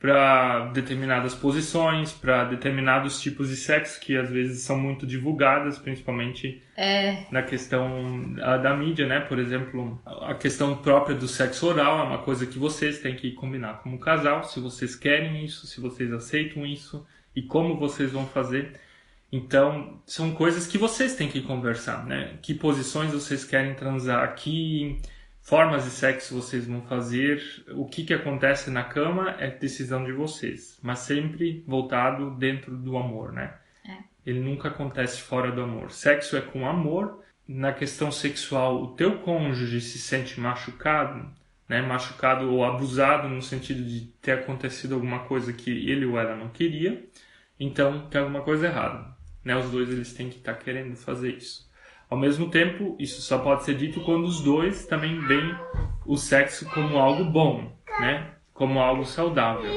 para 0.00 0.68
determinadas 0.68 1.34
posições, 1.34 2.10
para 2.10 2.44
determinados 2.44 3.20
tipos 3.20 3.50
de 3.50 3.56
sexo 3.56 4.00
que 4.00 4.16
às 4.16 4.30
vezes 4.30 4.62
são 4.62 4.78
muito 4.78 5.06
divulgadas, 5.06 5.78
principalmente 5.78 6.62
é... 6.74 7.26
na 7.30 7.42
questão 7.42 8.32
da 8.34 8.74
mídia, 8.74 9.06
né? 9.06 9.20
Por 9.20 9.38
exemplo, 9.38 10.00
a 10.06 10.32
questão 10.32 10.74
própria 10.78 11.14
do 11.14 11.28
sexo 11.28 11.66
oral 11.66 12.00
é 12.00 12.02
uma 12.04 12.18
coisa 12.18 12.46
que 12.46 12.58
vocês 12.58 13.00
têm 13.00 13.14
que 13.14 13.32
combinar 13.32 13.82
como 13.82 13.98
casal, 13.98 14.42
se 14.42 14.58
vocês 14.58 14.96
querem 14.96 15.44
isso, 15.44 15.66
se 15.66 15.78
vocês 15.82 16.10
aceitam 16.10 16.64
isso 16.64 17.06
e 17.36 17.42
como 17.42 17.76
vocês 17.76 18.10
vão 18.10 18.26
fazer. 18.26 18.80
Então, 19.32 20.02
são 20.04 20.32
coisas 20.32 20.66
que 20.66 20.76
vocês 20.76 21.14
têm 21.14 21.28
que 21.28 21.40
conversar, 21.40 22.04
né? 22.04 22.36
Que 22.42 22.52
posições 22.52 23.12
vocês 23.12 23.44
querem 23.44 23.74
transar, 23.74 24.34
que 24.34 25.00
formas 25.40 25.84
de 25.84 25.90
sexo 25.90 26.34
vocês 26.34 26.66
vão 26.66 26.82
fazer, 26.82 27.40
o 27.74 27.86
que, 27.86 28.04
que 28.04 28.12
acontece 28.12 28.70
na 28.70 28.82
cama 28.82 29.36
é 29.38 29.48
decisão 29.48 30.04
de 30.04 30.12
vocês, 30.12 30.78
mas 30.82 31.00
sempre 31.00 31.64
voltado 31.66 32.32
dentro 32.32 32.76
do 32.76 32.96
amor, 32.96 33.32
né? 33.32 33.54
É. 33.86 33.98
Ele 34.26 34.40
nunca 34.40 34.68
acontece 34.68 35.20
fora 35.20 35.52
do 35.52 35.62
amor. 35.62 35.92
Sexo 35.92 36.36
é 36.36 36.40
com 36.40 36.66
amor. 36.68 37.22
Na 37.46 37.72
questão 37.72 38.12
sexual, 38.12 38.82
o 38.82 38.88
teu 38.94 39.18
cônjuge 39.20 39.80
se 39.80 39.98
sente 39.98 40.40
machucado, 40.40 41.30
né? 41.68 41.80
Machucado 41.82 42.52
ou 42.52 42.64
abusado 42.64 43.28
no 43.28 43.42
sentido 43.42 43.84
de 43.84 44.06
ter 44.20 44.32
acontecido 44.32 44.96
alguma 44.96 45.20
coisa 45.20 45.52
que 45.52 45.70
ele 45.88 46.04
ou 46.04 46.18
ela 46.18 46.36
não 46.36 46.48
queria, 46.48 47.04
então 47.58 48.08
tem 48.08 48.20
alguma 48.20 48.42
coisa 48.42 48.66
errada 48.66 49.19
né? 49.44 49.56
Os 49.56 49.70
dois 49.70 49.88
eles 49.88 50.12
têm 50.12 50.28
que 50.28 50.38
estar 50.38 50.54
tá 50.54 50.58
querendo 50.58 50.96
fazer 50.96 51.34
isso. 51.34 51.68
Ao 52.08 52.18
mesmo 52.18 52.50
tempo, 52.50 52.96
isso 52.98 53.22
só 53.22 53.38
pode 53.38 53.64
ser 53.64 53.76
dito 53.76 54.00
quando 54.00 54.24
os 54.24 54.40
dois 54.40 54.84
também 54.86 55.20
veem 55.26 55.54
o 56.04 56.16
sexo 56.16 56.68
como 56.70 56.98
algo 56.98 57.24
bom, 57.24 57.72
né? 58.00 58.32
Como 58.52 58.80
algo 58.80 59.04
saudável. 59.04 59.70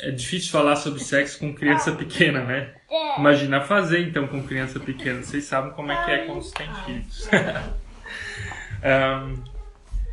É 0.00 0.10
difícil 0.10 0.52
falar 0.52 0.76
sobre 0.76 1.00
sexo 1.00 1.38
com 1.38 1.54
criança 1.54 1.92
pequena, 1.92 2.44
né? 2.44 2.74
Imagina 3.16 3.62
fazer 3.62 4.06
então 4.06 4.26
com 4.26 4.42
criança 4.42 4.78
pequena. 4.78 5.22
Vocês 5.22 5.44
sabem 5.44 5.72
como 5.72 5.90
é 5.90 6.04
que 6.04 6.10
é 6.10 6.26
quando 6.26 6.50
tem 6.52 6.68
filhos. 6.84 7.28
um, 8.84 9.44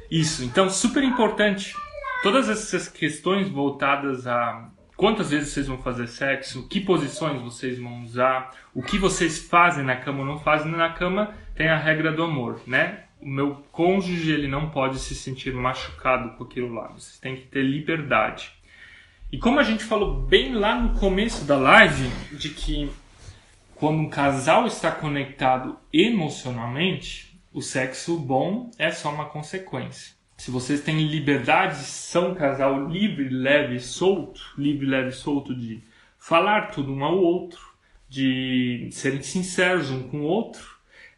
isso, 0.10 0.46
então 0.46 0.70
super 0.70 1.04
importante. 1.04 1.76
Todas 2.24 2.48
essas 2.48 2.88
questões 2.88 3.50
voltadas 3.50 4.28
a 4.28 4.70
quantas 5.02 5.32
vezes 5.32 5.50
vocês 5.50 5.66
vão 5.66 5.80
fazer 5.80 6.06
sexo, 6.06 6.68
que 6.68 6.80
posições 6.80 7.42
vocês 7.42 7.80
vão 7.80 8.04
usar, 8.04 8.52
o 8.72 8.84
que 8.84 9.00
vocês 9.00 9.40
fazem 9.40 9.84
na 9.84 9.96
cama 9.96 10.20
ou 10.20 10.26
não 10.28 10.38
fazem 10.38 10.72
na 10.72 10.92
cama, 10.92 11.34
tem 11.56 11.70
a 11.70 11.76
regra 11.76 12.12
do 12.12 12.22
amor, 12.22 12.62
né? 12.68 13.06
O 13.20 13.28
meu 13.28 13.56
cônjuge 13.72 14.32
ele 14.32 14.48
não 14.48 14.70
pode 14.70 15.00
se 15.00 15.16
sentir 15.16 15.56
machucado 15.56 16.38
com 16.38 16.44
aquilo 16.44 16.72
lá. 16.72 16.90
Vocês 16.90 17.18
têm 17.18 17.36
que 17.36 17.48
ter 17.48 17.64
liberdade. 17.64 18.52
E 19.32 19.40
como 19.40 19.60
a 19.60 19.64
gente 19.64 19.84
falou 19.84 20.22
bem 20.22 20.54
lá 20.54 20.80
no 20.80 21.00
começo 21.00 21.46
da 21.46 21.58
live, 21.58 22.08
de 22.34 22.50
que 22.50 22.88
quando 23.74 23.98
um 23.98 24.10
casal 24.10 24.68
está 24.68 24.92
conectado 24.92 25.80
emocionalmente, 25.92 27.42
o 27.52 27.60
sexo 27.60 28.20
bom 28.20 28.70
é 28.78 28.92
só 28.92 29.12
uma 29.12 29.26
consequência. 29.26 30.21
Se 30.42 30.50
vocês 30.50 30.82
têm 30.82 31.08
liberdade, 31.08 31.84
são 31.84 32.32
um 32.32 32.34
casal 32.34 32.90
livre, 32.90 33.30
leve, 33.30 33.80
solto, 33.80 34.42
livre, 34.58 34.88
leve, 34.88 35.12
solto 35.12 35.54
de 35.54 35.84
falar 36.18 36.72
tudo 36.72 36.92
um 36.92 37.06
ao 37.06 37.16
outro, 37.16 37.60
de 38.10 38.90
serem 38.92 39.22
sinceros 39.22 39.92
um 39.92 40.02
com 40.10 40.22
o 40.22 40.24
outro, 40.24 40.68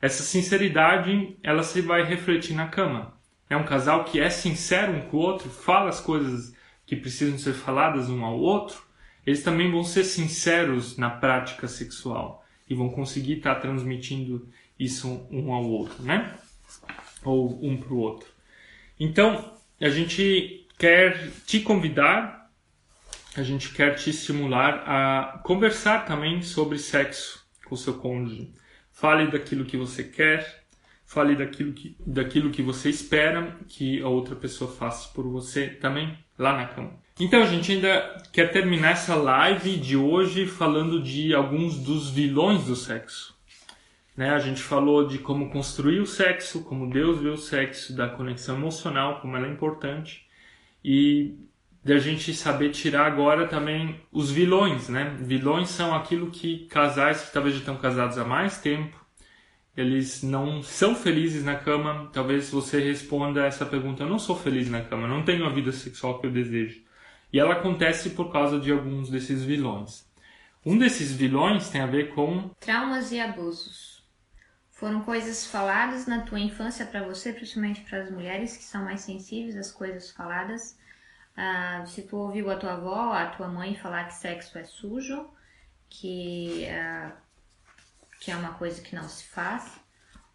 essa 0.02 0.24
sinceridade 0.24 1.38
ela 1.42 1.64
se 1.64 1.80
vai 1.80 2.04
refletir 2.04 2.54
na 2.54 2.68
cama. 2.68 3.18
É 3.50 3.56
um 3.56 3.64
casal 3.64 4.04
que 4.04 4.20
é 4.20 4.30
sincero 4.30 4.92
um 4.92 5.02
com 5.04 5.16
o 5.16 5.22
outro, 5.22 5.50
fala 5.50 5.88
as 5.88 6.02
coisas 6.02 6.54
que 6.86 6.98
precisam 6.98 7.38
ser 7.40 7.54
faladas 7.54 8.10
um 8.10 8.26
ao 8.26 8.38
outro, 8.38 8.84
eles 9.26 9.42
também 9.42 9.72
vão 9.72 9.86
ser 9.86 10.04
sinceros 10.04 10.98
na 10.98 11.10
prática 11.10 11.66
sexual 11.70 12.46
e 12.70 12.76
vão 12.76 12.90
conseguir 12.90 13.38
estar 13.38 13.56
transmitindo 13.56 14.50
isso 14.78 15.26
um 15.32 15.54
ao 15.54 15.64
outro, 15.64 16.04
né? 16.04 16.38
Ou 17.24 17.66
um 17.66 17.78
para 17.78 17.94
o 17.94 18.00
outro. 18.00 18.33
Então, 19.06 19.52
a 19.82 19.90
gente 19.90 20.66
quer 20.78 21.30
te 21.46 21.60
convidar, 21.60 22.50
a 23.36 23.44
gente 23.44 23.74
quer 23.74 23.96
te 23.96 24.12
estimular 24.12 24.82
a 24.88 25.40
conversar 25.40 26.06
também 26.06 26.42
sobre 26.42 26.78
sexo 26.78 27.46
com 27.66 27.76
o 27.76 27.78
seu 27.78 27.96
cônjuge. 27.96 28.54
Fale 28.94 29.30
daquilo 29.30 29.66
que 29.66 29.76
você 29.76 30.06
quer, 30.06 30.64
fale 31.06 31.36
daquilo 31.36 31.74
que, 31.74 31.98
daquilo 32.00 32.50
que 32.50 32.62
você 32.62 32.90
espera 32.90 33.58
que 33.68 34.02
a 34.02 34.08
outra 34.08 34.38
pessoa 34.38 34.72
faça 34.72 35.10
por 35.10 35.28
você 35.28 35.68
também 35.68 36.18
lá 36.40 36.56
na 36.56 36.66
cama. 36.68 36.94
Então, 37.20 37.44
a 37.44 37.46
gente 37.46 37.74
ainda 37.74 38.24
quer 38.32 38.54
terminar 38.54 38.92
essa 38.92 39.16
live 39.16 39.76
de 39.76 39.98
hoje 39.98 40.48
falando 40.48 41.04
de 41.04 41.36
alguns 41.36 41.78
dos 41.78 42.10
vilões 42.10 42.64
do 42.64 42.76
sexo. 42.78 43.33
Né? 44.16 44.30
A 44.30 44.40
gente 44.40 44.62
falou 44.62 45.08
de 45.08 45.18
como 45.18 45.50
construir 45.50 46.00
o 46.00 46.06
sexo, 46.06 46.64
como 46.64 46.90
Deus 46.90 47.20
vê 47.20 47.30
o 47.30 47.38
sexo, 47.38 47.96
da 47.96 48.08
conexão 48.08 48.56
emocional, 48.56 49.20
como 49.20 49.36
ela 49.36 49.48
é 49.48 49.52
importante. 49.52 50.28
E 50.84 51.36
da 51.84 51.98
gente 51.98 52.34
saber 52.34 52.70
tirar 52.70 53.06
agora 53.06 53.48
também 53.48 54.00
os 54.12 54.32
vilões, 54.32 54.88
né? 54.88 55.18
Vilões 55.20 55.70
são 55.70 55.94
aquilo 55.94 56.32
que 56.32 56.66
casais 56.68 57.24
que 57.26 57.34
talvez 57.34 57.56
já 57.56 57.60
estão 57.60 57.76
casados 57.76 58.18
há 58.18 58.24
mais 58.24 58.58
tempo, 58.60 59.04
eles 59.76 60.22
não 60.22 60.62
são 60.62 60.96
felizes 60.96 61.44
na 61.44 61.56
cama. 61.56 62.10
Talvez 62.14 62.50
você 62.50 62.80
responda 62.80 63.46
essa 63.46 63.66
pergunta: 63.66 64.04
eu 64.04 64.10
não 64.10 64.20
sou 64.20 64.38
feliz 64.38 64.70
na 64.70 64.82
cama, 64.82 65.08
não 65.08 65.24
tenho 65.24 65.46
a 65.46 65.50
vida 65.50 65.72
sexual 65.72 66.20
que 66.20 66.28
eu 66.28 66.32
desejo. 66.32 66.82
E 67.32 67.40
ela 67.40 67.54
acontece 67.54 68.12
por 68.12 68.32
causa 68.32 68.60
de 68.60 68.72
alguns 68.72 69.10
desses 69.10 69.44
vilões. 69.44 70.08
Um 70.66 70.78
desses 70.78 71.12
vilões 71.12 71.70
tem 71.70 71.82
a 71.82 71.88
ver 71.88 72.14
com 72.14 72.50
traumas 72.60 73.12
e 73.12 73.20
abusos. 73.20 73.93
Foram 74.84 75.00
coisas 75.00 75.46
faladas 75.46 76.08
na 76.08 76.24
tua 76.24 76.42
infância 76.42 76.86
para 76.86 77.06
você, 77.06 77.32
principalmente 77.32 77.80
para 77.90 78.04
as 78.04 78.12
mulheres 78.12 78.58
que 78.58 78.64
são 78.66 78.84
mais 78.84 79.00
sensíveis 79.00 79.56
às 79.56 79.72
coisas 79.72 80.12
faladas. 80.12 80.78
Ah, 81.38 81.86
se 81.88 82.02
tu 82.02 82.18
ouviu 82.18 82.52
a 82.52 82.58
tua 82.58 82.74
avó, 82.74 83.14
a 83.14 83.28
tua 83.28 83.48
mãe 83.48 83.78
falar 83.78 84.04
que 84.10 84.14
sexo 84.14 84.58
é 84.58 84.66
sujo, 84.66 85.30
que, 85.88 86.68
ah, 86.68 87.14
que 88.20 88.30
é 88.30 88.36
uma 88.36 88.56
coisa 88.56 88.82
que 88.82 88.94
não 88.94 89.08
se 89.08 89.24
faz, 89.24 89.80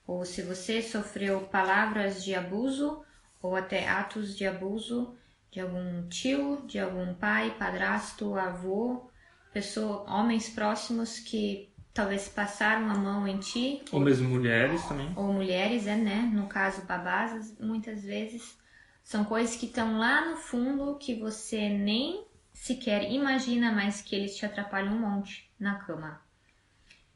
ou 0.06 0.24
se 0.24 0.40
você 0.40 0.80
sofreu 0.80 1.42
palavras 1.42 2.24
de 2.24 2.34
abuso 2.34 3.04
ou 3.42 3.54
até 3.54 3.86
atos 3.86 4.34
de 4.34 4.46
abuso 4.46 5.14
de 5.50 5.60
algum 5.60 6.08
tio, 6.08 6.62
de 6.66 6.78
algum 6.78 7.12
pai, 7.12 7.54
padrasto, 7.58 8.34
avô, 8.34 9.10
pessoa, 9.52 10.10
homens 10.10 10.48
próximos 10.48 11.18
que 11.18 11.70
talvez 11.98 12.28
passaram 12.28 12.88
a 12.88 12.94
mão 12.94 13.26
em 13.26 13.40
ti. 13.40 13.82
Ou, 13.90 13.98
ou 13.98 14.04
mesmo 14.04 14.28
mulheres 14.28 14.84
também. 14.84 15.12
Ou 15.16 15.32
mulheres, 15.32 15.88
é, 15.88 15.96
né? 15.96 16.30
No 16.32 16.46
caso, 16.46 16.82
babás, 16.82 17.58
muitas 17.58 18.04
vezes 18.04 18.56
são 19.02 19.24
coisas 19.24 19.56
que 19.56 19.66
estão 19.66 19.98
lá 19.98 20.30
no 20.30 20.36
fundo 20.36 20.96
que 20.96 21.16
você 21.16 21.68
nem 21.68 22.24
sequer 22.52 23.10
imagina, 23.10 23.72
mas 23.72 24.00
que 24.00 24.14
eles 24.14 24.36
te 24.36 24.46
atrapalham 24.46 24.94
um 24.94 25.00
monte 25.00 25.50
na 25.58 25.74
cama. 25.74 26.22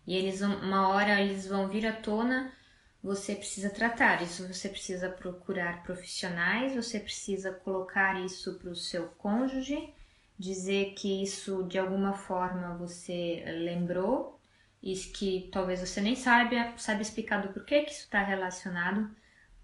E 0.05 0.17
eles 0.17 0.41
uma 0.43 0.89
hora 0.89 1.21
eles 1.21 1.47
vão 1.47 1.69
vir 1.69 1.87
à 1.87 1.93
tona, 1.93 2.53
você 3.01 3.37
precisa 3.37 3.71
tratar 3.71 4.21
isso, 4.21 4.49
você 4.49 4.69
precisa 4.69 5.09
procurar 5.09 5.85
profissionais, 5.85 6.75
você 6.75 6.99
precisa 6.99 7.53
colocar 7.53 8.21
isso 8.25 8.55
para 8.55 8.71
o 8.71 8.75
seu 8.75 9.07
cônjuge, 9.11 9.95
dizer 10.37 10.95
que 10.95 11.23
isso 11.23 11.63
de 11.69 11.79
alguma 11.79 12.15
forma 12.15 12.77
você 12.77 13.45
lembrou 13.47 14.42
e 14.83 14.95
que 14.95 15.49
talvez 15.53 15.81
você 15.81 16.01
nem 16.01 16.17
saiba, 16.17 16.73
sabe 16.77 17.03
explicar 17.03 17.41
do 17.41 17.53
porquê 17.53 17.83
que 17.83 17.93
isso 17.93 18.05
está 18.05 18.23
relacionado, 18.23 19.09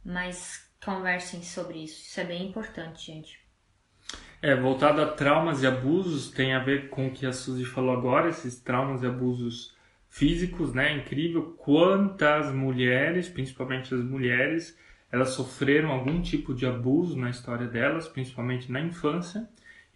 mas 0.04 0.70
conversem 0.84 1.42
sobre 1.42 1.82
isso. 1.82 2.00
Isso 2.00 2.20
é 2.20 2.24
bem 2.24 2.48
importante, 2.48 3.06
gente. 3.06 3.38
É, 4.40 4.54
voltado 4.54 5.02
a 5.02 5.06
traumas 5.06 5.62
e 5.62 5.66
abusos, 5.66 6.30
tem 6.30 6.54
a 6.54 6.60
ver 6.60 6.88
com 6.90 7.08
o 7.08 7.10
que 7.10 7.26
a 7.26 7.32
Suzy 7.32 7.64
falou 7.64 7.92
agora, 7.92 8.28
esses 8.28 8.60
traumas 8.60 9.02
e 9.02 9.06
abusos 9.06 9.76
físicos, 10.08 10.72
né? 10.72 10.96
Incrível 10.96 11.56
quantas 11.58 12.52
mulheres, 12.54 13.28
principalmente 13.28 13.92
as 13.92 14.00
mulheres, 14.00 14.78
elas 15.10 15.30
sofreram 15.30 15.90
algum 15.90 16.22
tipo 16.22 16.54
de 16.54 16.66
abuso 16.66 17.18
na 17.18 17.30
história 17.30 17.66
delas, 17.66 18.06
principalmente 18.06 18.70
na 18.70 18.80
infância, 18.80 19.48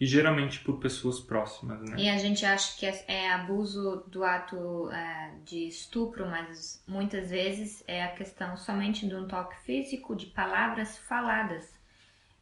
e 0.03 0.07
geralmente 0.07 0.59
por 0.59 0.81
pessoas 0.81 1.21
próximas, 1.21 1.81
né? 1.89 1.95
E 1.97 2.09
a 2.09 2.19
gente 2.19 2.45
acha 2.45 2.77
que 2.77 2.85
é, 2.85 3.05
é 3.07 3.31
abuso 3.31 4.03
do 4.09 4.25
ato 4.25 4.91
é, 4.91 5.35
de 5.45 5.69
estupro, 5.69 6.27
mas 6.27 6.83
muitas 6.89 7.31
vezes 7.31 7.85
é 7.87 8.03
a 8.03 8.11
questão 8.11 8.57
somente 8.57 9.07
de 9.07 9.15
um 9.15 9.29
toque 9.29 9.55
físico, 9.65 10.17
de 10.17 10.27
palavras 10.27 10.99
faladas 10.99 11.73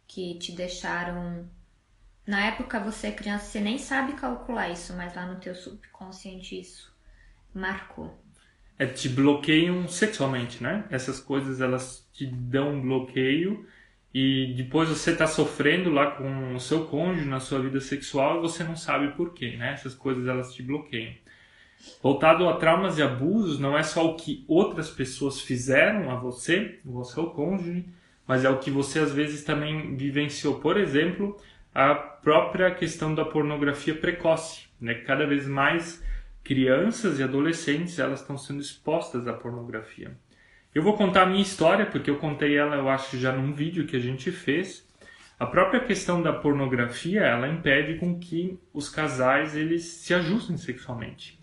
que 0.09 0.39
te 0.39 0.53
deixaram. 0.53 1.47
Na 2.27 2.47
época 2.47 2.81
você 2.81 3.13
criança, 3.13 3.45
você 3.45 3.61
nem 3.61 3.77
sabe 3.77 4.15
calcular 4.15 4.71
isso, 4.71 4.95
mas 4.97 5.15
lá 5.15 5.27
no 5.27 5.39
teu 5.39 5.55
subconsciente 5.55 6.59
isso 6.59 6.91
marcou. 7.53 8.19
É, 8.79 8.87
te 8.87 9.07
bloqueiam 9.07 9.87
sexualmente, 9.87 10.63
né? 10.63 10.87
Essas 10.89 11.21
coisas 11.21 11.61
elas 11.61 12.09
te 12.11 12.25
dão 12.25 12.73
um 12.73 12.81
bloqueio 12.81 13.69
e 14.13 14.55
depois 14.57 14.89
você 14.89 15.13
está 15.13 15.27
sofrendo 15.27 15.91
lá 15.91 16.11
com 16.11 16.55
o 16.55 16.61
seu 16.61 16.85
cônjuge 16.87 17.29
na 17.29 17.39
sua 17.39 17.61
vida 17.61 17.81
sexual 17.81 18.39
e 18.39 18.41
você 18.41 18.65
não 18.65 18.75
sabe 18.75 19.15
por 19.15 19.33
quê, 19.33 19.57
né? 19.57 19.73
Essas 19.73 19.95
coisas 19.95 20.27
elas 20.27 20.53
te 20.53 20.63
bloqueiam. 20.63 21.15
Voltado 22.03 22.49
a 22.49 22.57
traumas 22.57 22.99
e 22.99 23.03
abusos, 23.03 23.59
não 23.59 23.79
é 23.79 23.83
só 23.83 24.07
o 24.07 24.17
que 24.17 24.45
outras 24.49 24.91
pessoas 24.91 25.41
fizeram 25.41 26.11
a 26.11 26.17
você, 26.17 26.79
o 26.85 27.05
seu 27.05 27.27
cônjuge, 27.29 27.87
mas 28.27 28.45
é 28.45 28.51
o 28.51 28.59
que 28.59 28.71
você 28.71 28.99
às 28.99 29.13
vezes 29.13 29.45
também 29.45 29.97
vivenciou. 29.97 30.61
Por 30.61 30.77
exemplo, 30.77 31.41
a 31.75 31.95
própria 31.95 32.71
questão 32.75 33.15
da 33.15 33.25
pornografia 33.25 33.95
precoce, 33.95 34.67
né? 34.81 34.95
Cada 34.95 35.25
vez 35.25 35.47
mais 35.47 36.03
crianças 36.43 37.21
e 37.21 37.23
adolescentes 37.23 37.99
elas 37.99 38.21
estão 38.21 38.37
sendo 38.37 38.61
expostas 38.61 39.29
à 39.29 39.33
pornografia. 39.33 40.17
Eu 40.73 40.83
vou 40.83 40.97
contar 40.97 41.23
a 41.23 41.27
minha 41.27 41.43
história, 41.43 41.85
porque 41.85 42.09
eu 42.09 42.17
contei 42.17 42.57
ela, 42.57 42.77
eu 42.77 42.89
acho, 42.89 43.19
já 43.19 43.33
num 43.33 43.53
vídeo 43.53 43.87
que 43.87 43.97
a 43.97 44.01
gente 44.01 44.31
fez. 44.31 44.89
A 45.39 45.45
própria 45.45 45.81
questão 45.81 46.23
da 46.23 46.33
pornografia, 46.33 47.23
ela 47.23 47.49
impede 47.49 47.99
com 47.99 48.19
que 48.19 48.57
os 48.73 48.89
casais 48.89 49.57
eles 49.57 49.83
se 49.85 50.15
ajustem 50.15 50.57
sexualmente. 50.57 51.41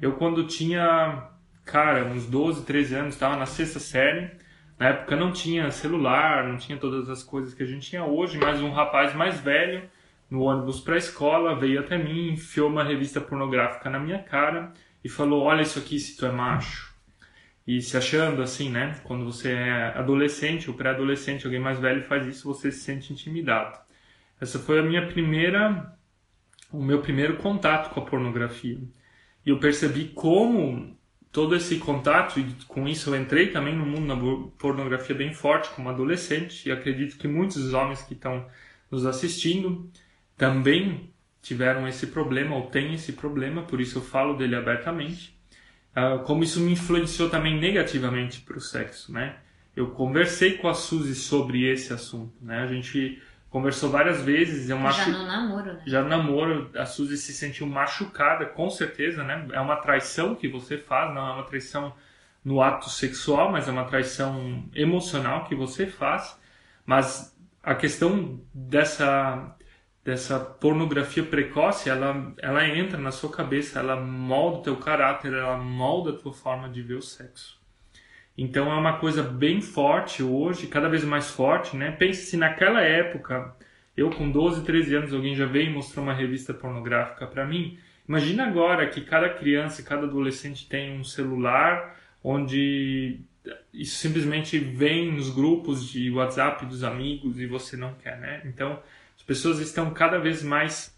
Eu 0.00 0.12
quando 0.12 0.46
tinha, 0.46 1.28
cara, 1.64 2.04
uns 2.04 2.26
12, 2.26 2.64
13 2.64 2.94
anos, 2.94 3.14
estava 3.14 3.36
na 3.36 3.46
sexta 3.46 3.80
série, 3.80 4.30
na 4.78 4.90
época 4.90 5.16
não 5.16 5.32
tinha 5.32 5.72
celular, 5.72 6.46
não 6.46 6.56
tinha 6.56 6.78
todas 6.78 7.10
as 7.10 7.24
coisas 7.24 7.52
que 7.54 7.64
a 7.64 7.66
gente 7.66 7.90
tinha 7.90 8.04
hoje, 8.04 8.38
mas 8.38 8.60
um 8.60 8.70
rapaz 8.70 9.12
mais 9.12 9.40
velho 9.40 9.82
no 10.30 10.42
ônibus 10.42 10.78
para 10.78 10.94
a 10.94 10.98
escola, 10.98 11.58
veio 11.58 11.80
até 11.80 11.98
mim, 11.98 12.32
enfiou 12.32 12.68
uma 12.68 12.84
revista 12.84 13.20
pornográfica 13.20 13.90
na 13.90 13.98
minha 13.98 14.22
cara 14.22 14.72
e 15.02 15.08
falou: 15.08 15.42
Olha 15.42 15.62
isso 15.62 15.78
aqui, 15.80 15.98
se 15.98 16.16
tu 16.16 16.26
é 16.26 16.30
macho. 16.30 16.87
E 17.68 17.82
se 17.82 17.98
achando 17.98 18.40
assim, 18.40 18.70
né? 18.70 18.98
Quando 19.04 19.26
você 19.26 19.52
é 19.52 19.92
adolescente 19.94 20.70
ou 20.70 20.74
pré-adolescente, 20.74 21.44
alguém 21.44 21.60
mais 21.60 21.78
velho 21.78 22.02
faz 22.02 22.26
isso, 22.26 22.48
você 22.48 22.72
se 22.72 22.80
sente 22.80 23.12
intimidado. 23.12 23.78
Essa 24.40 24.58
foi 24.58 24.78
a 24.78 24.82
minha 24.82 25.06
primeira, 25.06 25.94
o 26.72 26.82
meu 26.82 27.02
primeiro 27.02 27.36
contato 27.36 27.92
com 27.92 28.00
a 28.00 28.06
pornografia. 28.06 28.78
E 29.44 29.50
eu 29.50 29.58
percebi 29.58 30.06
como 30.06 30.96
todo 31.30 31.54
esse 31.54 31.76
contato, 31.76 32.40
e 32.40 32.46
com 32.66 32.88
isso 32.88 33.10
eu 33.10 33.20
entrei 33.20 33.48
também 33.48 33.76
no 33.76 33.84
mundo 33.84 34.08
da 34.08 34.48
pornografia 34.58 35.14
bem 35.14 35.34
forte 35.34 35.68
como 35.68 35.90
adolescente, 35.90 36.70
e 36.70 36.72
acredito 36.72 37.18
que 37.18 37.28
muitos 37.28 37.62
dos 37.62 37.74
homens 37.74 38.00
que 38.00 38.14
estão 38.14 38.46
nos 38.90 39.04
assistindo 39.04 39.92
também 40.38 41.12
tiveram 41.42 41.86
esse 41.86 42.06
problema 42.06 42.56
ou 42.56 42.70
têm 42.70 42.94
esse 42.94 43.12
problema, 43.12 43.60
por 43.62 43.78
isso 43.78 43.98
eu 43.98 44.02
falo 44.02 44.38
dele 44.38 44.56
abertamente. 44.56 45.37
Uh, 45.98 46.18
como 46.24 46.42
isso 46.42 46.60
me 46.60 46.72
influenciou 46.72 47.28
também 47.28 47.58
negativamente 47.58 48.40
para 48.40 48.56
o 48.56 48.60
sexo, 48.60 49.12
né? 49.12 49.36
Eu 49.74 49.90
conversei 49.90 50.58
com 50.58 50.68
a 50.68 50.74
Suzy 50.74 51.14
sobre 51.14 51.64
esse 51.70 51.92
assunto, 51.92 52.32
né? 52.40 52.62
A 52.62 52.66
gente 52.66 53.22
conversou 53.50 53.90
várias 53.90 54.22
vezes. 54.22 54.68
Eu 54.68 54.78
machu... 54.78 55.10
Já 55.10 55.18
no 55.18 55.26
namoro, 55.26 55.72
né? 55.72 55.82
Já 55.86 56.02
no 56.02 56.08
namoro, 56.08 56.70
a 56.76 56.84
Suzy 56.84 57.16
se 57.16 57.32
sentiu 57.32 57.66
machucada, 57.66 58.46
com 58.46 58.68
certeza, 58.70 59.24
né? 59.24 59.46
É 59.52 59.60
uma 59.60 59.76
traição 59.76 60.34
que 60.34 60.48
você 60.48 60.76
faz, 60.76 61.14
não 61.14 61.26
é 61.26 61.32
uma 61.32 61.44
traição 61.44 61.94
no 62.44 62.62
ato 62.62 62.88
sexual, 62.88 63.50
mas 63.50 63.68
é 63.68 63.70
uma 63.70 63.84
traição 63.84 64.64
emocional 64.74 65.44
que 65.44 65.54
você 65.54 65.86
faz. 65.86 66.38
Mas 66.84 67.36
a 67.62 67.74
questão 67.74 68.40
dessa 68.52 69.54
dessa 70.08 70.40
pornografia 70.40 71.22
precoce, 71.22 71.90
ela, 71.90 72.32
ela 72.38 72.66
entra 72.66 72.96
na 72.96 73.12
sua 73.12 73.30
cabeça, 73.30 73.78
ela 73.78 73.94
molda 73.94 74.56
o 74.56 74.62
teu 74.62 74.76
caráter, 74.76 75.34
ela 75.34 75.58
molda 75.58 76.12
a 76.12 76.14
tua 76.14 76.32
forma 76.32 76.66
de 76.66 76.80
ver 76.80 76.94
o 76.94 77.02
sexo. 77.02 77.60
Então 78.36 78.72
é 78.72 78.74
uma 78.74 78.96
coisa 78.96 79.22
bem 79.22 79.60
forte 79.60 80.22
hoje, 80.22 80.66
cada 80.66 80.88
vez 80.88 81.04
mais 81.04 81.30
forte, 81.30 81.76
né? 81.76 81.90
Pense 81.90 82.24
se 82.24 82.38
naquela 82.38 82.80
época, 82.80 83.54
eu 83.94 84.08
com 84.08 84.30
12, 84.30 84.64
13 84.64 84.94
anos, 84.94 85.12
alguém 85.12 85.34
já 85.34 85.44
veio 85.44 85.68
e 85.68 85.74
mostrou 85.74 86.02
uma 86.02 86.14
revista 86.14 86.54
pornográfica 86.54 87.26
para 87.26 87.46
mim. 87.46 87.78
Imagina 88.08 88.46
agora 88.46 88.88
que 88.88 89.02
cada 89.02 89.28
criança, 89.28 89.82
cada 89.82 90.06
adolescente 90.06 90.66
tem 90.70 90.98
um 90.98 91.04
celular 91.04 92.00
onde 92.24 93.20
isso 93.74 93.96
simplesmente 93.96 94.58
vem 94.58 95.12
nos 95.12 95.28
grupos 95.28 95.86
de 95.86 96.10
WhatsApp 96.10 96.64
dos 96.64 96.82
amigos 96.82 97.38
e 97.38 97.46
você 97.46 97.76
não 97.76 97.92
quer, 97.92 98.18
né? 98.18 98.40
Então, 98.46 98.80
as 99.18 99.22
pessoas 99.22 99.58
estão 99.58 99.92
cada 99.92 100.18
vez 100.18 100.42
mais 100.42 100.96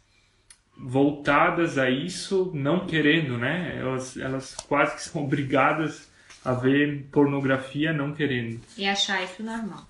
voltadas 0.77 1.77
a 1.77 1.91
isso, 1.91 2.51
não 2.55 2.87
querendo, 2.87 3.37
né? 3.37 3.77
Elas, 3.79 4.17
elas 4.17 4.55
quase 4.55 4.95
que 4.95 5.03
são 5.03 5.23
obrigadas 5.25 6.09
a 6.45 6.55
ver 6.55 7.09
pornografia 7.11 7.93
não 7.93 8.15
querendo. 8.15 8.61
E 8.77 8.87
achar 8.87 9.23
isso 9.23 9.43
normal. 9.43 9.87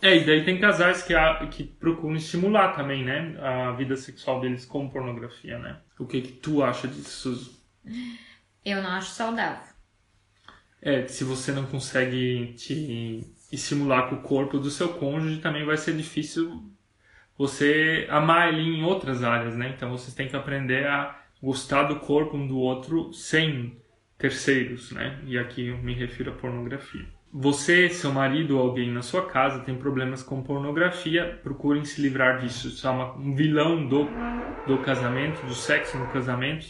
É, 0.00 0.16
e 0.16 0.24
daí 0.24 0.44
tem 0.44 0.60
casais 0.60 1.02
que, 1.02 1.14
que 1.50 1.64
procuram 1.64 2.14
estimular 2.14 2.74
também, 2.74 3.04
né? 3.04 3.36
A 3.40 3.72
vida 3.72 3.96
sexual 3.96 4.40
deles 4.40 4.64
com 4.64 4.88
pornografia, 4.88 5.58
né? 5.58 5.80
O 5.98 6.06
que, 6.06 6.22
que 6.22 6.32
tu 6.32 6.62
acha 6.62 6.86
disso, 6.86 7.10
Suzy? 7.10 7.50
Eu 8.64 8.80
não 8.80 8.90
acho 8.90 9.10
saudável. 9.10 9.66
É, 10.80 11.06
se 11.08 11.24
você 11.24 11.50
não 11.50 11.66
consegue 11.66 12.54
te 12.56 13.26
estimular 13.50 14.08
com 14.08 14.16
o 14.16 14.22
corpo 14.22 14.58
do 14.58 14.70
seu 14.70 14.94
cônjuge, 14.94 15.40
também 15.40 15.66
vai 15.66 15.76
ser 15.76 15.96
difícil 15.96 16.62
você 17.38 18.06
amar 18.10 18.52
ele 18.52 18.62
em 18.62 18.82
outras 18.82 19.22
áreas, 19.22 19.56
né? 19.56 19.72
Então 19.74 19.90
vocês 19.90 20.12
têm 20.12 20.26
que 20.26 20.36
aprender 20.36 20.86
a 20.88 21.16
gostar 21.40 21.84
do 21.84 22.00
corpo 22.00 22.36
um 22.36 22.46
do 22.46 22.58
outro 22.58 23.12
sem 23.12 23.80
terceiros, 24.18 24.90
né? 24.90 25.20
E 25.24 25.38
aqui 25.38 25.68
eu 25.68 25.78
me 25.78 25.94
refiro 25.94 26.32
à 26.32 26.34
pornografia. 26.34 27.06
Você, 27.32 27.90
seu 27.90 28.10
marido 28.10 28.56
ou 28.56 28.62
alguém 28.62 28.90
na 28.90 29.02
sua 29.02 29.26
casa 29.26 29.60
tem 29.60 29.76
problemas 29.76 30.22
com 30.22 30.42
pornografia, 30.42 31.38
procurem 31.42 31.84
se 31.84 32.00
livrar 32.00 32.40
disso. 32.40 32.68
Isso 32.68 32.86
é 32.86 32.90
uma, 32.90 33.12
um 33.14 33.34
vilão 33.34 33.86
do, 33.86 34.08
do 34.66 34.78
casamento, 34.78 35.46
do 35.46 35.54
sexo 35.54 35.98
no 35.98 36.08
casamento 36.08 36.66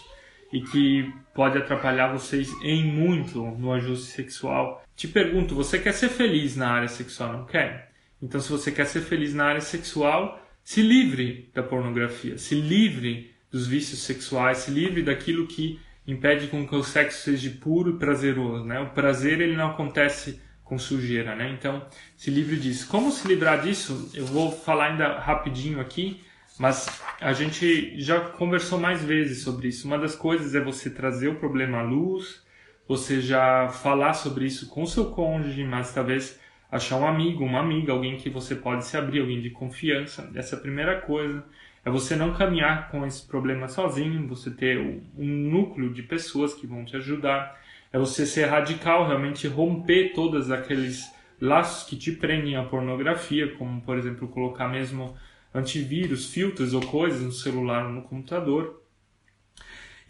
e 0.52 0.60
que 0.60 1.12
pode 1.32 1.56
atrapalhar 1.56 2.12
vocês 2.12 2.52
em 2.62 2.84
muito 2.84 3.40
no 3.40 3.72
ajuste 3.72 4.10
sexual. 4.10 4.84
Te 4.96 5.06
pergunto, 5.06 5.54
você 5.54 5.78
quer 5.78 5.92
ser 5.92 6.08
feliz 6.08 6.56
na 6.56 6.70
área 6.70 6.88
sexual, 6.88 7.32
não 7.32 7.44
quer? 7.44 7.92
Então, 8.20 8.40
se 8.40 8.50
você 8.50 8.72
quer 8.72 8.86
ser 8.86 9.02
feliz 9.02 9.32
na 9.32 9.44
área 9.44 9.60
sexual, 9.60 10.42
se 10.68 10.82
livre 10.82 11.48
da 11.54 11.62
pornografia, 11.62 12.36
se 12.36 12.54
livre 12.54 13.34
dos 13.50 13.66
vícios 13.66 14.00
sexuais, 14.00 14.58
se 14.58 14.70
livre 14.70 15.02
daquilo 15.02 15.46
que 15.46 15.80
impede 16.06 16.48
com 16.48 16.68
que 16.68 16.76
o 16.76 16.82
sexo 16.82 17.22
seja 17.22 17.50
puro 17.58 17.92
e 17.92 17.98
prazeroso, 17.98 18.64
né? 18.64 18.78
O 18.78 18.90
prazer 18.90 19.40
ele 19.40 19.56
não 19.56 19.70
acontece 19.70 20.38
com 20.62 20.78
sujeira, 20.78 21.34
né? 21.34 21.50
Então, 21.58 21.86
se 22.14 22.30
livre 22.30 22.56
disso. 22.56 22.86
Como 22.88 23.10
se 23.10 23.26
livrar 23.26 23.62
disso? 23.62 24.10
Eu 24.12 24.26
vou 24.26 24.52
falar 24.52 24.90
ainda 24.90 25.18
rapidinho 25.18 25.80
aqui 25.80 26.20
mas 26.58 26.88
a 27.20 27.32
gente 27.32 27.98
já 28.00 28.20
conversou 28.20 28.80
mais 28.80 29.02
vezes 29.02 29.42
sobre 29.42 29.68
isso. 29.68 29.86
Uma 29.86 29.96
das 29.96 30.16
coisas 30.16 30.54
é 30.56 30.60
você 30.60 30.90
trazer 30.90 31.28
o 31.28 31.36
problema 31.36 31.78
à 31.78 31.82
luz, 31.82 32.42
você 32.86 33.20
já 33.20 33.68
falar 33.68 34.12
sobre 34.14 34.44
isso 34.44 34.68
com 34.68 34.84
seu 34.84 35.12
cônjuge, 35.12 35.62
mas 35.62 35.94
talvez 35.94 36.38
achar 36.70 36.96
um 36.96 37.06
amigo, 37.06 37.44
uma 37.44 37.60
amiga, 37.60 37.92
alguém 37.92 38.16
que 38.16 38.28
você 38.28 38.54
pode 38.54 38.84
se 38.84 38.96
abrir, 38.96 39.20
alguém 39.20 39.40
de 39.40 39.50
confiança. 39.50 40.30
Essa 40.34 40.56
é 40.56 40.58
a 40.58 40.62
primeira 40.62 41.00
coisa. 41.00 41.44
É 41.84 41.90
você 41.90 42.14
não 42.14 42.34
caminhar 42.34 42.90
com 42.90 43.06
esse 43.06 43.26
problema 43.26 43.68
sozinho, 43.68 44.28
você 44.28 44.50
ter 44.50 44.78
um 44.78 45.26
núcleo 45.26 45.92
de 45.92 46.02
pessoas 46.02 46.52
que 46.54 46.66
vão 46.66 46.84
te 46.84 46.96
ajudar. 46.96 47.58
É 47.92 47.98
você 47.98 48.26
ser 48.26 48.46
radical, 48.46 49.06
realmente 49.06 49.48
romper 49.48 50.12
todos 50.14 50.50
aqueles 50.50 51.10
laços 51.40 51.88
que 51.88 51.96
te 51.96 52.12
prendem 52.12 52.56
à 52.56 52.62
pornografia, 52.62 53.54
como 53.56 53.80
por 53.80 53.96
exemplo 53.96 54.28
colocar 54.28 54.68
mesmo 54.68 55.16
antivírus, 55.54 56.30
filtros 56.30 56.74
ou 56.74 56.82
coisas 56.82 57.22
no 57.22 57.32
celular 57.32 57.86
ou 57.86 57.92
no 57.92 58.02
computador. 58.02 58.82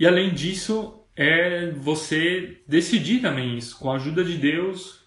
E 0.00 0.06
além 0.06 0.32
disso, 0.32 1.00
é 1.14 1.70
você 1.70 2.58
decidir 2.66 3.20
também 3.20 3.56
isso, 3.56 3.78
com 3.78 3.90
a 3.90 3.96
ajuda 3.96 4.24
de 4.24 4.36
Deus, 4.36 4.97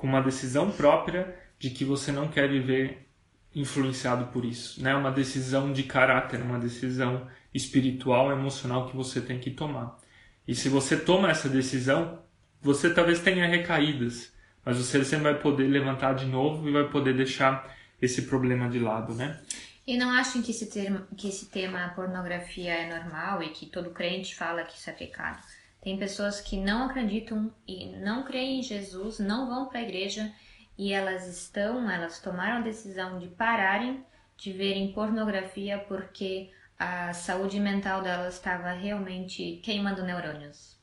com 0.00 0.06
uma 0.06 0.22
decisão 0.22 0.70
própria 0.70 1.36
de 1.58 1.68
que 1.68 1.84
você 1.84 2.10
não 2.10 2.26
quer 2.26 2.48
viver 2.48 3.06
influenciado 3.54 4.28
por 4.28 4.46
isso. 4.46 4.82
Né? 4.82 4.94
uma 4.94 5.10
decisão 5.12 5.74
de 5.74 5.82
caráter, 5.82 6.40
uma 6.40 6.58
decisão 6.58 7.28
espiritual, 7.52 8.32
emocional 8.32 8.88
que 8.88 8.96
você 8.96 9.20
tem 9.20 9.38
que 9.38 9.50
tomar. 9.50 9.98
E 10.48 10.54
se 10.54 10.70
você 10.70 10.96
toma 10.96 11.30
essa 11.30 11.50
decisão, 11.50 12.18
você 12.62 12.88
talvez 12.94 13.20
tenha 13.20 13.46
recaídas, 13.46 14.32
mas 14.64 14.78
você 14.78 15.04
sempre 15.04 15.24
vai 15.24 15.38
poder 15.38 15.68
levantar 15.68 16.14
de 16.14 16.24
novo 16.24 16.66
e 16.66 16.72
vai 16.72 16.88
poder 16.88 17.14
deixar 17.14 17.76
esse 18.00 18.22
problema 18.22 18.70
de 18.70 18.78
lado, 18.78 19.14
né? 19.14 19.38
E 19.86 19.98
não 19.98 20.08
acham 20.08 20.40
que 20.40 20.50
esse, 20.50 20.70
termo, 20.70 21.06
que 21.14 21.28
esse 21.28 21.50
tema 21.50 21.92
pornografia 21.94 22.72
é 22.72 22.88
normal 22.88 23.42
e 23.42 23.50
que 23.50 23.66
todo 23.66 23.90
crente 23.90 24.34
fala 24.34 24.64
que 24.64 24.78
isso 24.78 24.88
é 24.88 24.94
pecado? 24.94 25.42
Tem 25.82 25.98
pessoas 25.98 26.40
que 26.40 26.56
não 26.56 26.84
acreditam 26.84 27.50
e 27.66 27.86
não 27.96 28.22
creem 28.22 28.60
em 28.60 28.62
Jesus, 28.62 29.18
não 29.18 29.48
vão 29.48 29.66
para 29.66 29.78
a 29.78 29.82
igreja 29.82 30.30
e 30.76 30.92
elas 30.92 31.26
estão, 31.26 31.90
elas 31.90 32.20
tomaram 32.20 32.58
a 32.58 32.60
decisão 32.60 33.18
de 33.18 33.28
pararem 33.28 34.04
de 34.36 34.52
verem 34.52 34.92
pornografia 34.92 35.78
porque 35.86 36.50
a 36.78 37.12
saúde 37.12 37.60
mental 37.60 38.02
delas 38.02 38.34
estava 38.34 38.72
realmente 38.72 39.60
queimando 39.62 40.02
neurônios. 40.02 40.78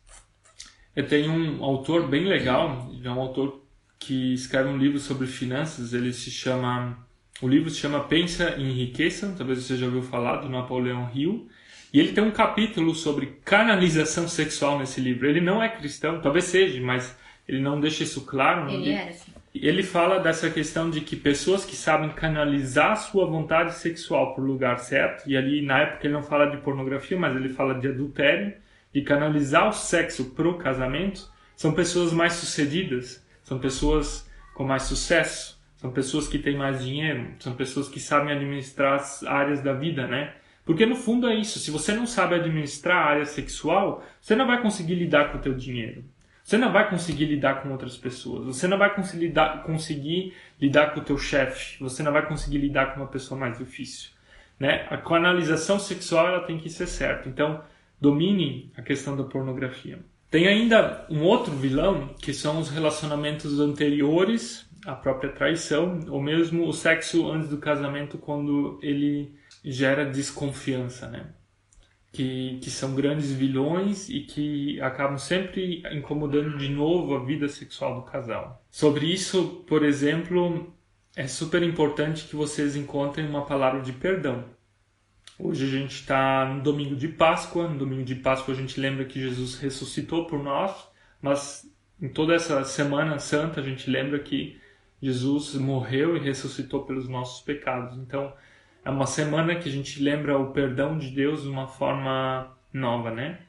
Eu 0.95 1.07
tenho 1.07 1.31
um 1.31 1.63
autor 1.63 2.07
bem 2.07 2.25
legal, 2.25 2.89
é 3.03 3.09
um 3.09 3.19
autor 3.19 3.63
que 3.99 4.33
escreve 4.33 4.69
um 4.69 4.77
livro 4.77 4.99
sobre 4.99 5.27
finanças, 5.27 5.93
ele 5.93 6.13
se 6.13 6.29
chama 6.29 7.07
o 7.39 7.47
livro 7.47 7.69
se 7.69 7.77
chama 7.77 8.03
Pensa 8.03 8.55
em 8.57 8.71
Riqueza, 8.71 9.33
talvez 9.37 9.59
você 9.59 9.77
já 9.77 9.85
ouviu 9.85 10.01
falar, 10.01 10.37
do 10.37 10.49
Napoleão 10.49 11.11
Hill. 11.13 11.47
E 11.93 11.99
ele 11.99 12.13
tem 12.13 12.23
um 12.23 12.31
capítulo 12.31 12.93
sobre 12.93 13.37
canalização 13.45 14.27
sexual 14.27 14.77
nesse 14.77 14.99
livro. 14.99 15.27
Ele 15.27 15.41
não 15.41 15.61
é 15.61 15.69
cristão, 15.69 16.21
talvez 16.21 16.45
seja, 16.45 16.81
mas 16.81 17.17
ele 17.47 17.61
não 17.61 17.79
deixa 17.79 18.03
isso 18.03 18.25
claro 18.25 18.69
ele 18.69 19.13
sim. 19.13 19.31
Ele 19.55 19.81
fala 19.81 20.19
dessa 20.19 20.49
questão 20.51 20.89
de 20.89 21.01
que 21.01 21.15
pessoas 21.15 21.65
que 21.65 21.75
sabem 21.75 22.09
canalizar 22.09 22.95
sua 22.97 23.25
vontade 23.25 23.73
sexual 23.73 24.35
para 24.35 24.43
o 24.43 24.47
lugar 24.47 24.77
certo, 24.77 25.27
e 25.27 25.35
ali 25.35 25.63
na 25.63 25.79
época 25.79 26.05
ele 26.05 26.13
não 26.13 26.21
fala 26.21 26.45
de 26.45 26.57
pornografia, 26.57 27.17
mas 27.17 27.35
ele 27.35 27.49
fala 27.49 27.73
de 27.73 27.87
adultério, 27.87 28.53
de 28.93 29.01
canalizar 29.01 29.67
o 29.67 29.73
sexo 29.73 30.25
para 30.35 30.47
o 30.47 30.59
casamento, 30.59 31.27
são 31.55 31.73
pessoas 31.73 32.13
mais 32.13 32.33
sucedidas, 32.33 33.25
são 33.43 33.57
pessoas 33.57 34.29
com 34.53 34.63
mais 34.63 34.83
sucesso. 34.83 35.57
São 35.77 35.91
pessoas 35.91 36.27
que 36.27 36.39
têm 36.39 36.57
mais 36.57 36.83
dinheiro, 36.83 37.35
são 37.39 37.53
pessoas 37.53 37.87
que 37.87 37.99
sabem 37.99 38.35
administrar 38.35 38.95
as 38.95 39.23
áreas 39.23 39.61
da 39.61 39.73
vida, 39.73 40.07
né? 40.07 40.33
Porque 40.67 40.85
no 40.85 40.97
fundo 40.97 41.29
é 41.29 41.33
isso. 41.33 41.59
Se 41.59 41.71
você 41.71 41.93
não 41.93 42.05
sabe 42.05 42.35
administrar 42.35 42.97
a 42.97 43.09
área 43.09 43.25
sexual, 43.25 44.03
você 44.19 44.35
não 44.35 44.45
vai 44.45 44.61
conseguir 44.61 44.95
lidar 44.95 45.31
com 45.31 45.37
o 45.37 45.41
teu 45.41 45.53
dinheiro. 45.53 46.03
Você 46.43 46.57
não 46.57 46.73
vai 46.73 46.89
conseguir 46.89 47.23
lidar 47.23 47.63
com 47.63 47.71
outras 47.71 47.95
pessoas. 47.95 48.45
Você 48.45 48.67
não 48.67 48.77
vai 48.77 48.93
conseguir 48.93 49.27
lidar, 49.27 49.63
conseguir 49.63 50.33
lidar 50.59 50.93
com 50.93 50.99
o 50.99 51.03
teu 51.03 51.17
chefe. 51.17 51.81
Você 51.81 52.03
não 52.03 52.11
vai 52.11 52.27
conseguir 52.27 52.57
lidar 52.57 52.93
com 52.93 52.99
uma 52.99 53.07
pessoa 53.07 53.39
mais 53.39 53.57
difícil. 53.57 54.09
né? 54.59 54.85
A 54.89 54.97
canalização 54.97 55.79
sexual 55.79 56.27
ela 56.27 56.41
tem 56.41 56.57
que 56.57 56.69
ser 56.69 56.85
certa. 56.87 57.29
Então, 57.29 57.61
domine 58.01 58.69
a 58.75 58.81
questão 58.81 59.15
da 59.15 59.23
pornografia. 59.23 59.99
Tem 60.29 60.47
ainda 60.47 61.05
um 61.09 61.23
outro 61.23 61.53
vilão, 61.53 62.09
que 62.21 62.33
são 62.33 62.59
os 62.59 62.69
relacionamentos 62.69 63.57
anteriores 63.61 64.69
à 64.85 64.93
própria 64.93 65.31
traição, 65.31 66.01
ou 66.09 66.21
mesmo 66.21 66.67
o 66.67 66.73
sexo 66.73 67.31
antes 67.31 67.47
do 67.47 67.57
casamento, 67.57 68.17
quando 68.17 68.77
ele 68.81 69.31
gera 69.71 70.05
desconfiança, 70.05 71.07
né? 71.07 71.27
Que, 72.11 72.57
que 72.61 72.71
são 72.71 72.95
grandes 72.95 73.31
vilões 73.31 74.09
e 74.09 74.21
que 74.21 74.81
acabam 74.81 75.17
sempre 75.17 75.83
incomodando 75.91 76.57
de 76.57 76.69
novo 76.69 77.15
a 77.15 77.23
vida 77.23 77.47
sexual 77.47 77.95
do 77.95 78.01
casal. 78.03 78.65
Sobre 78.71 79.05
isso, 79.05 79.63
por 79.67 79.83
exemplo, 79.83 80.73
é 81.15 81.27
super 81.27 81.61
importante 81.61 82.25
que 82.25 82.35
vocês 82.35 82.75
encontrem 82.75 83.27
uma 83.27 83.45
palavra 83.45 83.81
de 83.81 83.91
perdão. 83.91 84.45
Hoje 85.39 85.65
a 85.65 85.69
gente 85.69 85.95
está 85.95 86.45
no 86.45 86.63
domingo 86.63 86.95
de 86.95 87.07
Páscoa. 87.07 87.67
No 87.67 87.77
domingo 87.77 88.03
de 88.03 88.15
Páscoa 88.15 88.53
a 88.53 88.57
gente 88.57 88.79
lembra 88.79 89.05
que 89.05 89.19
Jesus 89.19 89.55
ressuscitou 89.59 90.25
por 90.25 90.41
nós, 90.41 90.87
mas 91.21 91.69
em 92.01 92.07
toda 92.09 92.33
essa 92.33 92.63
Semana 92.63 93.19
Santa 93.19 93.59
a 93.59 93.63
gente 93.63 93.89
lembra 93.89 94.17
que 94.17 94.59
Jesus 95.01 95.53
morreu 95.55 96.17
e 96.17 96.19
ressuscitou 96.19 96.85
pelos 96.85 97.07
nossos 97.07 97.43
pecados. 97.43 97.97
Então 97.97 98.33
é 98.87 98.89
uma 98.89 99.05
semana 99.05 99.53
que 99.53 99.67
a 99.67 99.71
gente 99.71 100.01
lembra 100.01 100.39
o 100.39 100.53
perdão 100.53 100.97
de 100.97 101.09
Deus 101.09 101.41
de 101.41 101.49
uma 101.49 101.67
forma 101.67 102.57
nova, 102.71 103.11
né? 103.11 103.39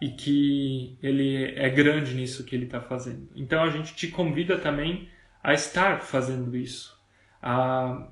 E 0.00 0.08
que 0.08 0.96
Ele 1.02 1.52
é 1.54 1.68
grande 1.68 2.14
nisso 2.14 2.44
que 2.44 2.56
Ele 2.56 2.64
está 2.64 2.80
fazendo. 2.80 3.28
Então 3.36 3.62
a 3.62 3.68
gente 3.68 3.94
te 3.94 4.08
convida 4.08 4.56
também 4.56 5.10
a 5.42 5.52
estar 5.52 6.00
fazendo 6.00 6.56
isso, 6.56 6.98
a 7.42 8.08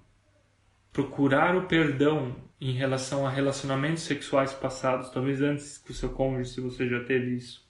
procurar 0.93 1.57
o 1.57 1.63
perdão 1.63 2.37
em 2.61 2.73
relação 2.73 3.27
a 3.27 3.31
relacionamentos 3.31 4.03
sexuais 4.03 4.53
passados, 4.53 5.09
talvez 5.09 5.41
antes 5.41 5.79
com 5.79 5.91
o 5.91 5.97
seu 5.97 6.11
cônjuge, 6.11 6.51
se 6.51 6.61
você 6.61 6.87
já 6.87 7.03
teve 7.03 7.35
isso. 7.35 7.67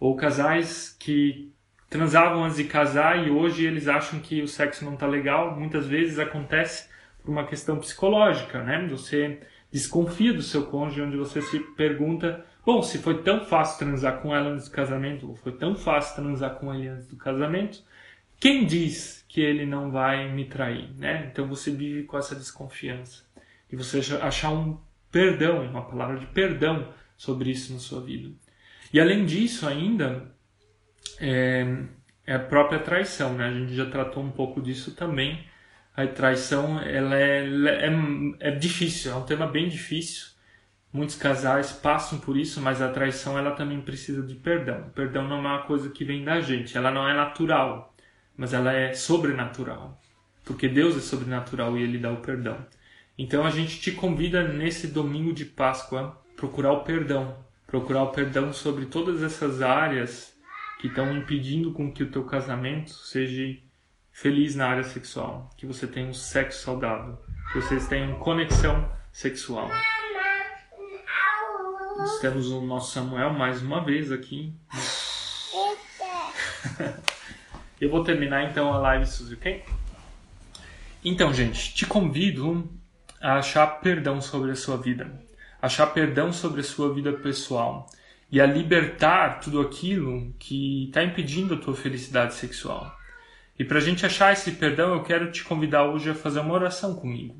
Ou 0.00 0.16
casais 0.16 0.96
que 0.98 1.52
transavam 1.90 2.44
antes 2.44 2.56
de 2.56 2.64
casar 2.64 3.26
e 3.26 3.30
hoje 3.30 3.66
eles 3.66 3.88
acham 3.88 4.20
que 4.20 4.40
o 4.40 4.48
sexo 4.48 4.86
não 4.86 4.94
está 4.94 5.06
legal. 5.06 5.54
Muitas 5.54 5.86
vezes 5.86 6.18
acontece 6.18 6.88
por 7.22 7.30
uma 7.30 7.46
questão 7.46 7.78
psicológica, 7.78 8.62
né? 8.62 8.86
Você 8.88 9.40
desconfia 9.70 10.32
do 10.32 10.42
seu 10.42 10.66
cônjuge, 10.66 11.02
onde 11.02 11.16
você 11.16 11.42
se 11.42 11.58
pergunta: 11.58 12.44
bom, 12.64 12.82
se 12.82 12.98
foi 12.98 13.22
tão 13.22 13.44
fácil 13.44 13.78
transar 13.78 14.20
com 14.20 14.34
ela 14.34 14.50
antes 14.50 14.68
do 14.68 14.74
casamento, 14.74 15.28
ou 15.28 15.36
foi 15.36 15.52
tão 15.52 15.74
fácil 15.74 16.22
transar 16.22 16.56
com 16.56 16.74
ele 16.74 16.88
antes 16.88 17.06
do 17.06 17.16
casamento, 17.16 17.82
quem 18.40 18.64
diz 18.64 19.24
que 19.28 19.40
ele 19.40 19.66
não 19.66 19.90
vai 19.90 20.30
me 20.30 20.44
trair, 20.44 20.90
né? 20.96 21.28
Então 21.30 21.46
você 21.46 21.70
vive 21.70 22.04
com 22.04 22.16
essa 22.16 22.34
desconfiança 22.34 23.24
e 23.70 23.76
você 23.76 24.00
achar 24.22 24.50
um 24.50 24.78
perdão, 25.10 25.64
uma 25.64 25.82
palavra 25.82 26.18
de 26.18 26.26
perdão 26.26 26.88
sobre 27.16 27.50
isso 27.50 27.72
na 27.72 27.78
sua 27.78 28.00
vida. 28.00 28.30
E 28.92 29.00
além 29.00 29.26
disso, 29.26 29.66
ainda 29.66 30.32
é, 31.20 31.84
é 32.26 32.34
a 32.34 32.38
própria 32.38 32.78
traição, 32.78 33.34
né? 33.34 33.46
A 33.46 33.52
gente 33.52 33.74
já 33.74 33.86
tratou 33.86 34.22
um 34.22 34.30
pouco 34.30 34.62
disso 34.62 34.94
também. 34.94 35.44
A 35.98 36.06
traição, 36.06 36.78
ela 36.78 37.18
é, 37.18 37.44
é, 37.44 37.90
é 38.38 38.50
difícil, 38.52 39.10
é 39.10 39.16
um 39.16 39.24
tema 39.24 39.48
bem 39.48 39.68
difícil. 39.68 40.28
Muitos 40.92 41.16
casais 41.16 41.72
passam 41.72 42.20
por 42.20 42.36
isso, 42.36 42.60
mas 42.60 42.80
a 42.80 42.88
traição 42.92 43.36
ela 43.36 43.50
também 43.50 43.80
precisa 43.80 44.22
de 44.22 44.36
perdão. 44.36 44.78
O 44.86 44.90
perdão 44.90 45.26
não 45.26 45.38
é 45.38 45.40
uma 45.40 45.62
coisa 45.62 45.90
que 45.90 46.04
vem 46.04 46.22
da 46.22 46.40
gente, 46.40 46.78
ela 46.78 46.92
não 46.92 47.08
é 47.08 47.12
natural, 47.12 47.92
mas 48.36 48.54
ela 48.54 48.72
é 48.72 48.94
sobrenatural. 48.94 50.00
Porque 50.44 50.68
Deus 50.68 50.96
é 50.96 51.00
sobrenatural 51.00 51.76
e 51.76 51.82
ele 51.82 51.98
dá 51.98 52.12
o 52.12 52.22
perdão. 52.22 52.64
Então 53.18 53.44
a 53.44 53.50
gente 53.50 53.80
te 53.80 53.90
convida 53.90 54.46
nesse 54.46 54.86
domingo 54.86 55.32
de 55.32 55.44
Páscoa 55.44 56.16
procurar 56.36 56.74
o 56.74 56.84
perdão, 56.84 57.44
procurar 57.66 58.04
o 58.04 58.12
perdão 58.12 58.52
sobre 58.52 58.86
todas 58.86 59.20
essas 59.20 59.62
áreas 59.62 60.32
que 60.80 60.86
estão 60.86 61.12
impedindo 61.16 61.72
com 61.72 61.92
que 61.92 62.04
o 62.04 62.10
teu 62.12 62.22
casamento 62.22 62.92
seja 62.92 63.42
feliz 64.20 64.56
na 64.56 64.66
área 64.66 64.82
sexual, 64.82 65.48
que 65.56 65.64
você 65.64 65.86
tenha 65.86 66.08
um 66.08 66.12
sexo 66.12 66.64
saudável, 66.64 67.16
que 67.52 67.60
vocês 67.60 67.86
tenham 67.86 68.18
conexão 68.18 68.90
sexual. 69.12 69.70
Nós 71.96 72.18
temos 72.18 72.50
o 72.50 72.60
nosso 72.60 72.92
Samuel 72.92 73.32
mais 73.32 73.62
uma 73.62 73.84
vez 73.84 74.10
aqui. 74.10 74.52
Eu 77.80 77.90
vou 77.90 78.02
terminar 78.02 78.50
então 78.50 78.72
a 78.72 78.78
live, 78.78 79.06
Suzy, 79.06 79.34
ok? 79.34 79.64
Então, 81.04 81.32
gente, 81.32 81.72
te 81.72 81.86
convido 81.86 82.68
a 83.20 83.38
achar 83.38 83.68
perdão 83.80 84.20
sobre 84.20 84.50
a 84.50 84.56
sua 84.56 84.76
vida, 84.76 85.22
achar 85.62 85.86
perdão 85.86 86.32
sobre 86.32 86.60
a 86.60 86.64
sua 86.64 86.92
vida 86.92 87.12
pessoal 87.12 87.86
e 88.32 88.40
a 88.40 88.46
libertar 88.46 89.38
tudo 89.38 89.60
aquilo 89.60 90.34
que 90.40 90.88
está 90.88 91.04
impedindo 91.04 91.54
a 91.54 91.58
tua 91.58 91.76
felicidade 91.76 92.34
sexual. 92.34 92.97
E 93.58 93.64
para 93.64 93.78
a 93.78 93.80
gente 93.80 94.06
achar 94.06 94.32
esse 94.32 94.52
perdão, 94.52 94.94
eu 94.94 95.02
quero 95.02 95.32
te 95.32 95.42
convidar 95.42 95.84
hoje 95.84 96.10
a 96.10 96.14
fazer 96.14 96.40
uma 96.40 96.54
oração 96.54 96.94
comigo. 96.94 97.36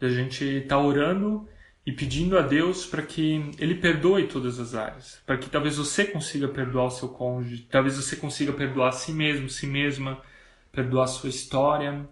A 0.00 0.08
gente 0.08 0.44
está 0.44 0.78
orando 0.78 1.48
e 1.86 1.92
pedindo 1.92 2.38
a 2.38 2.42
Deus 2.42 2.86
para 2.86 3.02
que 3.02 3.50
Ele 3.58 3.74
perdoe 3.74 4.26
todas 4.26 4.58
as 4.58 4.74
áreas, 4.74 5.20
para 5.26 5.36
que 5.36 5.50
talvez 5.50 5.76
você 5.76 6.04
consiga 6.04 6.48
perdoar 6.48 6.86
o 6.86 6.90
seu 6.90 7.08
cônjuge, 7.08 7.66
talvez 7.70 7.96
você 7.96 8.16
consiga 8.16 8.52
perdoar 8.52 8.88
a 8.88 8.92
si 8.92 9.12
mesmo, 9.12 9.50
si 9.50 9.66
mesma, 9.66 10.20
perdoar 10.72 11.04
a 11.04 11.08
sua 11.08 11.28
história, 11.28 12.08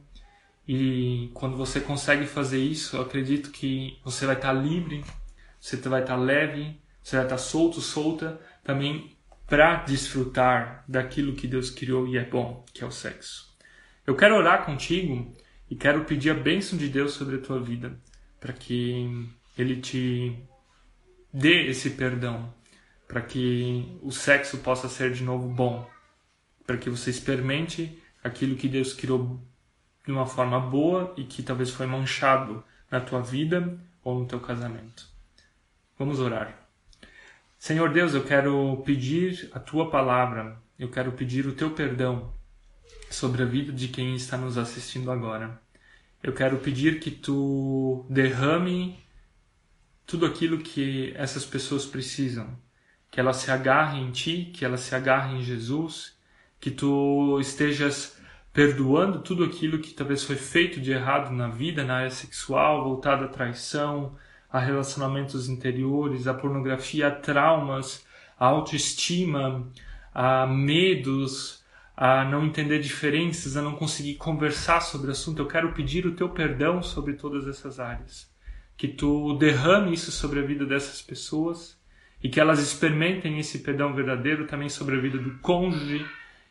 e 0.67 1.31
quando 1.35 1.57
você 1.57 1.81
consegue 1.81 2.27
fazer 2.27 2.59
isso, 2.59 2.97
eu 2.97 3.03
acredito 3.03 3.51
que 3.51 3.99
você 4.05 4.27
vai 4.27 4.37
estar 4.37 4.53
livre, 4.53 5.05
você 5.61 5.77
vai 5.77 6.03
estar 6.03 6.17
leve, 6.17 6.79
você 7.03 7.17
vai 7.17 7.25
estar 7.25 7.39
solto, 7.39 7.81
solta, 7.81 8.41
também 8.63 9.17
para 9.53 9.75
desfrutar 9.85 10.83
daquilo 10.89 11.35
que 11.35 11.47
Deus 11.47 11.69
criou 11.69 12.09
e 12.09 12.17
é 12.17 12.25
bom, 12.25 12.65
que 12.73 12.83
é 12.83 12.87
o 12.87 12.91
sexo. 12.91 13.55
Eu 14.07 14.17
quero 14.17 14.35
orar 14.35 14.65
contigo 14.65 15.31
e 15.69 15.77
quero 15.77 16.07
pedir 16.07 16.31
a 16.31 16.35
bênção 16.35 16.79
de 16.79 16.89
Deus 16.89 17.13
sobre 17.13 17.37
a 17.37 17.39
tua 17.39 17.61
vida, 17.61 17.95
para 18.41 18.55
que 18.55 19.31
Ele 19.59 19.77
te 19.77 20.35
dê 21.31 21.67
esse 21.67 21.91
perdão, 21.91 22.51
para 23.07 23.21
que 23.21 23.95
o 24.01 24.11
sexo 24.11 24.57
possa 24.57 24.89
ser 24.89 25.13
de 25.13 25.23
novo 25.23 25.47
bom, 25.51 25.87
para 26.67 26.79
que 26.79 26.89
você 26.89 27.11
experimente 27.11 28.03
aquilo 28.25 28.57
que 28.57 28.69
Deus 28.69 28.95
criou 28.95 29.39
de 30.07 30.13
uma 30.13 30.25
forma 30.25 30.59
boa 30.61 31.13
e 31.15 31.25
que 31.25 31.43
talvez 31.43 31.69
foi 31.69 31.85
manchado 31.87 32.65
na 32.91 33.03
tua 33.03 33.21
vida 33.21 33.79
ou 34.03 34.19
no 34.19 34.27
teu 34.27 34.41
casamento. 34.41 35.07
Vamos 35.99 36.21
orar. 36.21 36.62
Senhor 37.63 37.93
Deus, 37.93 38.13
eu 38.13 38.25
quero 38.25 38.83
pedir 38.85 39.49
a 39.53 39.61
tua 39.61 39.89
palavra, 39.89 40.61
eu 40.77 40.91
quero 40.91 41.13
pedir 41.13 41.47
o 41.47 41.53
teu 41.53 41.71
perdão 41.71 42.35
sobre 43.09 43.45
a 43.45 43.47
vida 43.47 43.71
de 43.71 43.87
quem 43.87 44.17
está 44.17 44.37
nos 44.37 44.59
assistindo 44.59 45.13
agora. 45.13 45.63
Eu 46.21 46.33
quero 46.33 46.59
pedir 46.59 46.99
que 46.99 47.09
tu 47.09 48.05
derrame 48.11 48.99
tudo 50.05 50.27
aquilo 50.27 50.59
que 50.59 51.13
essas 51.15 51.45
pessoas 51.45 51.87
precisam, 51.87 52.49
que 53.09 53.21
elas 53.21 53.37
se 53.37 53.53
agarrem 53.53 54.09
em 54.09 54.11
ti, 54.11 54.51
que 54.53 54.65
elas 54.65 54.81
se 54.81 54.97
agarrem 54.97 55.39
em 55.39 55.45
Jesus, 55.45 56.19
que 56.59 56.73
tu 56.73 57.39
estejas 57.39 58.21
perdoando 58.53 59.21
tudo 59.21 59.45
aquilo 59.45 59.79
que 59.79 59.95
talvez 59.95 60.25
foi 60.25 60.35
feito 60.35 60.81
de 60.81 60.91
errado 60.91 61.31
na 61.31 61.47
vida, 61.47 61.85
na 61.85 61.99
área 61.99 62.11
sexual, 62.11 62.83
voltado 62.83 63.23
à 63.23 63.29
traição, 63.29 64.17
a 64.53 64.59
relacionamentos 64.59 65.49
interiores, 65.49 66.27
a 66.27 66.35
pornografia, 66.35 67.09
a 67.09 67.11
traumas, 67.11 68.05
a 68.39 68.47
autoestima, 68.47 69.67
a 70.15 70.47
medos, 70.47 71.65
a 71.97 72.25
não 72.25 72.45
entender 72.45 72.81
diferenças, 72.81 73.57
a 73.57 73.63
não 73.63 73.75
conseguir 73.75 74.17
conversar 74.17 74.81
sobre 74.81 75.09
o 75.09 75.13
assunto. 75.13 75.41
Eu 75.41 75.49
quero 75.49 75.73
pedir 75.73 76.07
o 76.07 76.15
teu 76.15 76.29
perdão 76.29 76.83
sobre 76.83 77.15
todas 77.15 77.49
essas 77.49 77.81
áreas. 77.81 78.31
Que 78.77 78.89
tu 78.89 79.35
derrame 79.39 79.95
isso 79.95 80.13
sobre 80.13 80.41
a 80.41 80.43
vida 80.43 80.67
dessas 80.67 81.01
pessoas 81.01 81.81
e 82.23 82.29
que 82.29 82.39
elas 82.39 82.61
experimentem 82.61 83.39
esse 83.39 83.61
perdão 83.61 83.95
verdadeiro 83.95 84.47
também 84.47 84.69
sobre 84.69 84.97
a 84.97 85.01
vida 85.01 85.19
do 85.19 85.39
cônjuge, 85.39 86.07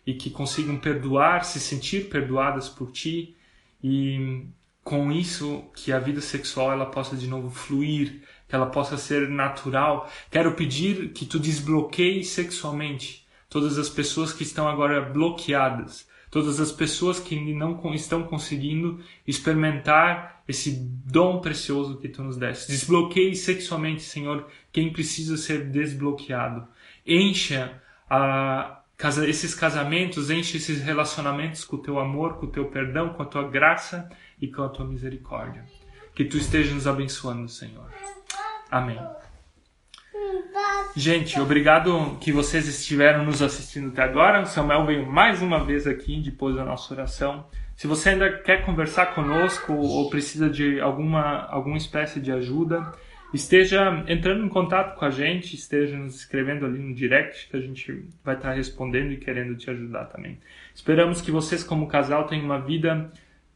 e 0.05 0.13
que 0.13 0.29
consigam 0.29 0.77
perdoar, 0.77 1.45
se 1.45 1.59
sentir 1.59 2.09
perdoadas 2.09 2.67
por 2.67 2.91
ti 2.91 3.35
e 3.83 4.45
com 4.83 5.11
isso 5.11 5.63
que 5.75 5.91
a 5.91 5.99
vida 5.99 6.21
sexual 6.21 6.71
ela 6.71 6.85
possa 6.85 7.15
de 7.15 7.27
novo 7.27 7.49
fluir, 7.49 8.21
que 8.47 8.55
ela 8.55 8.65
possa 8.65 8.97
ser 8.97 9.29
natural. 9.29 10.09
Quero 10.29 10.53
pedir 10.53 11.13
que 11.13 11.25
tu 11.25 11.39
desbloqueie 11.39 12.23
sexualmente 12.23 13.25
todas 13.49 13.77
as 13.77 13.89
pessoas 13.89 14.33
que 14.33 14.43
estão 14.43 14.67
agora 14.67 15.01
bloqueadas, 15.01 16.07
todas 16.29 16.59
as 16.59 16.71
pessoas 16.71 17.19
que 17.19 17.35
não 17.53 17.79
estão 17.93 18.23
conseguindo 18.23 18.99
experimentar 19.27 20.41
esse 20.47 20.71
dom 21.05 21.39
precioso 21.39 21.97
que 21.97 22.09
tu 22.09 22.23
nos 22.23 22.37
deste. 22.37 22.71
Desbloqueie 22.71 23.35
sexualmente, 23.35 24.01
Senhor, 24.01 24.47
quem 24.71 24.91
precisa 24.91 25.37
ser 25.37 25.69
desbloqueado. 25.69 26.67
Encha 27.05 27.81
a 28.09 28.81
esses 29.27 29.55
casamentos, 29.55 30.29
enche 30.29 30.57
esses 30.57 30.81
relacionamentos 30.81 31.63
com 31.63 31.75
o 31.75 31.81
teu 31.81 31.99
amor, 31.99 32.37
com 32.37 32.45
o 32.45 32.49
teu 32.49 32.65
perdão, 32.65 33.09
com 33.09 33.23
a 33.23 33.25
tua 33.25 33.43
graça 33.43 34.09
e 34.41 34.47
com 34.47 34.63
a 34.63 34.69
tua 34.69 34.85
misericórdia. 34.85 35.63
Que 36.15 36.25
tu 36.25 36.37
esteja 36.37 36.73
nos 36.73 36.87
abençoando, 36.87 37.47
Senhor. 37.47 37.89
Amém. 38.69 38.99
Gente, 40.95 41.39
obrigado 41.39 42.17
que 42.19 42.33
vocês 42.33 42.67
estiveram 42.67 43.23
nos 43.23 43.41
assistindo 43.41 43.89
até 43.89 44.01
agora. 44.01 44.41
O 44.41 44.45
Samuel 44.45 44.85
veio 44.85 45.05
mais 45.05 45.41
uma 45.41 45.63
vez 45.63 45.87
aqui 45.87 46.19
depois 46.19 46.55
da 46.55 46.65
nossa 46.65 46.93
oração. 46.93 47.45
Se 47.75 47.87
você 47.87 48.09
ainda 48.09 48.39
quer 48.39 48.65
conversar 48.65 49.15
conosco 49.15 49.73
ou 49.73 50.09
precisa 50.09 50.49
de 50.49 50.79
alguma, 50.81 51.45
alguma 51.47 51.77
espécie 51.77 52.19
de 52.19 52.31
ajuda, 52.31 52.91
esteja 53.33 54.03
entrando 54.07 54.45
em 54.45 54.49
contato 54.49 54.97
com 54.97 55.05
a 55.05 55.09
gente, 55.09 55.55
esteja 55.55 55.97
nos 55.97 56.15
escrevendo 56.15 56.65
ali 56.65 56.77
no 56.77 56.93
direct, 56.93 57.49
que 57.49 57.57
a 57.57 57.61
gente 57.61 58.05
vai 58.23 58.35
estar 58.35 58.51
respondendo 58.51 59.13
e 59.13 59.17
querendo 59.17 59.55
te 59.55 59.69
ajudar 59.69 60.05
também. 60.05 60.39
Esperamos 60.75 61.21
que 61.21 61.31
vocês, 61.31 61.63
como 61.63 61.87
casal, 61.87 62.27
tenham 62.27 62.45
uma 62.45 62.59
vida 62.59 63.11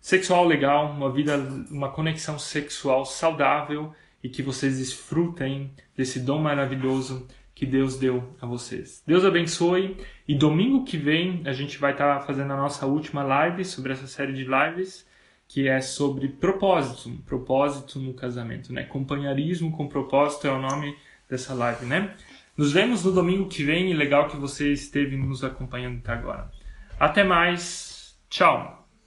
sexual 0.06 0.46
legal, 0.46 0.92
uma 0.92 1.12
vida, 1.12 1.36
uma 1.72 1.90
conexão 1.90 2.38
sexual 2.38 3.08
saudável 3.08 3.92
e 4.24 4.30
que 4.30 4.44
vocês 4.44 4.78
desfrutem 4.78 5.72
desse 5.98 6.20
dom 6.20 6.38
maravilhoso 6.38 7.28
que 7.56 7.66
Deus 7.66 7.98
deu 7.98 8.24
a 8.40 8.46
vocês. 8.46 9.02
Deus 9.08 9.26
abençoe 9.26 9.98
e 10.28 10.36
domingo 10.36 10.86
que 10.86 10.96
vem 10.96 11.42
a 11.46 11.54
gente 11.54 11.80
vai 11.80 11.94
estar 11.94 12.20
fazendo 12.20 12.54
a 12.54 12.56
nossa 12.56 12.86
última 12.86 13.24
live 13.24 13.66
sobre 13.66 13.94
essa 13.94 14.06
série 14.06 14.34
de 14.34 14.44
lives 14.44 15.08
que 15.48 15.68
é 15.68 15.82
sobre 15.82 16.28
propósito, 16.28 17.10
propósito 17.26 17.98
no 17.98 18.14
casamento, 18.14 18.72
né? 18.72 18.84
Companheirismo 18.84 19.72
com 19.72 19.88
propósito 19.88 20.46
é 20.46 20.52
o 20.52 20.62
nome 20.62 20.96
dessa 21.28 21.56
live, 21.56 21.84
né? 21.88 22.14
Nos 22.56 22.74
vemos 22.74 23.04
no 23.04 23.12
domingo 23.12 23.50
que 23.50 23.64
vem 23.64 23.90
e 23.90 23.94
legal 23.96 24.28
que 24.28 24.38
você 24.38 24.72
esteve 24.72 25.18
nos 25.18 25.44
acompanhando 25.44 25.98
até 25.98 26.12
agora. 26.12 26.52
Até 27.00 27.24
mais, 27.24 28.16
tchau! 28.30 28.85